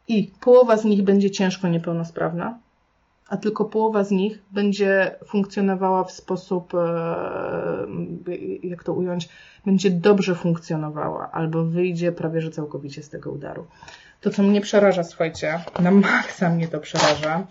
I 0.08 0.30
połowa 0.40 0.76
z 0.76 0.84
nich 0.84 1.02
będzie 1.02 1.30
ciężko 1.30 1.68
niepełnosprawna, 1.68 2.58
a 3.28 3.36
tylko 3.36 3.64
połowa 3.64 4.04
z 4.04 4.10
nich 4.10 4.38
będzie 4.50 5.14
funkcjonowała 5.26 6.04
w 6.04 6.12
sposób, 6.12 6.74
e, 6.74 7.86
jak 8.62 8.84
to 8.84 8.92
ująć, 8.92 9.28
będzie 9.66 9.90
dobrze 9.90 10.34
funkcjonowała 10.34 11.30
albo 11.32 11.64
wyjdzie 11.64 12.12
prawie 12.12 12.40
że 12.40 12.50
całkowicie 12.50 13.02
z 13.02 13.08
tego 13.08 13.30
udaru. 13.30 13.66
To, 14.20 14.30
co 14.30 14.42
mnie 14.42 14.60
przeraża, 14.60 15.04
słuchajcie, 15.04 15.60
na 15.80 15.90
maksa 15.90 16.50
mnie 16.50 16.68
to 16.68 16.80
przeraża. 16.80 17.46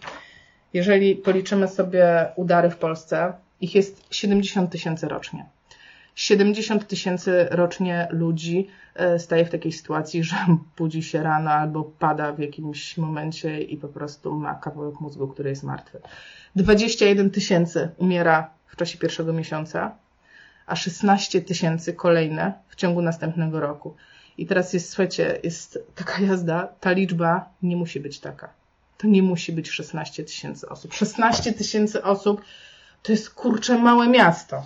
Jeżeli 0.74 1.16
policzymy 1.16 1.68
sobie 1.68 2.26
udary 2.36 2.70
w 2.70 2.78
Polsce, 2.78 3.34
ich 3.62 3.76
jest 3.76 4.04
70 4.12 4.72
tysięcy 4.72 5.08
rocznie. 5.08 5.46
70 6.16 6.88
tysięcy 6.88 7.48
rocznie 7.52 8.08
ludzi 8.12 8.68
e, 8.96 9.20
staje 9.20 9.46
w 9.46 9.50
takiej 9.50 9.72
sytuacji, 9.72 10.24
że 10.24 10.36
budzi 10.78 11.04
się 11.04 11.24
rano 11.24 11.52
albo 11.52 11.84
pada 11.84 12.34
w 12.34 12.40
jakimś 12.40 12.98
momencie 12.98 13.62
i 13.62 13.78
po 13.78 13.88
prostu 13.88 14.36
ma 14.36 14.56
kawałek 14.56 15.00
mózgu, 15.00 15.28
który 15.28 15.50
jest 15.50 15.64
martwy. 15.64 16.02
21 16.56 17.32
tysięcy 17.32 17.90
umiera 17.98 18.50
w 18.68 18.76
czasie 18.76 18.98
pierwszego 18.98 19.34
miesiąca, 19.34 19.96
a 20.68 20.76
16 20.76 21.42
tysięcy 21.42 21.94
kolejne 21.94 22.54
w 22.68 22.76
ciągu 22.76 23.02
następnego 23.02 23.60
roku. 23.60 23.96
I 24.38 24.46
teraz 24.46 24.74
jest, 24.74 24.90
słuchajcie, 24.90 25.40
jest 25.44 25.80
taka 25.96 26.22
jazda, 26.22 26.68
ta 26.80 26.92
liczba 26.92 27.50
nie 27.64 27.78
musi 27.78 28.00
być 28.00 28.20
taka. 28.20 28.50
To 28.98 29.08
nie 29.08 29.24
musi 29.24 29.52
być 29.52 29.70
16 29.70 30.24
tysięcy 30.24 30.70
osób. 30.70 30.94
16 30.94 31.54
tysięcy 31.54 32.04
osób 32.04 32.42
to 33.04 33.12
jest 33.12 33.30
kurczę 33.30 33.78
małe 33.78 34.08
miasto. 34.08 34.66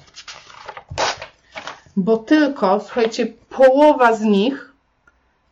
Bo 1.96 2.18
tylko, 2.18 2.80
słuchajcie, 2.80 3.28
połowa 3.50 4.14
z 4.14 4.22
nich, 4.22 4.74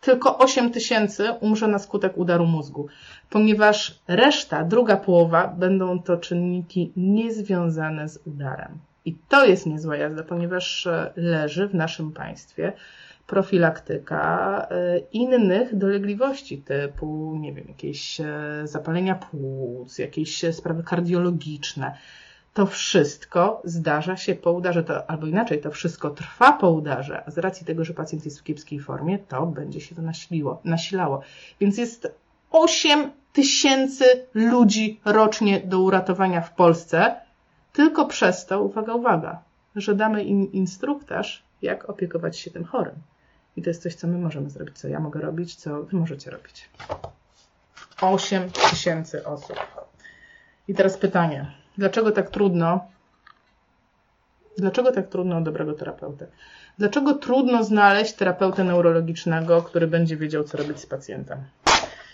tylko 0.01 0.37
8 0.37 0.71
tysięcy 0.71 1.31
umrze 1.31 1.67
na 1.67 1.79
skutek 1.79 2.17
udaru 2.17 2.45
mózgu, 2.45 2.87
ponieważ 3.29 3.99
reszta, 4.07 4.63
druga 4.63 4.97
połowa, 4.97 5.47
będą 5.47 6.01
to 6.01 6.17
czynniki 6.17 6.91
niezwiązane 6.97 8.09
z 8.09 8.19
udarem. 8.27 8.79
I 9.05 9.15
to 9.29 9.45
jest 9.45 9.65
niezła 9.65 9.95
jazda, 9.95 10.23
ponieważ 10.23 10.87
e, 10.87 11.13
leży 11.15 11.67
w 11.67 11.75
naszym 11.75 12.11
państwie 12.11 12.73
profilaktyka 13.27 14.67
e, 14.69 14.99
innych 14.99 15.77
dolegliwości 15.77 16.57
typu, 16.57 17.37
nie 17.39 17.53
wiem, 17.53 17.65
jakieś 17.67 18.21
e, 18.21 18.27
zapalenia 18.63 19.15
płuc, 19.15 19.97
jakieś 19.97 20.45
sprawy 20.51 20.83
kardiologiczne, 20.83 21.97
to 22.53 22.65
wszystko 22.65 23.61
zdarza 23.63 24.17
się 24.17 24.35
po 24.35 24.51
udarze, 24.51 24.83
to, 24.83 25.09
albo 25.09 25.27
inaczej, 25.27 25.61
to 25.61 25.71
wszystko 25.71 26.09
trwa 26.09 26.53
po 26.53 26.69
udarze, 26.69 27.23
a 27.25 27.31
z 27.31 27.37
racji 27.37 27.65
tego, 27.65 27.85
że 27.85 27.93
pacjent 27.93 28.25
jest 28.25 28.39
w 28.39 28.43
kiepskiej 28.43 28.79
formie, 28.79 29.19
to 29.19 29.45
będzie 29.45 29.81
się 29.81 29.95
to 29.95 30.01
nasiliło, 30.01 30.61
nasilało. 30.63 31.21
Więc 31.59 31.77
jest 31.77 32.15
8 32.51 33.11
tysięcy 33.33 34.05
ludzi 34.33 35.01
rocznie 35.05 35.59
do 35.59 35.79
uratowania 35.79 36.41
w 36.41 36.53
Polsce, 36.53 37.15
tylko 37.73 38.05
przez 38.05 38.45
to, 38.45 38.61
uwaga, 38.61 38.93
uwaga, 38.93 39.41
że 39.75 39.95
damy 39.95 40.23
im 40.23 40.51
instruktaż, 40.51 41.43
jak 41.61 41.89
opiekować 41.89 42.37
się 42.37 42.51
tym 42.51 42.65
chorym. 42.65 42.95
I 43.57 43.61
to 43.61 43.69
jest 43.69 43.83
coś, 43.83 43.95
co 43.95 44.07
my 44.07 44.17
możemy 44.17 44.49
zrobić, 44.49 44.79
co 44.79 44.87
ja 44.87 44.99
mogę 44.99 45.21
robić, 45.21 45.55
co 45.55 45.83
wy 45.83 45.97
możecie 45.97 46.31
robić. 46.31 46.69
8 48.01 48.51
tysięcy 48.51 49.25
osób. 49.25 49.57
I 50.67 50.73
teraz 50.73 50.97
pytanie 50.97 51.60
Dlaczego 51.77 52.11
tak 52.11 52.29
trudno? 52.29 52.87
Dlaczego 54.57 54.91
tak 54.91 55.07
trudno 55.07 55.37
o 55.37 55.41
dobrego 55.41 55.73
terapeutę? 55.73 56.27
Dlaczego 56.77 57.13
trudno 57.13 57.63
znaleźć 57.63 58.13
terapeutę 58.13 58.63
neurologicznego, 58.63 59.61
który 59.61 59.87
będzie 59.87 60.17
wiedział, 60.17 60.43
co 60.43 60.57
robić 60.57 60.79
z 60.79 60.85
pacjentem? 60.85 61.43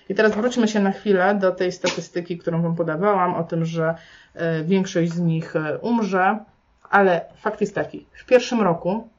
I 0.09 0.15
teraz 0.15 0.35
wróćmy 0.35 0.67
się 0.67 0.79
na 0.79 0.91
chwilę 0.91 1.35
do 1.35 1.51
tej 1.51 1.71
statystyki, 1.71 2.37
którą 2.37 2.61
Wam 2.61 2.75
podawałam, 2.75 3.35
o 3.35 3.43
tym, 3.43 3.65
że 3.65 3.95
e, 4.33 4.63
większość 4.63 5.11
z 5.11 5.19
nich 5.19 5.55
e, 5.55 5.77
umrze, 5.77 6.39
ale 6.89 7.25
fakt 7.37 7.61
jest 7.61 7.75
taki, 7.75 8.05
w 8.13 8.25
pierwszym 8.25 8.61
roku 8.61 9.09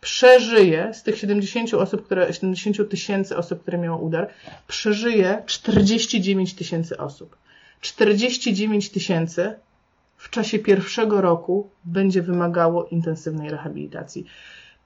przeżyje 0.00 0.94
z 0.94 1.02
tych 1.02 1.18
70 1.18 1.74
osób, 1.74 2.04
które, 2.04 2.32
70 2.32 2.90
tysięcy 2.90 3.36
osób, 3.36 3.62
które 3.62 3.78
miało 3.78 3.98
udar, 3.98 4.28
przeżyje 4.66 5.42
49 5.46 6.54
tysięcy 6.54 6.98
osób. 6.98 7.36
49 7.82 8.90
tysięcy 8.90 9.54
w 10.16 10.30
czasie 10.30 10.58
pierwszego 10.58 11.20
roku 11.20 11.68
będzie 11.84 12.22
wymagało 12.22 12.84
intensywnej 12.84 13.50
rehabilitacji. 13.50 14.26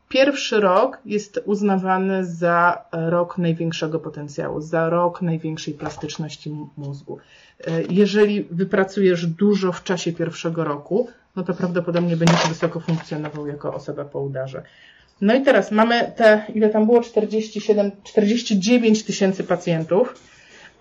Pierwszy 0.09 0.61
rok 0.61 0.98
jest 1.04 1.40
uznawany 1.44 2.24
za 2.24 2.85
rok 2.92 3.38
największego 3.38 4.00
potencjału, 4.00 4.61
za 4.61 4.90
rok 4.90 5.22
największej 5.22 5.74
plastyczności 5.74 6.56
mózgu. 6.76 7.18
Jeżeli 7.90 8.44
wypracujesz 8.50 9.26
dużo 9.26 9.72
w 9.72 9.82
czasie 9.82 10.12
pierwszego 10.12 10.64
roku, 10.64 11.09
no 11.37 11.42
to 11.42 11.54
prawdopodobnie 11.54 12.16
będziesz 12.16 12.48
wysoko 12.48 12.80
funkcjonował 12.80 13.46
jako 13.46 13.74
osoba 13.74 14.04
po 14.04 14.20
udarze. 14.20 14.62
No 15.20 15.35
i 15.35 15.42
teraz 15.42 15.72
mamy 15.72 16.12
te, 16.16 16.46
ile 16.54 16.68
tam 16.68 16.87
było? 16.87 17.00
47, 17.00 17.90
49 18.04 19.04
tysięcy 19.04 19.44
pacjentów, 19.44 20.14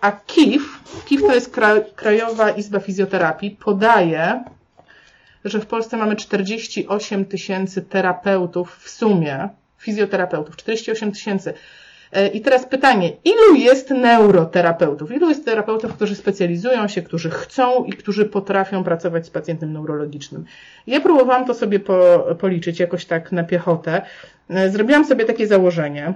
a 0.00 0.12
KIF, 0.12 0.62
KIF 1.04 1.20
to 1.20 1.34
jest 1.34 1.56
Krajowa 1.96 2.50
Izba 2.50 2.80
Fizjoterapii, 2.80 3.50
podaje, 3.50 4.44
że 5.44 5.60
w 5.60 5.66
Polsce 5.66 5.96
mamy 5.96 6.16
48 6.16 7.24
tysięcy 7.24 7.82
terapeutów 7.82 8.76
w 8.76 8.90
sumie, 8.90 9.48
fizjoterapeutów, 9.78 10.56
48 10.56 11.12
tysięcy. 11.12 11.54
E, 12.12 12.28
I 12.28 12.40
teraz 12.40 12.66
pytanie, 12.66 13.12
ilu 13.24 13.54
jest 13.56 13.90
neuroterapeutów? 13.90 15.12
Ilu 15.12 15.28
jest 15.28 15.44
terapeutów, 15.44 15.94
którzy 15.94 16.14
specjalizują 16.14 16.88
się, 16.88 17.02
którzy 17.02 17.30
chcą 17.30 17.84
i 17.84 17.92
którzy 17.92 18.24
potrafią 18.24 18.84
pracować 18.84 19.26
z 19.26 19.30
pacjentem 19.30 19.72
neurologicznym? 19.72 20.44
Ja 20.86 21.00
próbowałam 21.00 21.44
to 21.44 21.54
sobie 21.54 21.80
po, 21.80 22.26
policzyć 22.38 22.80
jakoś 22.80 23.04
tak 23.04 23.32
na 23.32 23.44
piechotę. 23.44 24.02
E, 24.50 24.70
zrobiłam 24.70 25.04
sobie 25.04 25.24
takie 25.24 25.46
założenie, 25.46 26.14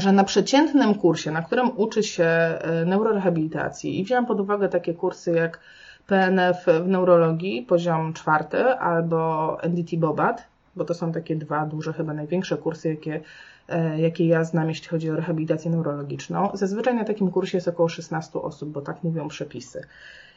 że 0.00 0.12
na 0.12 0.24
przeciętnym 0.24 0.94
kursie, 0.94 1.30
na 1.30 1.42
którym 1.42 1.70
uczy 1.76 2.02
się 2.02 2.24
e, 2.24 2.84
neurorehabilitacji 2.86 4.00
i 4.00 4.04
wziąłam 4.04 4.26
pod 4.26 4.40
uwagę 4.40 4.68
takie 4.68 4.94
kursy 4.94 5.32
jak 5.32 5.60
PNF 6.06 6.66
w 6.84 6.88
neurologii, 6.88 7.62
poziom 7.62 8.12
czwarty, 8.12 8.64
albo 8.64 9.58
NDT 9.62 9.96
Bobat, 9.96 10.44
bo 10.76 10.84
to 10.84 10.94
są 10.94 11.12
takie 11.12 11.36
dwa 11.36 11.66
duże, 11.66 11.92
chyba 11.92 12.14
największe 12.14 12.56
kursy, 12.56 12.88
jakie 12.88 13.20
E, 13.68 14.00
jakie 14.00 14.26
ja 14.26 14.44
znam, 14.44 14.68
jeśli 14.68 14.88
chodzi 14.88 15.10
o 15.10 15.16
rehabilitację 15.16 15.70
neurologiczną. 15.70 16.50
Zazwyczaj 16.54 16.94
na 16.94 17.04
takim 17.04 17.30
kursie 17.30 17.56
jest 17.56 17.68
około 17.68 17.88
16 17.88 18.38
osób, 18.38 18.68
bo 18.68 18.80
tak 18.80 19.04
mówią 19.04 19.28
przepisy. 19.28 19.84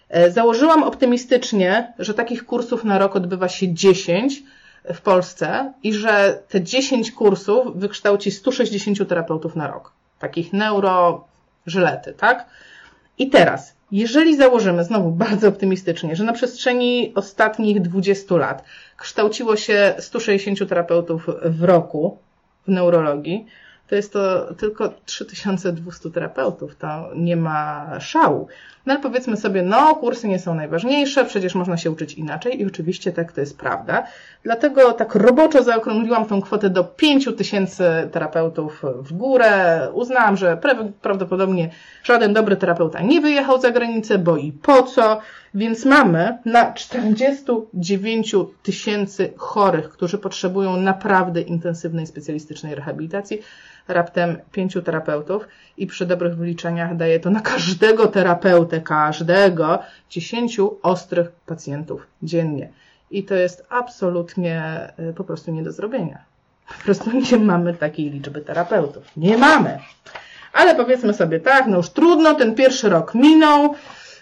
E, 0.10 0.32
założyłam 0.32 0.84
optymistycznie, 0.84 1.94
że 2.00 2.14
takich 2.14 2.46
kursów 2.46 2.84
na 2.84 2.98
rok 2.98 3.16
odbywa 3.16 3.48
się 3.48 3.74
10 3.74 4.44
w 4.94 5.02
Polsce 5.02 5.74
i 5.84 5.94
że 5.94 6.44
te 6.50 6.62
10 6.62 7.12
kursów 7.12 7.78
wykształci 7.78 8.32
160 8.32 9.10
terapeutów 9.10 9.56
na 9.56 9.68
rok. 9.68 9.92
Takich 10.20 10.54
neurożylety, 10.54 12.14
tak? 12.18 12.46
I 13.18 13.30
teraz, 13.30 13.76
jeżeli 13.92 14.38
założymy, 14.38 14.84
znowu 14.84 15.12
bardzo 15.12 15.48
optymistycznie, 15.48 16.16
że 16.16 16.24
na 16.24 16.34
przestrzeni 16.34 17.12
ostatnich 17.16 17.82
20 17.82 18.36
lat 18.36 18.64
kształciło 18.98 19.56
się 19.56 19.94
160 20.00 20.70
terapeutów 20.70 21.28
w 21.44 21.64
roku, 21.64 22.18
w 22.68 22.72
neurologii, 22.72 23.46
to 23.90 23.96
jest 23.96 24.14
to 24.14 24.54
tylko 24.54 24.94
3200 25.06 26.12
terapeutów. 26.12 26.76
To 26.76 27.10
nie 27.16 27.36
ma 27.36 27.90
szału. 28.00 28.48
No 28.86 28.94
ale 28.94 29.02
powiedzmy 29.02 29.38
sobie, 29.38 29.62
no 29.62 29.96
kursy 29.96 30.28
nie 30.28 30.40
są 30.40 30.56
najważniejsze, 30.56 31.26
przecież 31.26 31.56
można 31.56 31.78
się 31.78 31.92
uczyć 31.92 32.14
inaczej 32.14 32.62
i 32.62 32.66
oczywiście 32.66 33.12
tak 33.12 33.32
to 33.32 33.42
jest 33.42 33.58
prawda. 33.58 34.04
Dlatego 34.44 34.94
tak 34.94 35.16
roboczo 35.16 35.64
zaokrągliłam 35.64 36.26
tą 36.26 36.42
kwotę 36.42 36.70
do 36.70 36.84
5000 36.84 38.10
terapeutów 38.12 38.84
w 38.96 39.14
górę. 39.14 39.88
Uznałam, 39.94 40.38
że 40.38 40.58
prawdopodobnie 41.02 41.70
żaden 42.04 42.34
dobry 42.34 42.56
terapeuta 42.56 43.02
nie 43.02 43.22
wyjechał 43.22 43.62
za 43.62 43.72
granicę, 43.72 44.18
bo 44.18 44.38
i 44.38 44.52
po 44.52 44.84
co. 44.84 45.20
Więc 45.54 45.86
mamy 45.86 46.38
na 46.46 46.74
49 46.74 48.36
tysięcy 48.64 49.34
chorych, 49.38 49.90
którzy 49.90 50.18
potrzebują 50.18 50.78
naprawdę 50.78 51.42
intensywnej 51.42 52.08
specjalistycznej 52.08 52.76
rehabilitacji, 52.76 53.42
raptem 53.88 54.38
pięciu 54.52 54.82
terapeutów 54.82 55.48
i 55.78 55.88
przy 55.88 56.06
dobrych 56.06 56.36
wyliczeniach 56.36 56.96
daje 56.96 57.20
to 57.20 57.30
na 57.30 57.42
każdego 57.42 58.08
terapeutę, 58.08 58.82
każdego, 58.82 59.80
10 60.10 60.58
ostrych 60.82 61.32
pacjentów 61.32 62.08
dziennie. 62.24 62.70
I 63.12 63.24
to 63.24 63.36
jest 63.36 63.66
absolutnie 63.70 64.88
y, 65.10 65.14
po 65.14 65.24
prostu 65.24 65.52
nie 65.52 65.64
do 65.64 65.72
zrobienia. 65.72 66.20
Po 66.68 66.84
prostu 66.84 67.12
nie 67.32 67.38
mamy 67.38 67.74
takiej 67.74 68.10
liczby 68.10 68.42
terapeutów. 68.42 69.04
Nie 69.18 69.38
mamy. 69.38 69.80
Ale 70.54 70.76
powiedzmy 70.76 71.14
sobie 71.14 71.40
tak, 71.40 71.68
no 71.68 71.78
już 71.78 71.90
trudno, 71.90 72.36
ten 72.36 72.56
pierwszy 72.56 72.90
rok 72.90 73.16
minął, 73.16 73.76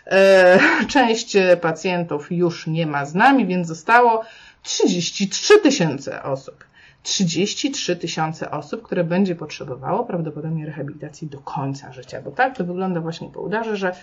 e, 0.08 0.60
część 0.94 1.38
pacjentów 1.62 2.32
już 2.32 2.68
nie 2.68 2.88
ma 2.88 3.06
z 3.06 3.16
nami, 3.16 3.46
więc 3.46 3.68
zostało 3.68 4.26
33 4.64 5.60
tysiące 5.60 6.24
osób. 6.24 6.64
33 7.06 7.96
tysiące 7.96 8.52
osób, 8.52 8.82
które 8.82 9.04
będzie 9.04 9.36
potrzebowało 9.36 10.04
prawdopodobnie 10.04 10.66
rehabilitacji 10.66 11.28
do 11.28 11.40
końca 11.40 11.94
życia, 11.94 12.22
bo 12.22 12.32
tak 12.32 12.58
to 12.58 12.64
wygląda 12.64 13.02
właśnie 13.02 13.30
po 13.30 13.42
udarze, 13.42 13.78
że 13.78 13.96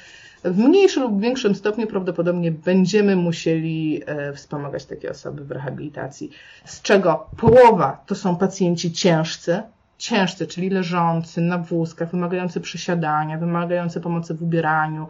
w 0.44 0.58
mniejszym 0.58 1.02
lub 1.02 1.20
większym 1.20 1.54
stopniu 1.54 1.86
prawdopodobnie 1.86 2.52
będziemy 2.52 3.16
musieli 3.16 4.02
e, 4.06 4.32
wspomagać 4.32 4.84
takie 4.84 5.10
osoby 5.10 5.44
w 5.44 5.50
rehabilitacji, 5.50 6.30
z 6.64 6.82
czego 6.82 7.30
połowa 7.36 8.02
to 8.06 8.14
są 8.14 8.36
pacjenci 8.36 8.92
ciężcy, 8.92 9.62
ciężcy, 9.98 10.46
czyli 10.46 10.70
leżący 10.70 11.40
na 11.40 11.58
wózkach, 11.58 12.10
wymagający 12.10 12.60
przesiadania, 12.60 13.38
wymagający 13.38 14.00
pomocy 14.00 14.34
w 14.34 14.42
ubieraniu, 14.42 15.08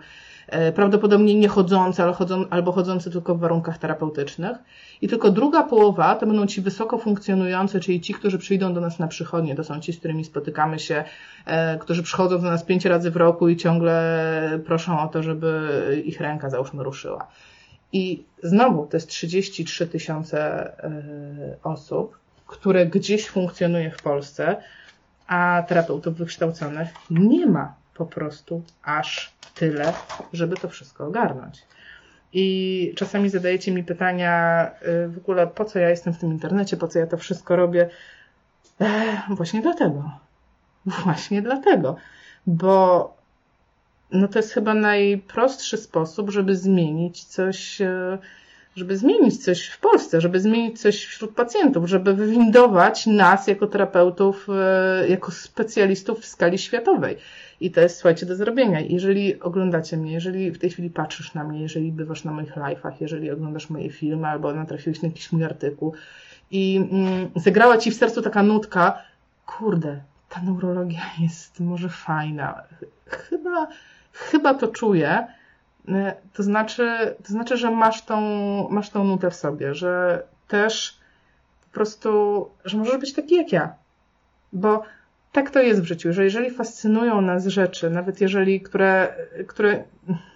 prawdopodobnie 0.74 1.34
nie 1.34 1.48
chodzące, 1.48 2.02
ale 2.02 2.12
chodzą, 2.12 2.44
albo 2.50 2.72
chodzące 2.72 3.10
tylko 3.10 3.34
w 3.34 3.40
warunkach 3.40 3.78
terapeutycznych. 3.78 4.56
I 5.02 5.08
tylko 5.08 5.30
druga 5.30 5.62
połowa 5.62 6.14
to 6.14 6.26
będą 6.26 6.46
ci 6.46 6.60
wysoko 6.60 6.98
funkcjonujące, 6.98 7.80
czyli 7.80 8.00
ci, 8.00 8.14
którzy 8.14 8.38
przyjdą 8.38 8.74
do 8.74 8.80
nas 8.80 8.98
na 8.98 9.08
przychodnie. 9.08 9.54
To 9.54 9.64
są 9.64 9.80
ci, 9.80 9.92
z 9.92 9.98
którymi 9.98 10.24
spotykamy 10.24 10.78
się, 10.78 11.04
e, 11.46 11.78
którzy 11.78 12.02
przychodzą 12.02 12.38
do 12.38 12.50
nas 12.50 12.64
pięć 12.64 12.84
razy 12.84 13.10
w 13.10 13.16
roku 13.16 13.48
i 13.48 13.56
ciągle 13.56 14.60
proszą 14.66 15.00
o 15.00 15.08
to, 15.08 15.22
żeby 15.22 16.02
ich 16.04 16.20
ręka 16.20 16.50
załóżmy 16.50 16.84
ruszyła. 16.84 17.28
I 17.92 18.24
znowu 18.42 18.86
to 18.86 18.96
jest 18.96 19.08
33 19.08 19.86
tysiące 19.86 20.38
e, 20.84 20.92
osób, 21.62 22.18
które 22.46 22.86
gdzieś 22.86 23.28
funkcjonuje 23.28 23.90
w 23.90 24.02
Polsce, 24.02 24.56
a 25.26 25.62
terapeutów 25.68 26.14
wykształconych 26.14 26.88
nie 27.10 27.46
ma 27.46 27.81
po 27.94 28.06
prostu 28.06 28.62
aż 28.82 29.32
tyle, 29.54 29.92
żeby 30.32 30.56
to 30.56 30.68
wszystko 30.68 31.06
ogarnąć. 31.06 31.62
I 32.32 32.94
czasami 32.96 33.28
zadajecie 33.28 33.72
mi 33.72 33.84
pytania, 33.84 34.66
y, 35.04 35.08
w 35.08 35.18
ogóle 35.18 35.46
po 35.46 35.64
co 35.64 35.78
ja 35.78 35.90
jestem 35.90 36.12
w 36.12 36.18
tym 36.18 36.32
internecie, 36.32 36.76
po 36.76 36.88
co 36.88 36.98
ja 36.98 37.06
to 37.06 37.16
wszystko 37.16 37.56
robię. 37.56 37.90
E, 38.80 39.16
właśnie 39.30 39.62
dlatego. 39.62 40.10
Właśnie 41.04 41.42
dlatego. 41.42 41.96
Bo 42.46 43.14
no 44.12 44.28
to 44.28 44.38
jest 44.38 44.52
chyba 44.52 44.74
najprostszy 44.74 45.76
sposób, 45.76 46.30
żeby 46.30 46.56
zmienić 46.56 47.24
coś, 47.24 47.80
e, 47.80 48.18
żeby 48.76 48.96
zmienić 48.96 49.44
coś 49.44 49.66
w 49.66 49.80
Polsce, 49.80 50.20
żeby 50.20 50.40
zmienić 50.40 50.80
coś 50.80 51.04
wśród 51.04 51.34
pacjentów, 51.34 51.88
żeby 51.88 52.14
wywindować 52.14 53.06
nas 53.06 53.46
jako 53.46 53.66
terapeutów, 53.66 54.48
e, 54.48 55.08
jako 55.08 55.30
specjalistów 55.30 56.20
w 56.20 56.26
skali 56.26 56.58
światowej. 56.58 57.16
I 57.60 57.70
to 57.70 57.80
jest, 57.80 57.96
słuchajcie, 57.96 58.26
do 58.26 58.36
zrobienia. 58.36 58.80
Jeżeli 58.80 59.40
oglądacie 59.40 59.96
mnie, 59.96 60.12
jeżeli 60.12 60.50
w 60.50 60.58
tej 60.58 60.70
chwili 60.70 60.90
patrzysz 60.90 61.34
na 61.34 61.44
mnie, 61.44 61.62
jeżeli 61.62 61.92
bywasz 61.92 62.24
na 62.24 62.32
moich 62.32 62.56
live'ach, 62.56 62.92
jeżeli 63.00 63.30
oglądasz 63.30 63.70
moje 63.70 63.90
filmy 63.90 64.26
albo 64.26 64.54
natrafiłeś 64.54 65.02
na 65.02 65.08
jakiś 65.08 65.32
mój 65.32 65.44
artykuł 65.44 65.94
i 66.50 66.88
mm, 66.92 67.30
zagrała 67.36 67.78
ci 67.78 67.90
w 67.90 67.94
sercu 67.94 68.22
taka 68.22 68.42
nutka, 68.42 68.98
kurde, 69.46 70.00
ta 70.28 70.42
neurologia 70.42 71.00
jest 71.20 71.60
może 71.60 71.88
fajna. 71.88 72.62
Chyba, 73.06 73.68
chyba 74.12 74.54
to 74.54 74.68
czuję. 74.68 75.26
E, 75.88 76.14
to 76.32 76.42
znaczy, 76.42 77.14
to 77.24 77.32
znaczy, 77.32 77.56
że 77.56 77.70
masz 77.70 78.02
tą, 78.02 78.20
masz 78.68 78.90
tą 78.90 79.04
nutę 79.04 79.30
w 79.30 79.34
sobie, 79.34 79.74
że 79.74 80.22
też 80.48 80.98
po 81.64 81.74
prostu, 81.74 82.48
że 82.64 82.78
możesz 82.78 82.98
być 82.98 83.12
taki 83.12 83.34
jak 83.34 83.52
ja. 83.52 83.74
Bo 84.52 84.82
tak 85.32 85.50
to 85.50 85.62
jest 85.62 85.82
w 85.82 85.84
życiu, 85.84 86.12
że 86.12 86.24
jeżeli 86.24 86.50
fascynują 86.50 87.20
nas 87.20 87.46
rzeczy, 87.46 87.90
nawet 87.90 88.20
jeżeli, 88.20 88.60
które, 88.60 89.14
które 89.46 89.84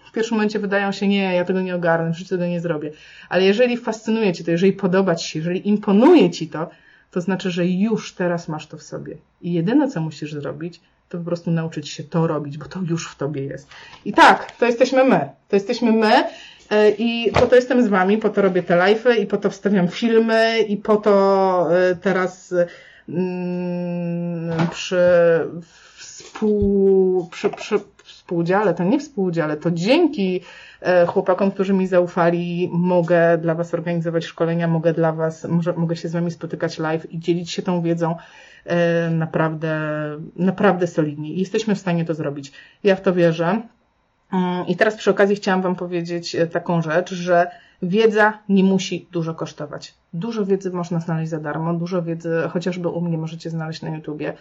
w 0.08 0.12
pierwszym 0.12 0.36
momencie 0.36 0.58
wydają 0.58 0.92
się, 0.92 1.08
nie, 1.08 1.34
ja 1.34 1.44
tego 1.44 1.60
nie 1.60 1.74
ogarnę, 1.74 2.12
w 2.12 2.18
życiu 2.18 2.30
tego 2.30 2.46
nie 2.46 2.60
zrobię, 2.60 2.90
ale 3.28 3.44
jeżeli 3.44 3.76
fascynuje 3.76 4.32
Ci 4.32 4.44
to, 4.44 4.50
jeżeli 4.50 4.72
podoba 4.72 5.14
Ci 5.14 5.28
się, 5.28 5.38
jeżeli 5.38 5.68
imponuje 5.68 6.30
Ci 6.30 6.48
to, 6.48 6.70
to 7.10 7.20
znaczy, 7.20 7.50
że 7.50 7.66
już 7.66 8.14
teraz 8.14 8.48
masz 8.48 8.66
to 8.66 8.76
w 8.76 8.82
sobie. 8.82 9.16
I 9.42 9.52
jedyne, 9.52 9.88
co 9.88 10.00
musisz 10.00 10.32
zrobić, 10.32 10.80
to 11.08 11.18
po 11.18 11.24
prostu 11.24 11.50
nauczyć 11.50 11.88
się 11.88 12.04
to 12.04 12.26
robić, 12.26 12.58
bo 12.58 12.64
to 12.64 12.80
już 12.80 13.08
w 13.08 13.16
Tobie 13.16 13.44
jest. 13.44 13.68
I 14.04 14.12
tak, 14.12 14.50
to 14.50 14.66
jesteśmy 14.66 15.04
my. 15.04 15.28
To 15.48 15.56
jesteśmy 15.56 15.92
my 15.92 16.24
E, 16.70 16.90
I 16.90 17.32
po 17.32 17.46
to 17.46 17.56
jestem 17.56 17.82
z 17.82 17.88
Wami, 17.88 18.18
po 18.18 18.30
to 18.30 18.42
robię 18.42 18.62
te 18.62 18.74
live'y 18.74 19.18
i 19.18 19.26
po 19.26 19.36
to 19.36 19.50
wstawiam 19.50 19.88
filmy 19.88 20.60
i 20.68 20.76
po 20.76 20.96
to 20.96 21.68
e, 21.76 21.96
teraz 21.96 22.54
mm, 23.08 24.68
przy 24.70 24.98
współ, 25.96 27.28
przy, 27.30 27.50
przy 27.50 27.80
współdziale, 28.26 28.74
to 28.74 28.84
nie 28.84 28.98
współdziale, 28.98 29.56
to 29.56 29.70
dzięki 29.70 30.40
e, 30.80 31.06
chłopakom, 31.06 31.50
którzy 31.50 31.72
mi 31.72 31.86
zaufali, 31.86 32.70
mogę 32.72 33.38
dla 33.38 33.54
Was 33.54 33.74
organizować 33.74 34.24
szkolenia, 34.24 34.68
mogę 34.68 34.92
dla 34.92 35.12
Was, 35.12 35.44
może, 35.44 35.72
mogę 35.72 35.96
się 35.96 36.08
z 36.08 36.12
Wami 36.12 36.30
spotykać 36.30 36.78
live 36.78 37.12
i 37.12 37.18
dzielić 37.18 37.50
się 37.50 37.62
tą 37.62 37.82
wiedzą 37.82 38.14
naprawdę, 39.10 39.78
naprawdę 40.36 40.86
solidnie. 40.86 41.34
Jesteśmy 41.34 41.74
w 41.74 41.78
stanie 41.78 42.04
to 42.04 42.14
zrobić. 42.14 42.52
Ja 42.84 42.96
w 42.96 43.00
to 43.00 43.12
wierzę. 43.12 43.62
Mm, 44.32 44.66
I 44.66 44.76
teraz 44.76 44.96
przy 44.96 45.10
okazji 45.10 45.36
chciałam 45.36 45.62
Wam 45.62 45.76
powiedzieć 45.76 46.34
e, 46.34 46.46
taką 46.46 46.82
rzecz, 46.82 47.14
że 47.14 47.50
wiedza 47.82 48.38
nie 48.48 48.64
musi 48.64 49.06
dużo 49.12 49.34
kosztować. 49.34 49.94
Dużo 50.12 50.44
wiedzy 50.44 50.70
można 50.70 51.00
znaleźć 51.00 51.30
za 51.30 51.40
darmo, 51.40 51.74
dużo 51.74 52.02
wiedzy 52.02 52.30
chociażby 52.50 52.88
u 52.88 53.00
mnie 53.00 53.18
możecie 53.18 53.50
znaleźć 53.50 53.82
na 53.82 53.96
YouTubie. 53.96 54.34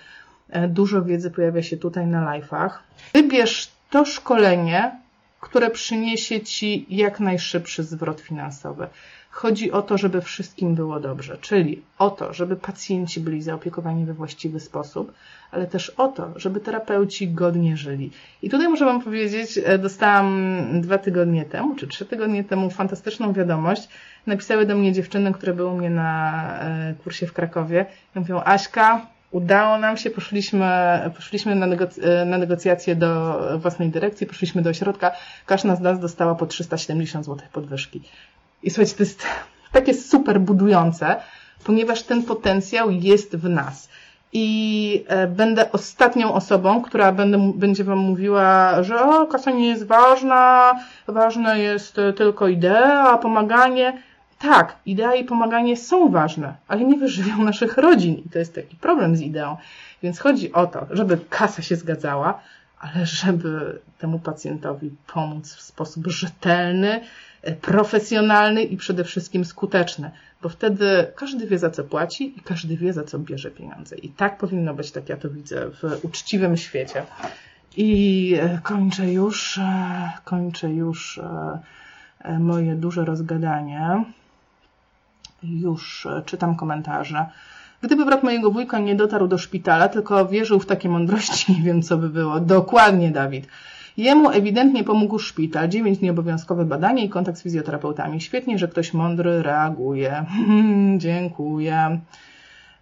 E, 0.50 0.67
dużo 0.67 1.02
wiedzy 1.02 1.32
pojawia 1.32 1.63
się 1.63 1.78
tutaj 1.78 2.08
na 2.08 2.26
live'ach. 2.26 2.69
Wybierz 3.13 3.75
to 3.96 4.06
szkolenie, 4.06 4.92
które 5.40 5.70
przyniesie 5.70 6.42
Ci 6.42 6.86
jak 6.90 7.20
najszybszy 7.20 7.84
zwrot 7.84 8.22
finansowy. 8.22 8.88
Chodzi 9.30 9.72
o 9.72 9.82
to, 9.82 9.98
żeby 9.98 10.22
wszystkim 10.22 10.76
było 10.76 11.00
dobrze, 11.00 11.38
czyli 11.42 11.82
o 11.98 12.10
to, 12.10 12.34
żeby 12.34 12.56
pacjenci 12.56 13.20
byli 13.20 13.42
zaopiekowani 13.42 14.06
we 14.06 14.14
właściwy 14.14 14.60
sposób, 14.60 15.14
ale 15.52 15.68
też 15.68 15.90
o 15.90 16.08
to, 16.08 16.32
żeby 16.36 16.60
terapeuci 16.60 17.28
godnie 17.28 17.78
żyli. 17.78 18.12
I 18.42 18.50
tutaj 18.50 18.68
muszę 18.68 18.86
Wam 18.86 19.02
powiedzieć, 19.02 19.60
e, 19.66 19.78
dostałam 19.78 20.82
dwa 20.82 20.98
tygodnie 20.98 21.46
temu, 21.46 21.76
czy 21.76 21.88
trzy 21.88 22.06
tygodnie 22.06 22.44
temu 22.44 22.70
fantastyczną 22.70 23.34
wiadomość. 23.34 23.90
Napisały 24.28 24.66
do 24.66 24.76
mnie 24.76 24.94
dziewczyny, 24.94 25.34
które 25.34 25.54
były 25.54 25.70
u 25.70 25.78
mnie 25.78 25.90
na 25.90 26.44
e, 26.60 26.94
kursie 27.04 27.28
w 27.28 27.34
Krakowie. 27.34 27.86
Mówią, 28.16 28.42
Aśka, 28.46 29.14
udało 29.32 29.78
nam 29.78 29.98
się, 29.98 30.10
poszliśmy, 30.10 30.66
poszliśmy 31.16 31.56
na, 31.56 31.68
negoc 31.68 32.00
e, 32.00 32.26
na 32.26 32.38
negocjacje 32.38 32.96
do 32.96 33.40
własnej 33.58 33.90
dyrekcji, 33.90 34.28
poszliśmy 34.28 34.62
do 34.62 34.70
ośrodka, 34.70 35.12
każda 35.46 35.76
z 35.76 35.82
nas 35.82 36.00
dostała 36.00 36.36
po 36.36 36.46
370 36.46 37.26
zł 37.26 37.48
podwyżki. 37.54 38.02
I 38.64 38.70
słuchajcie, 38.70 38.96
to 38.96 39.04
jest 39.04 39.24
takie 39.72 39.94
super 39.94 40.42
budujące, 40.42 41.16
ponieważ 41.64 42.04
ten 42.04 42.24
potencjał 42.24 42.92
jest 42.92 43.36
w 43.36 43.50
nas. 43.50 43.90
I 44.34 45.06
e, 45.08 45.28
będę 45.28 45.72
ostatnią 45.72 46.34
osobą, 46.34 46.82
która 46.82 47.12
będę, 47.12 47.52
będzie 47.56 47.84
Wam 47.84 47.98
mówiła, 48.00 48.84
że 48.84 49.02
o, 49.02 49.28
kasa 49.28 49.52
nie 49.52 49.68
jest 49.68 49.88
ważna, 49.88 50.74
ważna 51.08 51.56
jest 51.56 51.96
tylko 52.16 52.48
idea, 52.48 53.18
pomaganie. 53.18 54.02
Tak, 54.46 54.76
idea 54.86 55.16
i 55.16 55.24
pomaganie 55.24 55.78
są 55.78 56.12
ważne, 56.12 56.56
ale 56.68 56.84
nie 56.84 56.98
wyżywią 56.98 57.44
naszych 57.44 57.78
rodzin 57.78 58.16
i 58.26 58.30
to 58.30 58.40
jest 58.40 58.56
taki 58.56 58.76
problem 58.76 59.16
z 59.16 59.22
ideą. 59.22 59.58
Więc 60.04 60.20
chodzi 60.20 60.54
o 60.54 60.68
to, 60.68 60.88
żeby 60.90 61.18
kasa 61.30 61.62
się 61.62 61.76
zgadzała, 61.76 62.40
ale 62.80 63.06
żeby 63.06 63.80
temu 64.00 64.20
pacjentowi 64.20 64.92
pomóc 65.14 65.54
w 65.54 65.62
sposób 65.62 66.08
rzetelny, 66.08 67.02
profesjonalny 67.62 68.64
i 68.64 68.78
przede 68.78 69.04
wszystkim 69.04 69.46
skuteczny, 69.46 70.12
bo 70.42 70.50
wtedy 70.50 71.08
każdy 71.16 71.48
wie 71.48 71.60
za 71.60 71.70
co 71.70 71.84
płaci 71.84 72.34
i 72.38 72.42
każdy 72.42 72.78
wie 72.78 72.94
za 72.94 73.04
co 73.04 73.20
bierze 73.20 73.52
pieniądze. 73.52 73.96
I 73.96 74.10
tak 74.10 74.38
powinno 74.38 74.74
być, 74.74 74.92
tak 74.92 75.10
ja 75.10 75.18
to 75.18 75.30
widzę, 75.30 75.70
w 75.70 76.06
uczciwym 76.06 76.58
świecie. 76.58 77.04
I 77.78 78.34
e, 78.42 78.60
kończę 78.64 79.12
już, 79.12 79.58
e, 79.58 80.12
kończę 80.24 80.70
już 80.70 81.18
e, 81.18 82.40
moje 82.40 82.76
duże 82.76 83.06
rozgadanie. 83.06 84.04
Już 85.50 86.08
czytam 86.26 86.56
komentarze. 86.56 87.26
Gdyby 87.82 88.06
brat 88.06 88.24
mojego 88.24 88.52
wujka 88.52 88.80
nie 88.80 88.96
dotarł 88.96 89.28
do 89.28 89.38
szpitala, 89.38 89.88
tylko 89.88 90.26
wierzył 90.26 90.60
w 90.60 90.66
takie 90.66 90.90
mądrości, 90.90 91.54
nie 91.58 91.64
wiem 91.64 91.82
co 91.82 91.98
by 91.98 92.10
było. 92.10 92.40
Dokładnie, 92.40 93.12
Dawid. 93.12 93.48
Jemu 93.98 94.30
ewidentnie 94.30 94.84
pomógł 94.84 95.20
szpital, 95.20 95.70
dziewięć 95.70 96.02
nieobowiązkowe 96.02 96.66
badania 96.66 97.04
i 97.04 97.10
kontakt 97.10 97.38
z 97.38 97.44
fizjoterapeutami. 97.44 98.22
Świetnie, 98.22 98.58
że 98.58 98.68
ktoś 98.68 98.94
mądry 98.94 99.44
reaguje. 99.44 100.26
Dziękuję. 100.98 102.00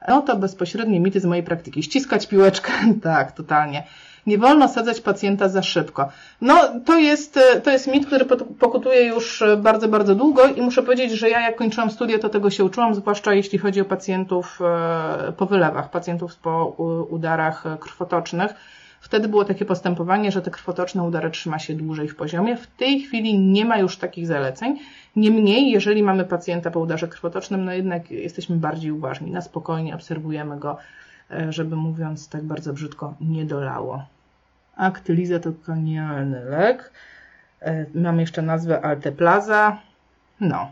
No 0.08 0.22
to 0.22 0.38
bezpośrednie 0.38 1.00
mity 1.00 1.20
z 1.20 1.26
mojej 1.26 1.44
praktyki. 1.44 1.84
Ściskać 1.84 2.28
piłeczkę? 2.28 2.72
tak, 3.02 3.32
totalnie. 3.32 3.84
Nie 4.28 4.38
wolno 4.38 4.68
sadzać 4.68 5.02
pacjenta 5.02 5.50
za 5.50 5.64
szybko. 5.64 6.10
No, 6.42 6.56
to 6.86 7.00
jest, 7.00 7.40
to 7.64 7.72
jest 7.72 7.88
mit, 7.88 8.06
który 8.08 8.26
pokutuje 8.60 9.06
już 9.06 9.44
bardzo, 9.58 9.88
bardzo 9.88 10.16
długo 10.16 10.46
i 10.46 10.62
muszę 10.62 10.84
powiedzieć, 10.84 11.12
że 11.12 11.30
ja 11.30 11.42
jak 11.42 11.56
kończyłam 11.56 11.92
studia, 11.92 12.20
to 12.20 12.30
tego 12.30 12.50
się 12.50 12.64
uczyłam, 12.64 12.96
zwłaszcza 12.96 13.34
jeśli 13.34 13.58
chodzi 13.58 13.82
o 13.82 13.86
pacjentów 13.86 14.60
e, 14.62 15.32
po 15.32 15.46
wylewach, 15.46 15.90
pacjentów 15.90 16.36
po 16.36 16.66
udarach 17.10 17.64
krwotocznych 17.80 18.54
Wtedy 19.04 19.28
było 19.28 19.46
takie 19.46 19.66
postępowanie, 19.66 20.32
że 20.32 20.42
te 20.42 20.52
krwotoczne 20.52 21.04
udary 21.04 21.32
trzyma 21.32 21.60
się 21.60 21.74
dłużej 21.74 22.08
w 22.08 22.16
poziomie. 22.16 22.58
W 22.58 22.68
tej 22.68 23.02
chwili 23.02 23.40
nie 23.40 23.66
ma 23.66 23.78
już 23.78 23.98
takich 23.98 24.28
zaleceń. 24.28 24.80
Niemniej, 25.16 25.72
jeżeli 25.72 26.04
mamy 26.04 26.26
pacjenta 26.26 26.72
po 26.72 26.80
udarze 26.80 27.08
krwotocznym, 27.08 27.66
no 27.66 27.74
jednak 27.74 28.12
jesteśmy 28.12 28.56
bardziej 28.56 28.92
uważni. 28.92 29.32
Na 29.32 29.42
spokojnie 29.42 29.96
obserwujemy 29.96 30.60
go, 30.60 30.78
e, 30.78 31.03
żeby 31.50 31.76
mówiąc 31.76 32.30
tak 32.30 32.44
bardzo 32.44 32.74
brzydko, 32.74 33.14
nie 33.22 33.46
dolało. 33.46 34.06
Aktyliza 34.76 35.40
to 35.40 35.52
konialny 35.66 36.46
lek. 36.46 36.92
E, 37.62 37.86
mamy 37.96 38.22
jeszcze 38.22 38.42
nazwę 38.42 38.86
Alteplaza. 38.86 39.78
No, 40.40 40.72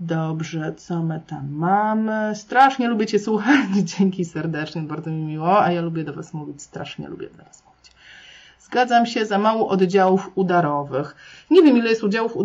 Dobrze, 0.00 0.74
co 0.76 1.02
my 1.02 1.20
tam 1.26 1.50
mamy? 1.50 2.36
Strasznie 2.36 2.88
lubię 2.88 3.06
Cię 3.06 3.18
słuchać, 3.18 3.68
dzięki 3.98 4.24
serdecznie, 4.24 4.82
bardzo 4.82 5.10
mi 5.10 5.22
miło, 5.22 5.62
a 5.62 5.72
ja 5.72 5.80
lubię 5.80 6.04
do 6.04 6.12
Was 6.12 6.34
mówić, 6.34 6.62
strasznie 6.62 7.08
lubię 7.08 7.28
do 7.30 7.44
Was 7.44 7.62
mówić. 7.66 7.92
Zgadzam 8.60 9.06
się, 9.06 9.26
za 9.26 9.38
mało 9.38 9.68
oddziałów 9.68 10.30
udarowych. 10.34 11.16
Nie 11.50 11.62
wiem, 11.62 11.76
ile 11.76 11.90
jest 11.90 12.04
oddziałów 12.04 12.36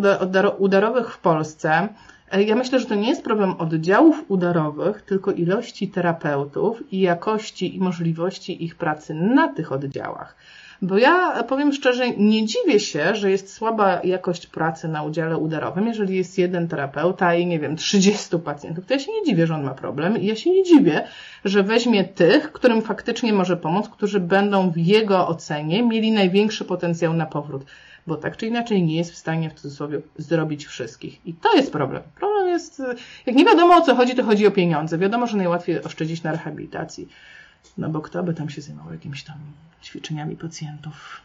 udarowych 0.58 1.10
w 1.14 1.18
Polsce. 1.18 1.88
Ja 2.38 2.56
myślę, 2.56 2.80
że 2.80 2.86
to 2.86 2.94
nie 2.94 3.08
jest 3.08 3.24
problem 3.24 3.54
oddziałów 3.58 4.24
udarowych, 4.28 5.02
tylko 5.02 5.32
ilości 5.32 5.88
terapeutów 5.88 6.92
i 6.92 7.00
jakości 7.00 7.76
i 7.76 7.80
możliwości 7.80 8.64
ich 8.64 8.74
pracy 8.74 9.14
na 9.14 9.48
tych 9.48 9.72
oddziałach. 9.72 10.36
Bo 10.82 10.98
ja 10.98 11.42
powiem 11.42 11.72
szczerze, 11.72 12.10
nie 12.10 12.46
dziwię 12.46 12.80
się, 12.80 13.14
że 13.14 13.30
jest 13.30 13.52
słaba 13.52 14.00
jakość 14.04 14.46
pracy 14.46 14.88
na 14.88 15.02
udziale 15.02 15.36
udarowym. 15.36 15.86
Jeżeli 15.86 16.16
jest 16.16 16.38
jeden 16.38 16.68
terapeuta 16.68 17.34
i 17.34 17.46
nie 17.46 17.58
wiem, 17.58 17.76
30 17.76 18.38
pacjentów, 18.38 18.86
to 18.86 18.94
ja 18.94 19.00
się 19.00 19.12
nie 19.12 19.24
dziwię, 19.26 19.46
że 19.46 19.54
on 19.54 19.62
ma 19.62 19.74
problem 19.74 20.18
i 20.18 20.26
ja 20.26 20.36
się 20.36 20.50
nie 20.50 20.62
dziwię, 20.62 21.04
że 21.44 21.62
weźmie 21.62 22.04
tych, 22.04 22.52
którym 22.52 22.82
faktycznie 22.82 23.32
może 23.32 23.56
pomóc, 23.56 23.88
którzy 23.88 24.20
będą 24.20 24.70
w 24.70 24.76
jego 24.76 25.28
ocenie 25.28 25.82
mieli 25.82 26.12
największy 26.12 26.64
potencjał 26.64 27.12
na 27.12 27.26
powrót. 27.26 27.64
Bo 28.06 28.16
tak 28.16 28.36
czy 28.36 28.46
inaczej 28.46 28.82
nie 28.82 28.96
jest 28.96 29.12
w 29.12 29.16
stanie 29.16 29.50
w 29.50 29.54
cudzysłowie 29.54 30.00
zrobić 30.18 30.66
wszystkich. 30.66 31.26
I 31.26 31.34
to 31.34 31.56
jest 31.56 31.72
problem. 31.72 32.02
Problem 32.18 32.48
jest, 32.48 32.82
jak 33.26 33.36
nie 33.36 33.44
wiadomo 33.44 33.76
o 33.76 33.80
co 33.80 33.94
chodzi, 33.94 34.14
to 34.14 34.24
chodzi 34.24 34.46
o 34.46 34.50
pieniądze. 34.50 34.98
Wiadomo, 34.98 35.26
że 35.26 35.36
najłatwiej 35.36 35.82
oszczędzić 35.82 36.22
na 36.22 36.32
rehabilitacji. 36.32 37.08
No 37.78 37.88
bo 37.88 38.00
kto 38.00 38.22
by 38.22 38.34
tam 38.34 38.50
się 38.50 38.62
zajmował 38.62 38.92
jakimiś 38.92 39.24
tam 39.24 39.36
ćwiczeniami 39.82 40.36
pacjentów? 40.36 41.20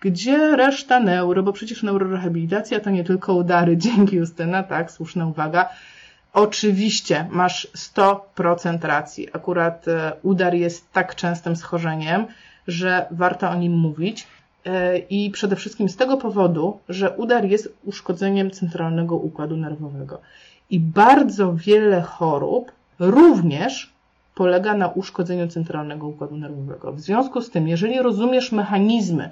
Gdzie 0.00 0.56
reszta 0.56 1.00
neuro? 1.00 1.42
Bo 1.42 1.52
przecież 1.52 1.82
neurorehabilitacja 1.82 2.80
to 2.80 2.90
nie 2.90 3.04
tylko 3.04 3.34
udary. 3.34 3.76
Dzięki 3.86 4.16
Justyna, 4.16 4.62
tak, 4.62 4.90
słuszna 4.90 5.26
uwaga. 5.26 5.68
Oczywiście 6.32 7.26
masz 7.30 7.68
100% 7.76 8.78
racji. 8.82 9.28
Akurat 9.32 9.88
e, 9.88 10.12
udar 10.22 10.54
jest 10.54 10.92
tak 10.92 11.14
częstym 11.14 11.56
schorzeniem, 11.56 12.26
że 12.68 13.06
warto 13.10 13.50
o 13.50 13.54
nim 13.54 13.72
mówić. 13.72 14.26
E, 14.66 14.98
I 14.98 15.30
przede 15.30 15.56
wszystkim 15.56 15.88
z 15.88 15.96
tego 15.96 16.16
powodu, 16.16 16.78
że 16.88 17.10
udar 17.10 17.44
jest 17.44 17.74
uszkodzeniem 17.84 18.50
centralnego 18.50 19.16
układu 19.16 19.56
nerwowego. 19.56 20.20
I 20.70 20.80
bardzo 20.80 21.54
wiele 21.54 22.02
chorób 22.02 22.72
również 22.98 23.90
polega 24.34 24.74
na 24.74 24.88
uszkodzeniu 24.88 25.48
centralnego 25.48 26.06
układu 26.06 26.36
nerwowego. 26.36 26.92
W 26.92 27.00
związku 27.00 27.40
z 27.40 27.50
tym, 27.50 27.68
jeżeli 27.68 28.02
rozumiesz 28.02 28.52
mechanizmy, 28.52 29.30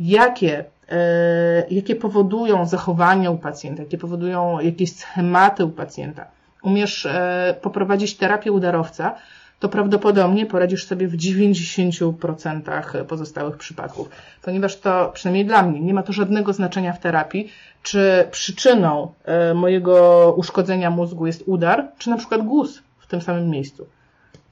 jakie, 0.00 0.64
e, 0.88 1.66
jakie 1.70 1.96
powodują 1.96 2.66
zachowania 2.66 3.30
u 3.30 3.38
pacjenta, 3.38 3.82
jakie 3.82 3.98
powodują 3.98 4.60
jakieś 4.60 4.96
schematy 4.96 5.64
u 5.64 5.70
pacjenta, 5.70 6.26
umiesz 6.62 7.06
e, 7.06 7.54
poprowadzić 7.62 8.16
terapię 8.16 8.52
udarowca, 8.52 9.14
to 9.60 9.68
prawdopodobnie 9.68 10.46
poradzisz 10.46 10.86
sobie 10.86 11.08
w 11.08 11.16
90% 11.16 13.04
pozostałych 13.04 13.56
przypadków. 13.56 14.08
Ponieważ 14.42 14.76
to, 14.76 15.10
przynajmniej 15.14 15.46
dla 15.46 15.62
mnie, 15.62 15.80
nie 15.80 15.94
ma 15.94 16.02
to 16.02 16.12
żadnego 16.12 16.52
znaczenia 16.52 16.92
w 16.92 17.00
terapii, 17.00 17.52
czy 17.82 18.28
przyczyną 18.30 19.12
e, 19.24 19.54
mojego 19.54 20.34
uszkodzenia 20.36 20.90
mózgu 20.90 21.26
jest 21.26 21.42
udar, 21.46 21.88
czy 21.98 22.10
na 22.10 22.16
przykład 22.16 22.42
guz 22.42 22.82
w 22.98 23.06
tym 23.06 23.20
samym 23.20 23.50
miejscu. 23.50 23.86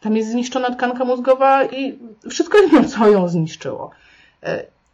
Tam 0.01 0.17
jest 0.17 0.31
zniszczona 0.31 0.71
tkanka 0.71 1.05
mózgowa 1.05 1.65
i 1.65 1.99
wszystko 2.31 2.59
jedno, 2.59 2.85
co 2.85 3.09
ją 3.09 3.29
zniszczyło. 3.29 3.91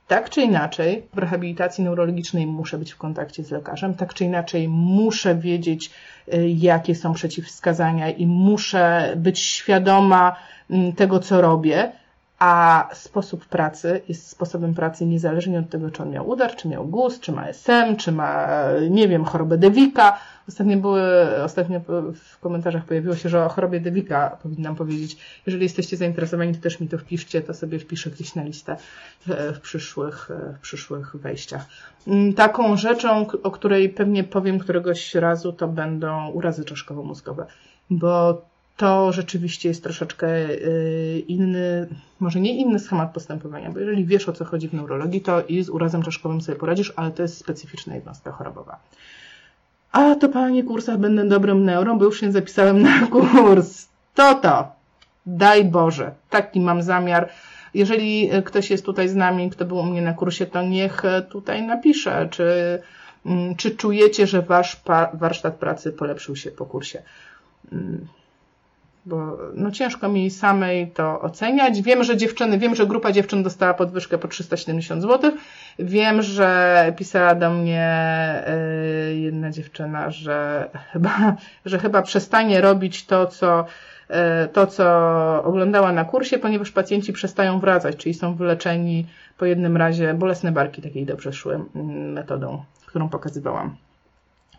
Tak 0.09 0.31
czy 0.31 0.43
inaczej 0.43 1.03
w 1.15 1.19
rehabilitacji 1.19 1.85
neurologicznej 1.85 2.47
muszę 2.47 2.79
być 2.79 2.93
w 2.93 2.97
kontakcie 2.97 3.45
z 3.45 3.51
lekarzem, 3.51 3.95
tak 3.95 4.15
czy 4.15 4.25
inaczej 4.25 4.69
muszę 4.69 5.35
wiedzieć, 5.35 5.91
y, 6.35 6.49
jakie 6.49 6.95
są 6.95 7.13
przeciwwskazania 7.13 8.11
i 8.11 8.27
muszę 8.27 9.13
być 9.17 9.39
świadoma 9.39 10.37
mm, 10.71 10.93
tego, 10.93 11.21
co 11.21 11.41
robię, 11.41 11.93
a 12.39 12.89
sposób 12.93 13.47
pracy 13.47 14.01
jest 14.09 14.29
sposobem 14.29 14.75
pracy 14.75 15.07
niezależnie 15.07 15.59
od 15.59 15.71
tego, 15.71 15.91
czy 15.91 16.03
on 16.03 16.11
miał 16.11 16.29
udar, 16.29 16.57
czy 16.57 16.69
miał 16.69 16.87
guz, 16.87 17.21
czy 17.21 17.33
ma 17.33 17.47
SM, 17.49 17.97
czy 17.97 18.13
ma, 18.13 18.49
nie 18.91 19.09
wiem, 19.09 19.25
chorobę 19.25 19.59
Devika. 19.59 20.19
Ostatnio 20.49 20.77
były, 20.77 21.03
ostatnio 21.45 21.81
w 22.15 22.39
komentarzach 22.41 22.85
pojawiło 22.85 23.17
się, 23.17 23.29
że 23.29 23.45
o 23.45 23.49
chorobie 23.49 23.81
Devika 23.81 24.39
powinnam 24.43 24.77
powiedzieć. 24.77 25.17
Jeżeli 25.47 25.63
jesteście 25.63 25.97
zainteresowani, 25.97 26.55
to 26.55 26.61
też 26.61 26.81
mi 26.81 26.89
to 26.89 26.99
wpiszcie, 26.99 27.41
to 27.41 27.55
sobie 27.55 27.79
wpiszę 27.79 28.11
gdzieś 28.11 28.35
na 28.35 28.43
listę 28.43 28.77
w 29.27 29.61
przyszłych, 29.61 30.31
w 30.57 30.61
przyszłych 30.61 31.17
wejściach. 31.17 31.67
Mm, 32.07 32.33
taką 32.35 32.77
rzeczą, 32.77 33.27
o 33.43 33.51
której 33.51 33.89
pewnie 33.89 34.25
powiem 34.25 34.59
któregoś 34.59 35.15
razu, 35.15 35.53
to 35.53 35.69
będą 35.69 36.29
urazy 36.31 36.65
czaszkowo-mózgowe, 36.65 37.47
bo 37.91 38.43
to 38.79 39.13
rzeczywiście 39.13 39.69
jest 39.69 39.83
troszeczkę 39.83 40.29
y, 40.51 41.25
inny, 41.29 41.89
może 42.21 42.41
nie 42.41 42.57
inny 42.57 42.79
schemat 42.79 43.13
postępowania, 43.13 43.71
bo 43.71 43.79
jeżeli 43.79 44.05
wiesz 44.05 44.29
o 44.29 44.33
co 44.33 44.45
chodzi 44.45 44.69
w 44.69 44.75
neurologii, 44.75 45.21
to 45.21 45.43
i 45.43 45.63
z 45.63 45.69
urazem 45.69 46.03
czaszkowym 46.03 46.41
sobie 46.41 46.59
poradzisz, 46.59 46.93
ale 46.97 47.11
to 47.11 47.23
jest 47.23 47.39
specyficzna 47.39 47.95
jednostka 47.95 48.33
chorobowa. 48.33 48.79
A 49.93 50.15
to 50.15 50.29
panie 50.29 50.65
kursach 50.65 50.99
będę 50.99 51.29
dobrym 51.29 51.65
neuro, 51.65 51.97
bo 51.97 52.05
już 52.05 52.21
się 52.21 52.33
zapisałem 52.33 52.83
na 52.83 53.07
kurs. 53.07 53.89
To 54.15 54.35
to. 54.35 54.69
Daj 55.27 55.65
Boże. 55.65 56.15
Taki 56.31 56.61
mam 56.61 56.83
zamiar. 56.83 57.29
Jeżeli 57.75 58.31
ktoś 58.45 58.71
jest 58.71 58.85
tutaj 58.85 59.09
z 59.09 59.15
nami, 59.15 59.51
kto 59.51 59.65
był 59.65 59.77
u 59.77 59.83
mnie 59.83 60.03
na 60.03 60.13
kursie, 60.15 60.47
to 60.47 60.63
niech 60.63 61.03
tutaj 61.31 61.63
napisze, 61.63 62.29
czy, 62.31 62.79
mm, 63.27 63.57
czy 63.57 63.71
czujecie, 63.71 64.27
że 64.27 64.43
wasz 64.43 64.81
warsztat 65.15 65.55
pracy 65.55 65.93
polepszył 65.93 66.37
się 66.37 66.51
po 66.51 66.67
kursie. 66.67 67.03
Bo 69.09 69.39
no 69.55 69.71
ciężko 69.71 70.09
mi 70.09 70.31
samej 70.31 70.91
to 70.91 71.21
oceniać. 71.21 71.83
Wiem, 71.83 72.05
że 72.05 72.17
dziewczyny, 72.17 72.59
wiem, 72.59 72.75
że 72.75 72.87
grupa 72.87 73.13
dziewczyn 73.13 73.43
dostała 73.43 73.75
podwyżkę 73.75 74.19
po 74.19 74.29
370 74.29 75.03
zł. 75.03 75.33
Wiem, 75.79 76.23
że 76.23 76.93
pisała 76.97 77.35
do 77.35 77.51
mnie 77.51 78.45
y, 79.11 79.19
jedna 79.19 79.51
dziewczyna, 79.51 80.11
że 80.11 80.69
chyba, 80.93 81.37
że 81.65 81.79
chyba 81.79 82.03
przestanie 82.03 82.61
robić 82.61 83.07
to, 83.07 83.27
co 83.27 83.65
y, 84.45 84.49
to, 84.49 84.67
co 84.67 84.85
oglądała 85.45 85.93
na 85.93 86.05
kursie, 86.05 86.39
ponieważ 86.39 86.71
pacjenci 86.71 87.13
przestają 87.13 87.61
wracać, 87.61 87.97
czyli 87.97 88.15
są 88.15 88.35
wyleczeni 88.35 89.07
po 89.39 89.45
jednym 89.45 89.77
razie. 89.77 90.15
Bolesne 90.15 90.53
barki 90.53 90.83
takiej 90.83 91.07
dobrze 91.07 91.33
szły 91.33 91.55
mm, 91.75 92.13
metodą, 92.13 92.63
którą 92.87 93.09
pokazywałam. 93.09 93.77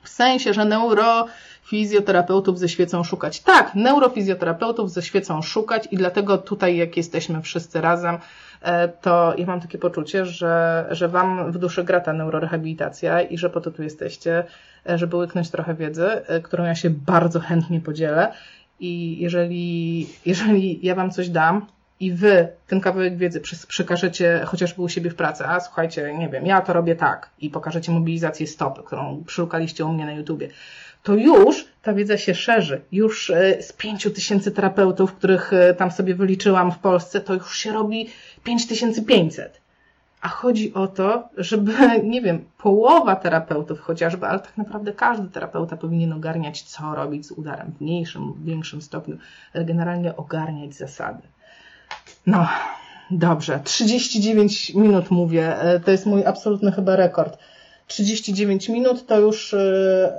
W 0.03 0.09
sensie, 0.09 0.53
że 0.53 0.65
neurofizjoterapeutów 0.65 2.59
ze 2.59 2.69
świecą 2.69 3.03
szukać. 3.03 3.39
Tak, 3.39 3.75
neurofizjoterapeutów 3.75 4.91
ze 4.91 5.01
świecą 5.01 5.41
szukać 5.41 5.87
i 5.91 5.97
dlatego 5.97 6.37
tutaj, 6.37 6.77
jak 6.77 6.97
jesteśmy 6.97 7.41
wszyscy 7.41 7.81
razem, 7.81 8.17
e, 8.61 8.87
to 8.87 9.33
ja 9.37 9.45
mam 9.45 9.61
takie 9.61 9.77
poczucie, 9.77 10.25
że, 10.25 10.85
że 10.91 11.07
Wam 11.07 11.51
w 11.51 11.57
duszy 11.57 11.83
gra 11.83 11.99
ta 11.99 12.13
neurorehabilitacja 12.13 13.21
i 13.21 13.37
że 13.37 13.49
po 13.49 13.61
to 13.61 13.71
tu 13.71 13.83
jesteście, 13.83 14.43
e, 14.89 14.97
żeby 14.97 15.15
łyknąć 15.15 15.49
trochę 15.49 15.73
wiedzy, 15.73 16.07
e, 16.27 16.41
którą 16.41 16.63
ja 16.63 16.75
się 16.75 16.89
bardzo 16.89 17.39
chętnie 17.39 17.81
podzielę. 17.81 18.33
I 18.79 19.19
jeżeli, 19.19 20.07
jeżeli 20.25 20.79
ja 20.85 20.95
Wam 20.95 21.11
coś 21.11 21.29
dam, 21.29 21.65
i 21.99 22.11
wy 22.11 22.47
ten 22.67 22.81
kawałek 22.81 23.17
wiedzy 23.17 23.41
przekażecie 23.67 24.41
chociażby 24.45 24.81
u 24.81 24.89
siebie 24.89 25.09
w 25.09 25.15
pracy, 25.15 25.45
a 25.45 25.59
słuchajcie, 25.59 26.13
nie 26.17 26.29
wiem, 26.29 26.45
ja 26.45 26.61
to 26.61 26.73
robię 26.73 26.95
tak 26.95 27.29
i 27.39 27.49
pokażecie 27.49 27.91
mobilizację 27.91 28.47
stopy, 28.47 28.83
którą 28.83 29.23
przeszukaliście 29.23 29.85
u 29.85 29.93
mnie 29.93 30.05
na 30.05 30.11
YouTubie, 30.11 30.49
to 31.03 31.15
już 31.15 31.65
ta 31.81 31.93
wiedza 31.93 32.17
się 32.17 32.35
szerzy. 32.35 32.81
Już 32.91 33.29
e, 33.29 33.61
z 33.61 33.73
pięciu 33.73 34.11
tysięcy 34.11 34.51
terapeutów, 34.51 35.13
których 35.13 35.53
e, 35.53 35.73
tam 35.73 35.91
sobie 35.91 36.15
wyliczyłam 36.15 36.71
w 36.71 36.79
Polsce, 36.79 37.21
to 37.21 37.33
już 37.33 37.57
się 37.57 37.73
robi 37.73 38.09
5500. 38.43 39.61
A 40.21 40.27
chodzi 40.27 40.73
o 40.73 40.87
to, 40.87 41.29
żeby, 41.37 41.73
nie 42.03 42.21
wiem, 42.21 42.45
połowa 42.57 43.15
terapeutów 43.15 43.79
chociażby, 43.79 44.27
ale 44.27 44.39
tak 44.39 44.57
naprawdę 44.57 44.93
każdy 44.93 45.29
terapeuta 45.29 45.77
powinien 45.77 46.13
ogarniać, 46.13 46.61
co 46.61 46.95
robić 46.95 47.27
z 47.27 47.31
udarem 47.31 47.71
w 47.71 47.81
mniejszym, 47.81 48.33
w 48.33 48.45
większym 48.45 48.81
stopniu, 48.81 49.17
generalnie 49.55 50.15
ogarniać 50.17 50.73
zasady. 50.73 51.21
No, 52.27 52.47
dobrze. 53.11 53.59
39 53.63 54.73
minut 54.73 55.11
mówię. 55.11 55.61
E, 55.61 55.79
to 55.79 55.91
jest 55.91 56.05
mój 56.05 56.25
absolutny 56.25 56.71
chyba 56.71 56.95
rekord. 56.95 57.37
39 57.87 58.69
minut 58.69 59.05
to 59.05 59.19
już 59.19 59.55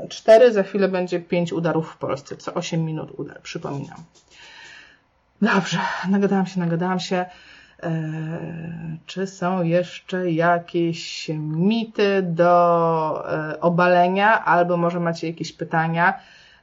4, 0.09 0.45
e, 0.45 0.53
za 0.53 0.62
chwilę 0.62 0.88
będzie 0.88 1.20
5 1.20 1.53
udarów 1.53 1.93
w 1.93 1.97
Polsce. 1.97 2.36
Co 2.36 2.55
8 2.55 2.84
minut 2.84 3.11
udar, 3.18 3.41
przypominam. 3.43 3.99
Dobrze, 5.43 5.78
nagadałam 6.09 6.47
się, 6.47 6.61
nagadałam 6.61 7.01
się. 7.01 7.24
E, 7.82 7.91
czy 9.07 9.26
są 9.26 9.62
jeszcze 9.62 10.30
jakieś 10.30 11.30
mity 11.38 12.22
do 12.22 13.24
obalenia, 13.61 14.45
albo 14.45 14.76
może 14.76 15.01
macie 15.01 15.26
jakieś 15.26 15.53
pytania? 15.53 16.20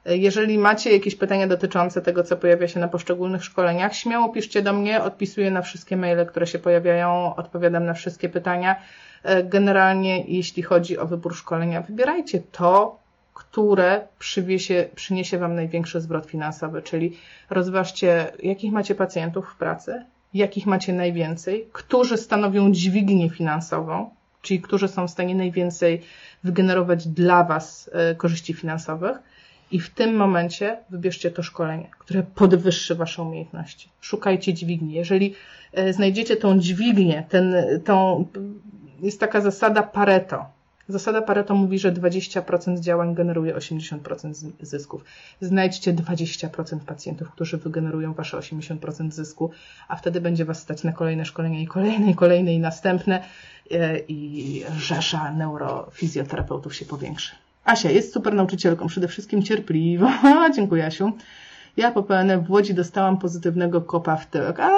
Jeżeli 0.08 0.58
macie 0.58 0.92
jakieś 0.92 1.14
pytania 1.14 1.46
dotyczące 1.46 2.02
tego, 2.02 2.24
co 2.24 2.36
pojawia 2.36 2.68
się 2.68 2.80
na 2.80 2.88
poszczególnych 2.88 3.44
szkoleniach, 3.44 3.94
śmiało 3.94 4.28
piszcie 4.28 4.62
do 4.62 4.72
mnie, 4.72 5.02
odpisuję 5.02 5.50
na 5.50 5.62
wszystkie 5.62 5.96
maile, 5.96 6.26
które 6.26 6.46
się 6.46 6.58
pojawiają, 6.58 7.34
odpowiadam 7.36 7.84
na 7.84 7.94
wszystkie 7.94 8.28
pytania. 8.28 8.76
E, 9.22 9.44
generalnie, 9.44 10.24
jeśli 10.24 10.62
chodzi 10.62 10.98
o 10.98 11.06
wybór 11.06 11.36
szkolenia, 11.36 11.82
wybierajcie 11.82 12.40
to, 12.52 12.98
które 13.34 14.06
przywiesie, 14.18 14.88
przyniesie 14.94 15.38
Wam 15.38 15.54
największy 15.54 16.00
zwrot 16.00 16.26
finansowy, 16.26 16.82
czyli 16.82 17.16
rozważcie, 17.50 18.32
jakich 18.42 18.72
macie 18.72 18.94
pacjentów 18.94 19.48
w 19.48 19.56
pracy, 19.56 20.04
jakich 20.34 20.66
macie 20.66 20.92
najwięcej, 20.92 21.68
którzy 21.72 22.16
stanowią 22.16 22.72
dźwignię 22.72 23.30
finansową, 23.30 24.10
czyli 24.42 24.60
którzy 24.60 24.88
są 24.88 25.08
w 25.08 25.10
stanie 25.10 25.34
najwięcej 25.34 26.02
wygenerować 26.44 27.08
dla 27.08 27.44
Was 27.44 27.90
e, 27.92 28.14
korzyści 28.14 28.54
finansowych 28.54 29.18
i 29.70 29.80
w 29.80 29.90
tym 29.90 30.16
momencie 30.16 30.76
wybierzcie 30.90 31.30
to 31.30 31.42
szkolenie, 31.42 31.88
które 31.98 32.22
podwyższy 32.22 32.94
Wasze 32.94 33.22
umiejętności. 33.22 33.88
Szukajcie 34.00 34.54
dźwigni. 34.54 34.92
Jeżeli 34.92 35.34
e, 35.72 35.92
znajdziecie 35.92 36.36
tą 36.36 36.58
dźwignię, 36.58 37.24
ten, 37.28 37.54
tą, 37.84 38.26
jest 39.02 39.20
taka 39.20 39.40
zasada 39.40 39.82
Pareto. 39.82 40.44
Zasada 40.88 41.22
Pareto 41.22 41.54
mówi, 41.54 41.78
że 41.78 41.92
20% 41.92 42.80
działań 42.80 43.14
generuje 43.14 43.54
80% 43.54 44.52
zysków. 44.60 45.04
Znajdźcie 45.40 45.94
20% 45.94 46.78
pacjentów, 46.78 47.30
którzy 47.30 47.56
wygenerują 47.58 48.14
Wasze 48.14 48.36
80% 48.36 49.10
zysku, 49.10 49.50
a 49.88 49.96
wtedy 49.96 50.20
będzie 50.20 50.44
Was 50.44 50.58
stać 50.58 50.84
na 50.84 50.92
kolejne 50.92 51.24
szkolenia 51.24 51.60
i 51.60 51.66
kolejne, 51.66 52.10
i 52.10 52.14
kolejne, 52.14 52.54
i 52.54 52.58
następne 52.58 53.22
e, 53.70 53.98
i 53.98 54.62
rzesza 54.78 55.32
neurofizjoterapeutów 55.32 56.74
się 56.74 56.84
powiększy. 56.84 57.47
Asia 57.68 57.90
jest 57.90 58.12
super 58.12 58.34
nauczycielką, 58.34 58.86
przede 58.86 59.08
wszystkim 59.08 59.42
cierpliwa. 59.42 60.12
Dziękuję, 60.56 60.86
Asiu. 60.86 61.12
Ja 61.76 61.90
po 61.90 62.02
PNF 62.02 62.46
w 62.46 62.50
Łodzi 62.50 62.74
dostałam 62.74 63.18
pozytywnego 63.18 63.80
kopa 63.80 64.16
w 64.16 64.26
tyłek. 64.26 64.60
A, 64.60 64.70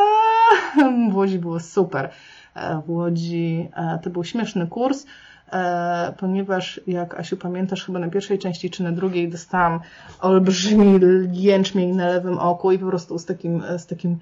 w 1.10 1.16
Łodzi 1.16 1.38
było 1.38 1.60
super. 1.60 2.10
E, 2.54 2.82
w 2.86 2.90
Łodzi 2.90 3.68
e, 3.76 3.98
to 4.02 4.10
był 4.10 4.24
śmieszny 4.24 4.66
kurs, 4.66 5.06
e, 5.52 6.12
ponieważ 6.18 6.80
jak 6.86 7.20
Asiu 7.20 7.36
pamiętasz, 7.36 7.84
chyba 7.84 7.98
na 7.98 8.08
pierwszej 8.08 8.38
części 8.38 8.70
czy 8.70 8.82
na 8.82 8.92
drugiej 8.92 9.28
dostałam 9.28 9.80
olbrzymi 10.20 11.00
jęczmień 11.32 11.90
na 11.90 12.08
lewym 12.08 12.38
oku 12.38 12.72
i 12.72 12.78
po 12.78 12.86
prostu 12.86 13.18
z 13.18 13.24
takim, 13.24 13.62
z 13.78 13.86
takim, 13.86 14.18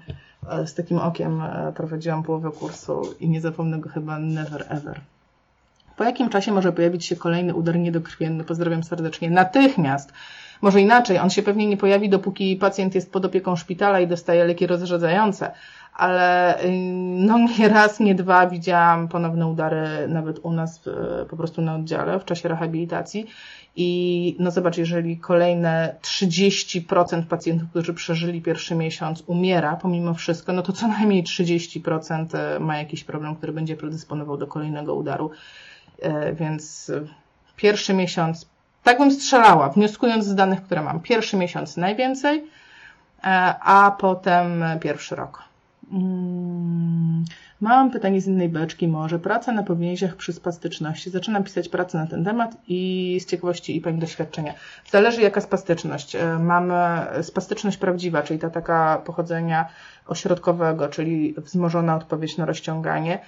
z 0.65 0.73
takim 0.73 0.97
okiem 0.97 1.41
prowadziłam 1.75 2.23
połowę 2.23 2.51
kursu 2.51 3.01
i 3.19 3.29
nie 3.29 3.41
zapomnę 3.41 3.79
go 3.79 3.89
chyba 3.89 4.19
never 4.19 4.65
ever. 4.69 5.01
Po 5.99 6.03
jakim 6.03 6.29
czasie 6.29 6.51
może 6.51 6.71
pojawić 6.71 7.05
się 7.05 7.15
kolejny 7.15 7.53
udar 7.53 7.79
niedokrwienny? 7.79 8.43
Pozdrawiam 8.43 8.83
serdecznie. 8.83 9.29
Natychmiast. 9.29 10.13
Może 10.61 10.81
inaczej, 10.81 11.19
on 11.19 11.29
się 11.29 11.43
pewnie 11.43 11.67
nie 11.67 11.77
pojawi, 11.77 12.09
dopóki 12.09 12.55
pacjent 12.55 12.95
jest 12.95 13.11
pod 13.11 13.25
opieką 13.25 13.55
szpitala 13.55 13.99
i 13.99 14.07
dostaje 14.07 14.45
leki 14.45 14.67
rozrzedzające, 14.67 15.51
ale 15.93 16.57
y, 16.63 16.71
no 17.01 17.37
nie 17.59 17.69
raz, 17.69 17.99
nie 17.99 18.15
dwa 18.15 18.47
widziałam 18.47 19.07
ponowne 19.07 19.47
udary 19.47 20.07
nawet 20.07 20.39
u 20.43 20.51
nas 20.51 20.81
po 21.29 21.37
prostu 21.37 21.61
na 21.61 21.75
oddziale 21.75 22.19
w 22.19 22.25
czasie 22.25 22.49
rehabilitacji 22.49 23.27
i 23.75 24.35
no 24.39 24.51
zobacz, 24.51 24.77
jeżeli 24.77 25.17
kolejne 25.17 25.95
30% 26.01 27.23
pacjentów, 27.23 27.69
którzy 27.69 27.93
przeżyli 27.93 28.41
pierwszy 28.41 28.75
miesiąc 28.75 29.23
umiera 29.27 29.75
pomimo 29.75 30.13
wszystko, 30.13 30.53
no 30.53 30.61
to 30.61 30.73
co 30.73 30.87
najmniej 30.87 31.23
30% 31.23 32.59
ma 32.59 32.77
jakiś 32.77 33.03
problem, 33.03 33.35
który 33.35 33.53
będzie 33.53 33.77
predysponował 33.77 34.37
do 34.37 34.47
kolejnego 34.47 34.95
udaru. 34.95 35.31
E, 36.01 36.33
więc 36.33 36.91
pierwszy 37.55 37.93
miesiąc, 37.93 38.49
tak 38.83 38.97
bym 38.97 39.11
strzelała, 39.11 39.69
wnioskując 39.69 40.25
z 40.25 40.35
danych, 40.35 40.63
które 40.63 40.81
mam. 40.81 40.99
Pierwszy 40.99 41.37
miesiąc 41.37 41.77
najwięcej, 41.77 42.47
e, 43.23 43.25
a 43.61 43.91
potem 43.99 44.63
pierwszy 44.79 45.15
rok. 45.15 45.43
Mm, 45.91 47.25
Mam 47.61 47.91
pytanie 47.91 48.21
z 48.21 48.27
innej 48.27 48.49
beczki, 48.49 48.87
może 48.87 49.19
praca 49.19 49.51
na 49.51 49.63
powięziach 49.63 50.15
przy 50.15 50.33
spastyczności. 50.33 51.09
Zaczynam 51.09 51.43
pisać 51.43 51.69
pracę 51.69 51.97
na 51.97 52.07
ten 52.07 52.23
temat 52.25 52.57
i 52.67 53.19
z 53.21 53.25
ciekawości 53.25 53.77
i 53.77 53.81
Pani 53.81 53.99
doświadczenia. 53.99 54.53
Zależy 54.91 55.21
jaka 55.21 55.41
spastyczność. 55.41 56.15
E, 56.15 56.39
mamy 56.39 56.75
spastyczność 57.23 57.77
prawdziwa, 57.77 58.21
czyli 58.21 58.39
ta 58.39 58.49
taka 58.49 59.01
pochodzenia 59.05 59.65
ośrodkowego, 60.07 60.87
czyli 60.87 61.33
wzmożona 61.37 61.95
odpowiedź 61.95 62.37
na 62.37 62.45
rozciąganie. 62.45 63.19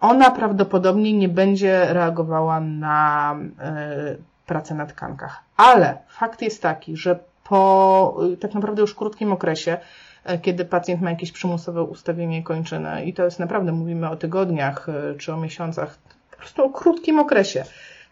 Ona 0.00 0.30
prawdopodobnie 0.30 1.12
nie 1.12 1.28
będzie 1.28 1.86
reagowała 1.88 2.60
na 2.60 3.36
e, 3.60 4.16
pracę 4.46 4.74
na 4.74 4.86
tkankach. 4.86 5.42
Ale 5.56 5.98
fakt 6.08 6.42
jest 6.42 6.62
taki, 6.62 6.96
że 6.96 7.18
po 7.44 8.20
tak 8.40 8.54
naprawdę 8.54 8.80
już 8.80 8.94
krótkim 8.94 9.32
okresie 9.32 9.78
E, 10.24 10.38
kiedy 10.38 10.64
pacjent 10.64 11.02
ma 11.02 11.10
jakieś 11.10 11.32
przymusowe 11.32 11.82
ustawienie 11.82 12.42
kończyny 12.42 13.04
i 13.04 13.14
to 13.14 13.24
jest 13.24 13.38
naprawdę, 13.38 13.72
mówimy 13.72 14.10
o 14.10 14.16
tygodniach 14.16 14.88
e, 14.88 15.14
czy 15.14 15.32
o 15.32 15.36
miesiącach, 15.36 15.98
po 16.30 16.36
prostu 16.36 16.64
o 16.64 16.70
krótkim 16.70 17.18
okresie. 17.18 17.64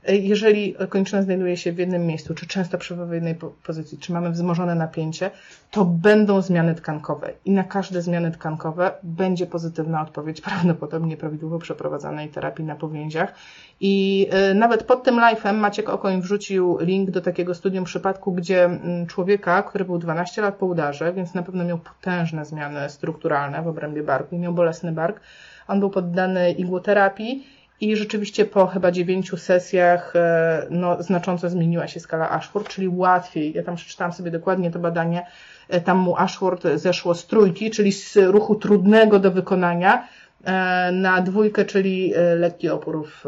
E, 0.06 0.16
jeżeli 0.16 0.74
kończyna 0.88 1.22
znajduje 1.22 1.56
się 1.56 1.72
w 1.72 1.78
jednym 1.78 2.06
miejscu, 2.06 2.34
czy 2.34 2.46
często 2.46 2.78
przebywa 2.78 3.06
w 3.06 3.12
jednej 3.12 3.34
pozycji, 3.66 3.98
czy 3.98 4.12
mamy 4.12 4.30
wzmożone 4.30 4.74
napięcie, 4.74 5.30
to 5.70 5.84
będą 5.84 6.42
zmiany 6.42 6.74
tkankowe 6.74 7.32
i 7.44 7.50
na 7.50 7.64
każde 7.64 8.02
zmiany 8.02 8.30
tkankowe 8.30 8.92
będzie 9.02 9.46
pozytywna 9.46 10.02
odpowiedź 10.02 10.40
prawdopodobnie 10.48 11.16
prawidłowo 11.16 11.58
przeprowadzanej 11.58 12.28
terapii 12.28 12.64
na 12.64 12.74
powięziach. 12.74 13.34
I 13.80 14.26
e, 14.30 14.54
nawet 14.54 14.82
pod 14.82 15.02
tym 15.02 15.16
live'em 15.16 15.54
Maciek 15.54 15.88
Okoń 15.88 16.22
wrzucił 16.22 16.78
link 16.80 17.10
do 17.10 17.20
takiego 17.20 17.54
studium 17.54 17.84
przypadku, 17.84 18.32
gdzie 18.32 18.64
mm, 18.64 19.06
człowieka, 19.06 19.62
który 19.62 19.84
był 19.84 19.98
12 19.98 20.42
lat 20.42 20.54
po 20.54 20.66
udarze, 20.66 21.12
więc 21.12 21.34
na 21.34 21.42
pewno 21.42 21.64
miał 21.64 21.78
potężne 21.78 22.44
zmiany 22.44 22.90
strukturalne 22.90 23.62
w 23.62 23.68
obrębie 23.68 24.02
barku 24.02 24.34
i 24.34 24.38
miał 24.38 24.52
bolesny 24.52 24.92
bark, 24.92 25.20
on 25.68 25.80
był 25.80 25.90
poddany 25.90 26.52
igłoterapii 26.52 27.57
i 27.80 27.96
rzeczywiście 27.96 28.44
po 28.44 28.66
chyba 28.66 28.90
dziewięciu 28.90 29.36
sesjach 29.36 30.16
e, 30.16 30.66
no, 30.70 31.02
znacząco 31.02 31.50
zmieniła 31.50 31.88
się 31.88 32.00
skala 32.00 32.30
Ashford, 32.30 32.68
czyli 32.68 32.88
łatwiej. 32.88 33.52
Ja 33.52 33.62
tam 33.62 33.76
przeczytałam 33.76 34.12
sobie 34.12 34.30
dokładnie 34.30 34.70
to 34.70 34.78
badanie. 34.78 35.26
E, 35.68 35.80
tam 35.80 35.98
mu 35.98 36.16
Ashford 36.16 36.64
zeszło 36.74 37.14
z 37.14 37.26
trójki, 37.26 37.70
czyli 37.70 37.92
z 37.92 38.16
ruchu 38.16 38.54
trudnego 38.54 39.18
do 39.18 39.30
wykonania, 39.30 40.08
e, 40.44 40.92
na 40.92 41.22
dwójkę, 41.22 41.64
czyli 41.64 42.12
lekki 42.36 42.68
opór 42.68 43.08
w 43.08 43.24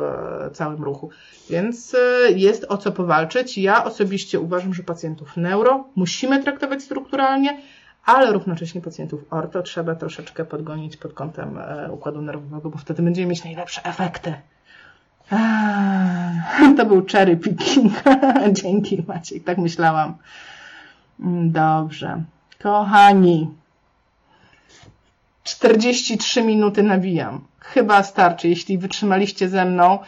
całym 0.53 0.83
ruchu. 0.83 1.11
Więc 1.51 1.97
jest 2.35 2.67
o 2.69 2.77
co 2.77 2.93
powalczyć. 2.93 3.59
Ja 3.59 3.85
osobiście 3.85 4.41
uważam, 4.41 4.75
że 4.75 4.83
pacjentów 4.83 5.37
neuro 5.37 5.85
musimy 5.97 6.43
traktować 6.43 6.83
strukturalnie, 6.83 7.59
ale 8.05 8.33
równocześnie 8.33 8.81
pacjentów 8.81 9.21
orto 9.31 9.63
trzeba 9.63 9.95
troszeczkę 9.95 10.45
podgonić 10.45 10.97
pod 10.97 11.13
kątem 11.13 11.59
e, 11.59 11.93
układu 11.93 12.23
nerwowego, 12.23 12.71
bo 12.71 12.79
wtedy 12.79 13.03
będziemy 13.03 13.27
mieć 13.27 13.45
najlepsze 13.45 13.85
efekty. 13.85 14.35
To 16.77 16.87
był 16.87 17.07
cherry 17.13 17.37
picking. 17.37 17.93
Dzięki 18.63 19.05
Maciej, 19.09 19.41
tak 19.41 19.59
myślałam. 19.59 20.15
Mm, 21.21 21.53
dobrze. 21.53 22.23
Kochani, 22.63 23.51
43 25.45 26.43
minuty 26.43 26.83
nawijam. 26.83 27.45
Chyba 27.61 28.03
starczy. 28.03 28.49
Jeśli 28.49 28.79
wytrzymaliście 28.79 29.49
ze 29.49 29.65
mną, 29.65 29.99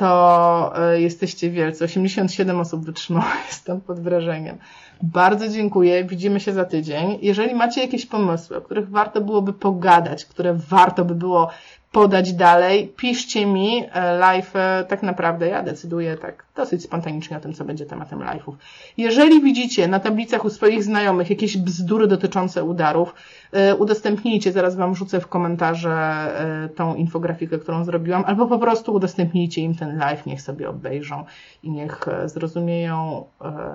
to 0.00 0.72
e, 0.92 1.00
jesteście 1.00 1.50
wielcy. 1.50 1.84
87 1.84 2.60
osób 2.60 2.84
wytrzymało, 2.84 3.26
jestem 3.48 3.80
pod 3.80 4.00
wrażeniem. 4.00 4.58
Bardzo 5.02 5.48
dziękuję. 5.48 6.04
Widzimy 6.04 6.40
się 6.40 6.52
za 6.52 6.64
tydzień. 6.64 7.18
Jeżeli 7.22 7.54
macie 7.54 7.80
jakieś 7.80 8.06
pomysły, 8.06 8.56
o 8.56 8.60
których 8.60 8.90
warto 8.90 9.20
byłoby 9.20 9.52
pogadać, 9.52 10.24
które 10.24 10.54
warto 10.54 11.04
by 11.04 11.14
było 11.14 11.50
podać 11.92 12.32
dalej, 12.32 12.92
piszcie 12.96 13.46
mi 13.46 13.84
e, 13.92 14.18
live. 14.18 14.56
E, 14.56 14.84
tak 14.88 15.02
naprawdę 15.02 15.48
ja 15.48 15.62
decyduję 15.62 16.16
tak 16.16 16.44
dosyć 16.60 16.82
spontanicznie 16.82 17.36
o 17.36 17.40
tym, 17.40 17.52
co 17.52 17.64
będzie 17.64 17.86
tematem 17.86 18.18
live'ów. 18.18 18.52
Jeżeli 18.96 19.42
widzicie 19.42 19.88
na 19.88 20.00
tablicach 20.00 20.44
u 20.44 20.50
swoich 20.50 20.84
znajomych 20.84 21.30
jakieś 21.30 21.56
bzdury 21.56 22.06
dotyczące 22.06 22.64
udarów, 22.64 23.14
e, 23.52 23.76
udostępnijcie, 23.76 24.52
zaraz 24.52 24.76
Wam 24.76 24.94
rzucę 24.94 25.20
w 25.20 25.26
komentarze 25.26 26.00
tą 26.74 26.94
infografikę, 26.94 27.58
którą 27.58 27.84
zrobiłam, 27.84 28.24
albo 28.26 28.46
po 28.46 28.58
prostu 28.58 28.94
udostępnijcie 28.94 29.60
im 29.60 29.74
ten 29.74 29.98
live, 29.98 30.26
niech 30.26 30.42
sobie 30.42 30.68
obejrzą 30.68 31.24
i 31.62 31.70
niech 31.70 32.06
zrozumieją, 32.24 33.24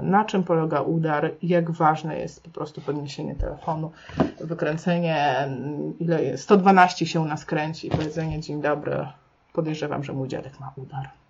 na 0.01 0.25
czym 0.25 0.43
polega 0.43 0.81
udar, 0.81 1.31
jak 1.43 1.71
ważne 1.71 2.19
jest 2.19 2.43
po 2.43 2.49
prostu 2.49 2.81
podniesienie 2.81 3.35
telefonu, 3.35 3.91
wykręcenie, 4.39 5.49
ile 5.99 6.23
jest, 6.23 6.43
112 6.43 7.05
się 7.05 7.21
u 7.21 7.25
nas 7.25 7.45
kręci, 7.45 7.89
powiedzenie 7.89 8.39
dzień 8.39 8.61
dobry, 8.61 9.07
podejrzewam, 9.53 10.03
że 10.03 10.13
mój 10.13 10.27
dziadek 10.27 10.59
ma 10.59 10.73
udar. 10.75 11.24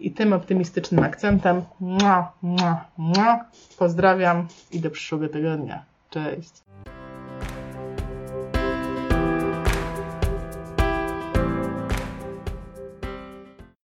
I 0.00 0.10
tym 0.10 0.32
optymistycznym 0.32 1.04
akcentem 1.04 1.62
mua, 1.80 2.32
mua, 2.42 2.84
mua, 2.96 3.44
pozdrawiam 3.78 4.48
i 4.72 4.80
do 4.80 4.90
przyszłego 4.90 5.28
tygodnia. 5.28 5.84
Cześć. 6.10 6.69